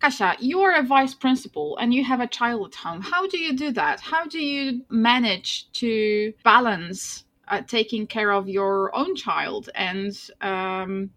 Kasia, 0.00 0.34
you 0.40 0.60
are 0.62 0.74
a 0.76 0.82
vice 0.82 1.14
principal 1.14 1.76
and 1.76 1.92
you 1.92 2.04
have 2.04 2.20
a 2.20 2.26
child 2.26 2.68
at 2.68 2.74
home. 2.76 3.02
How 3.02 3.26
do 3.26 3.38
you 3.38 3.54
do 3.54 3.70
that? 3.72 4.00
How 4.00 4.24
do 4.24 4.38
you 4.38 4.82
manage 4.88 5.70
to 5.72 6.32
balance 6.42 7.24
uh, 7.48 7.60
taking 7.66 8.06
care 8.06 8.32
of 8.32 8.48
your 8.48 8.96
own 8.96 9.14
child 9.14 9.68
and 9.74 10.18
um, 10.40 11.10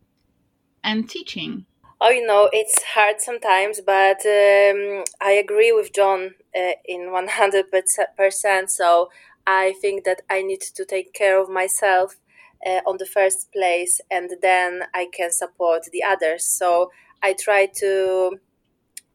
and 0.83 1.09
teaching? 1.09 1.65
Oh, 2.01 2.09
you 2.09 2.27
know, 2.27 2.49
it's 2.51 2.83
hard 2.83 3.21
sometimes, 3.21 3.79
but 3.79 4.25
um, 4.25 5.05
I 5.21 5.39
agree 5.41 5.71
with 5.71 5.93
John 5.93 6.35
uh, 6.53 6.73
in 6.83 7.11
100%. 7.11 8.69
So 8.69 9.09
I 9.47 9.73
think 9.79 10.03
that 10.03 10.21
I 10.29 10.41
need 10.41 10.59
to 10.75 10.83
take 10.83 11.13
care 11.13 11.39
of 11.41 11.49
myself 11.49 12.17
uh, 12.65 12.81
on 12.85 12.97
the 12.97 13.05
first 13.05 13.53
place 13.53 14.01
and 14.11 14.31
then 14.41 14.83
I 14.93 15.07
can 15.13 15.31
support 15.31 15.83
the 15.93 16.03
others. 16.03 16.45
So 16.45 16.91
I 17.21 17.33
try 17.39 17.67
to 17.77 18.39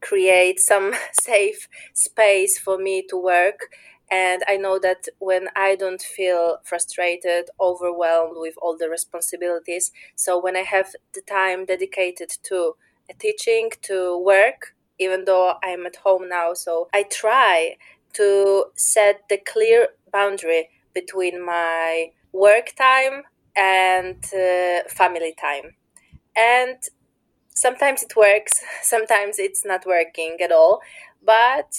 create 0.01 0.61
some 0.61 0.95
safe 1.13 1.69
space 1.95 2.59
for 2.59 2.79
me 2.79 3.03
to 3.09 3.17
work. 3.17 3.61
And 4.11 4.43
i 4.49 4.57
know 4.57 4.79
that 4.79 5.07
when 5.19 5.49
i 5.55 5.77
don't 5.77 6.01
feel 6.01 6.61
frustrated 6.65 7.51
overwhelmed 7.61 8.37
with 8.37 8.55
all 8.63 8.75
the 8.75 8.89
responsibilities 8.89 9.93
so 10.17 10.41
when 10.41 10.57
i 10.57 10.63
have 10.63 10.95
the 11.13 11.21
time 11.21 11.67
dedicated 11.67 12.31
to 12.45 12.75
teaching 13.19 13.71
to 13.83 14.17
work 14.19 14.75
even 14.99 15.25
though 15.27 15.55
i'm 15.63 15.85
at 15.87 15.97
home 15.97 16.29
now 16.29 16.55
so 16.55 16.89
i 16.95 17.03
try 17.03 17.77
to 18.15 18.65
set 18.75 19.23
the 19.29 19.37
clear 19.39 19.89
boundary 20.13 20.69
between 20.95 21.45
my 21.45 22.11
work 22.33 22.73
time 22.77 23.23
and 23.57 24.17
uh, 24.35 24.81
family 24.89 25.35
time. 25.39 25.75
And 26.37 26.77
sometimes 27.61 28.03
it 28.03 28.15
works 28.17 28.61
sometimes 28.83 29.39
it's 29.39 29.65
not 29.65 29.85
working 29.87 30.37
at 30.43 30.53
all 30.53 30.81
but 31.25 31.71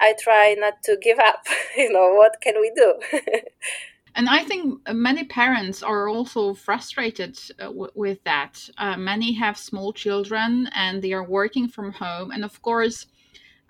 i 0.00 0.14
try 0.20 0.54
not 0.58 0.82
to 0.82 0.96
give 1.00 1.18
up 1.18 1.44
you 1.76 1.92
know 1.92 2.14
what 2.14 2.34
can 2.42 2.60
we 2.60 2.70
do? 2.74 2.94
And 4.16 4.28
i 4.28 4.42
think 4.42 4.80
many 4.92 5.24
parents 5.24 5.82
are 5.82 6.08
also 6.08 6.54
frustrated 6.54 7.38
uh, 7.60 7.66
w- 7.66 7.92
with 7.94 8.18
that. 8.24 8.68
Uh, 8.76 8.96
many 8.96 9.32
have 9.34 9.56
small 9.56 9.92
children 9.92 10.68
and 10.74 11.00
they 11.00 11.12
are 11.12 11.24
working 11.40 11.68
from 11.68 11.92
home 11.92 12.32
and 12.32 12.44
of 12.44 12.60
course 12.60 13.06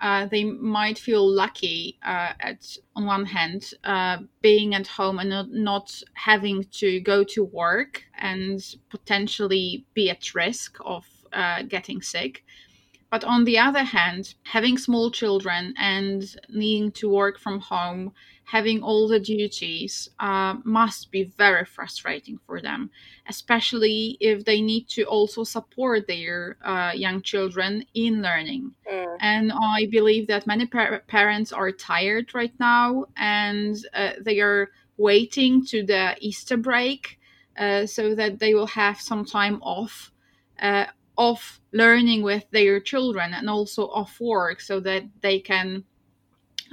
uh, 0.01 0.25
they 0.25 0.43
might 0.43 0.97
feel 0.97 1.25
lucky 1.43 1.99
uh, 2.03 2.33
at 2.39 2.75
on 2.95 3.05
one 3.05 3.25
hand 3.25 3.71
uh, 3.83 4.17
being 4.41 4.73
at 4.73 4.87
home 4.87 5.19
and 5.19 5.29
not, 5.29 5.51
not 5.51 6.01
having 6.13 6.63
to 6.71 6.99
go 7.01 7.23
to 7.23 7.43
work 7.43 8.03
and 8.17 8.77
potentially 8.89 9.85
be 9.93 10.09
at 10.09 10.33
risk 10.33 10.77
of 10.83 11.05
uh, 11.33 11.63
getting 11.63 12.01
sick. 12.01 12.43
But 13.11 13.25
on 13.25 13.43
the 13.43 13.57
other 13.59 13.83
hand, 13.83 14.35
having 14.43 14.77
small 14.77 15.11
children 15.11 15.73
and 15.77 16.23
needing 16.47 16.91
to 16.93 17.09
work 17.09 17.37
from 17.37 17.59
home, 17.59 18.13
having 18.45 18.81
all 18.81 19.09
the 19.09 19.19
duties, 19.19 20.09
uh, 20.19 20.55
must 20.63 21.11
be 21.11 21.25
very 21.37 21.65
frustrating 21.65 22.39
for 22.45 22.61
them, 22.61 22.89
especially 23.27 24.17
if 24.21 24.45
they 24.45 24.61
need 24.61 24.87
to 24.89 25.03
also 25.03 25.43
support 25.43 26.07
their 26.07 26.57
uh, 26.63 26.93
young 26.95 27.21
children 27.21 27.85
in 27.93 28.21
learning. 28.21 28.71
Mm. 28.89 29.17
And 29.19 29.51
I 29.51 29.87
believe 29.91 30.27
that 30.27 30.47
many 30.47 30.65
par- 30.65 31.03
parents 31.07 31.51
are 31.51 31.71
tired 31.73 32.33
right 32.33 32.53
now 32.61 33.07
and 33.17 33.75
uh, 33.93 34.11
they 34.21 34.39
are 34.39 34.71
waiting 34.95 35.65
to 35.65 35.83
the 35.83 36.15
Easter 36.21 36.55
break 36.55 37.19
uh, 37.57 37.85
so 37.85 38.15
that 38.15 38.39
they 38.39 38.53
will 38.53 38.67
have 38.67 39.01
some 39.01 39.25
time 39.25 39.61
off. 39.61 40.11
Of 41.29 41.61
learning 41.71 42.25
with 42.25 42.45
their 42.51 42.81
children 42.81 43.33
and 43.33 43.47
also 43.49 43.81
off 43.89 44.19
work 44.19 44.61
so 44.61 44.79
that 44.81 45.03
they 45.21 45.39
can 45.39 45.83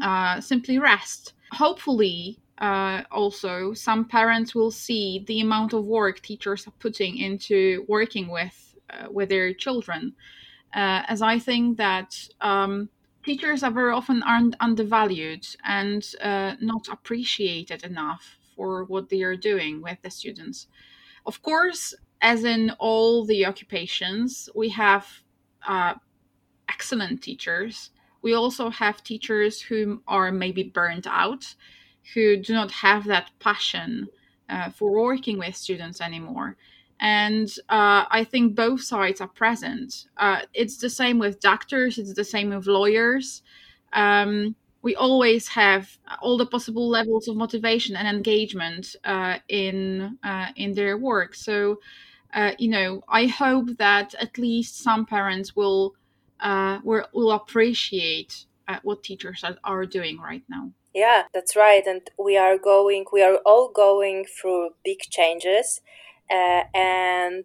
uh, 0.02 0.40
simply 0.40 0.78
rest. 0.78 1.34
Hopefully, 1.52 2.38
uh, 2.58 3.02
also, 3.10 3.74
some 3.74 4.04
parents 4.04 4.54
will 4.54 4.70
see 4.70 5.24
the 5.26 5.40
amount 5.40 5.72
of 5.74 5.84
work 5.84 6.20
teachers 6.22 6.66
are 6.66 6.78
putting 6.78 7.18
into 7.18 7.84
working 7.88 8.32
with 8.32 8.58
uh, 8.90 9.08
with 9.12 9.28
their 9.28 9.54
children, 9.54 10.14
uh, 10.74 11.02
as 11.08 11.20
I 11.20 11.38
think 11.38 11.76
that 11.76 12.10
um, 12.40 12.88
teachers 13.22 13.62
are 13.62 13.74
very 13.74 13.92
often 13.92 14.22
un- 14.22 14.56
undervalued 14.60 15.44
and 15.64 16.02
uh, 16.22 16.54
not 16.60 16.88
appreciated 16.88 17.84
enough 17.84 18.38
for 18.56 18.84
what 18.84 19.08
they 19.08 19.22
are 19.22 19.36
doing 19.36 19.82
with 19.82 19.98
the 20.02 20.10
students. 20.10 20.68
Of 21.26 21.42
course, 21.42 21.94
as 22.20 22.44
in 22.44 22.72
all 22.78 23.24
the 23.24 23.46
occupations, 23.46 24.48
we 24.54 24.68
have 24.70 25.06
uh, 25.66 25.94
excellent 26.68 27.22
teachers. 27.22 27.90
We 28.22 28.34
also 28.34 28.70
have 28.70 29.04
teachers 29.04 29.60
who 29.60 30.02
are 30.08 30.32
maybe 30.32 30.64
burnt 30.64 31.06
out, 31.06 31.54
who 32.14 32.36
do 32.36 32.52
not 32.52 32.70
have 32.72 33.04
that 33.04 33.30
passion 33.38 34.08
uh, 34.48 34.70
for 34.70 34.90
working 34.90 35.38
with 35.38 35.54
students 35.54 36.00
anymore. 36.00 36.56
And 37.00 37.48
uh, 37.68 38.06
I 38.10 38.24
think 38.24 38.56
both 38.56 38.82
sides 38.82 39.20
are 39.20 39.28
present. 39.28 40.06
Uh, 40.16 40.40
it's 40.52 40.78
the 40.78 40.90
same 40.90 41.18
with 41.18 41.40
doctors, 41.40 41.98
it's 41.98 42.14
the 42.14 42.24
same 42.24 42.50
with 42.50 42.66
lawyers. 42.66 43.42
Um, 43.92 44.56
we 44.82 44.94
always 44.96 45.48
have 45.48 45.98
all 46.20 46.36
the 46.38 46.46
possible 46.46 46.88
levels 46.88 47.28
of 47.28 47.36
motivation 47.36 47.96
and 47.96 48.08
engagement 48.08 48.96
uh, 49.04 49.38
in 49.48 50.18
uh, 50.22 50.48
in 50.56 50.72
their 50.72 50.96
work. 50.96 51.34
So 51.34 51.80
uh, 52.34 52.52
you 52.58 52.68
know, 52.68 53.02
I 53.08 53.26
hope 53.26 53.76
that 53.78 54.14
at 54.20 54.38
least 54.38 54.82
some 54.82 55.06
parents 55.06 55.56
will 55.56 55.94
uh, 56.40 56.78
will, 56.84 57.04
will 57.12 57.32
appreciate 57.32 58.46
uh, 58.68 58.78
what 58.82 59.02
teachers 59.02 59.42
are, 59.44 59.56
are 59.64 59.86
doing 59.86 60.18
right 60.18 60.42
now. 60.48 60.70
Yeah, 60.94 61.24
that's 61.34 61.56
right. 61.56 61.82
And 61.86 62.02
we 62.18 62.36
are 62.36 62.58
going, 62.58 63.06
we 63.12 63.22
are 63.22 63.36
all 63.44 63.70
going 63.70 64.24
through 64.24 64.70
big 64.84 65.00
changes. 65.10 65.80
Uh, 66.30 66.64
and 66.74 67.44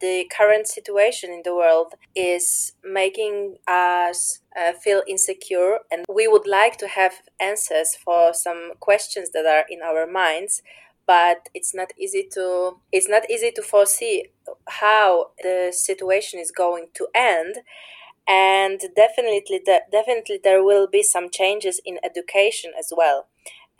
the 0.00 0.30
current 0.36 0.68
situation 0.68 1.30
in 1.30 1.42
the 1.44 1.54
world 1.54 1.94
is 2.14 2.72
making 2.84 3.56
us 3.66 4.40
uh, 4.56 4.72
feel 4.72 5.02
insecure. 5.06 5.78
And 5.90 6.04
we 6.08 6.28
would 6.28 6.46
like 6.46 6.76
to 6.78 6.88
have 6.88 7.14
answers 7.40 7.96
for 7.96 8.32
some 8.32 8.72
questions 8.80 9.30
that 9.32 9.46
are 9.46 9.64
in 9.68 9.80
our 9.82 10.06
minds 10.06 10.62
but 11.08 11.48
it's 11.54 11.74
not 11.74 11.90
easy 11.98 12.28
to 12.34 12.78
it's 12.92 13.08
not 13.08 13.30
easy 13.30 13.52
to 13.52 13.62
foresee 13.62 14.26
how 14.82 15.32
the 15.42 15.72
situation 15.72 16.40
is 16.40 16.52
going 16.52 16.88
to 16.94 17.08
end. 17.14 17.56
And 18.28 18.80
definitely 18.94 19.60
definitely 19.90 20.38
there 20.42 20.62
will 20.62 20.86
be 20.86 21.02
some 21.02 21.30
changes 21.30 21.80
in 21.84 21.98
education 22.04 22.72
as 22.78 22.92
well. 22.96 23.26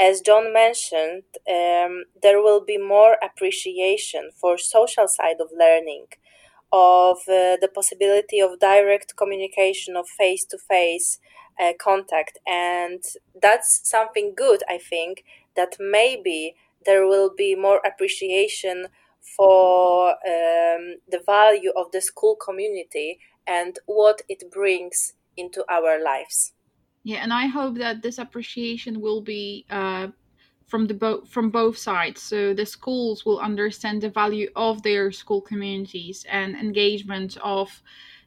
As 0.01 0.21
john 0.23 0.53
mentioned 0.53 1.25
um, 1.57 2.05
there 2.23 2.41
will 2.43 2.65
be 2.65 2.79
more 2.79 3.17
appreciation 3.23 4.31
for 4.41 4.57
social 4.59 5.09
side 5.09 5.41
of 5.41 5.49
learning 5.65 6.07
of 6.73 7.19
uh, 7.29 7.57
the 7.63 7.71
possibility 7.75 8.41
of 8.41 8.61
direct 8.61 9.17
communication 9.17 9.97
of 9.97 10.07
face 10.09 10.45
to 10.47 10.59
face 10.59 11.19
contact. 11.79 12.39
And 12.47 13.03
that's 13.43 13.81
something 13.89 14.33
good 14.37 14.63
i 14.69 14.79
think 14.79 15.25
that 15.57 15.77
maybe 15.81 16.55
there 16.87 17.07
will 17.07 17.31
be 17.37 17.55
more 17.55 17.81
appreciation 17.85 18.87
for 19.37 20.11
um, 20.11 20.97
the 21.11 21.21
value 21.27 21.73
of 21.77 21.91
the 21.93 22.01
school 22.01 22.37
community 22.37 23.19
and 23.47 23.79
what 23.87 24.23
it 24.29 24.51
brings 24.51 25.15
into 25.37 25.65
our 25.71 26.03
lives. 26.03 26.53
Yeah, 27.05 27.19
and 27.23 27.33
I 27.33 27.47
hope 27.47 27.77
that 27.79 28.03
this 28.03 28.19
appreciation 28.19 29.01
will 29.01 29.21
be 29.21 29.65
uh, 29.71 30.09
from 30.67 30.87
the 30.87 30.95
bo- 30.95 31.25
from 31.25 31.51
both 31.51 31.79
sides. 31.79 32.23
So 32.23 32.53
the 32.53 32.67
schools 32.67 33.25
will 33.25 33.39
understand 33.41 34.03
the 34.03 34.11
value 34.11 34.51
of 34.57 34.83
their 34.83 35.11
school 35.11 35.41
communities 35.41 36.27
and 36.29 36.55
engagement 36.55 37.39
of 37.43 37.83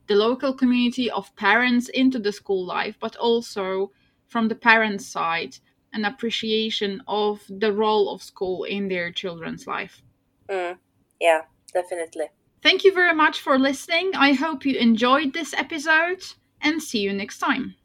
the 0.08 0.16
local 0.16 0.54
community 0.54 1.12
of 1.12 1.36
parents 1.36 1.90
into 1.90 2.20
the 2.20 2.32
school 2.32 2.66
life, 2.66 2.98
but 3.00 3.16
also 3.18 3.92
from 4.28 4.48
the 4.48 4.56
parents' 4.56 5.06
side 5.06 5.58
an 5.94 6.06
appreciation 6.06 7.02
of 7.08 7.42
the 7.50 7.72
role 7.72 8.14
of 8.14 8.24
school 8.24 8.64
in 8.64 8.88
their 8.88 9.12
children's 9.12 9.68
life. 9.68 10.02
Mm, 10.50 10.78
yeah, 11.20 11.42
definitely. 11.74 12.28
Thank 12.64 12.84
you 12.84 12.94
very 12.94 13.16
much 13.16 13.40
for 13.40 13.58
listening. 13.58 14.12
I 14.16 14.34
hope 14.34 14.66
you 14.66 14.78
enjoyed 14.78 15.34
this 15.34 15.54
episode 15.54 16.24
and 16.62 16.82
see 16.82 17.00
you 17.00 17.14
next 17.14 17.40
time. 17.40 17.76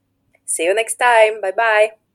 See 0.45 0.65
you 0.65 0.75
next 0.75 0.97
time. 0.97 1.41
Bye 1.41 1.53
bye. 1.53 2.06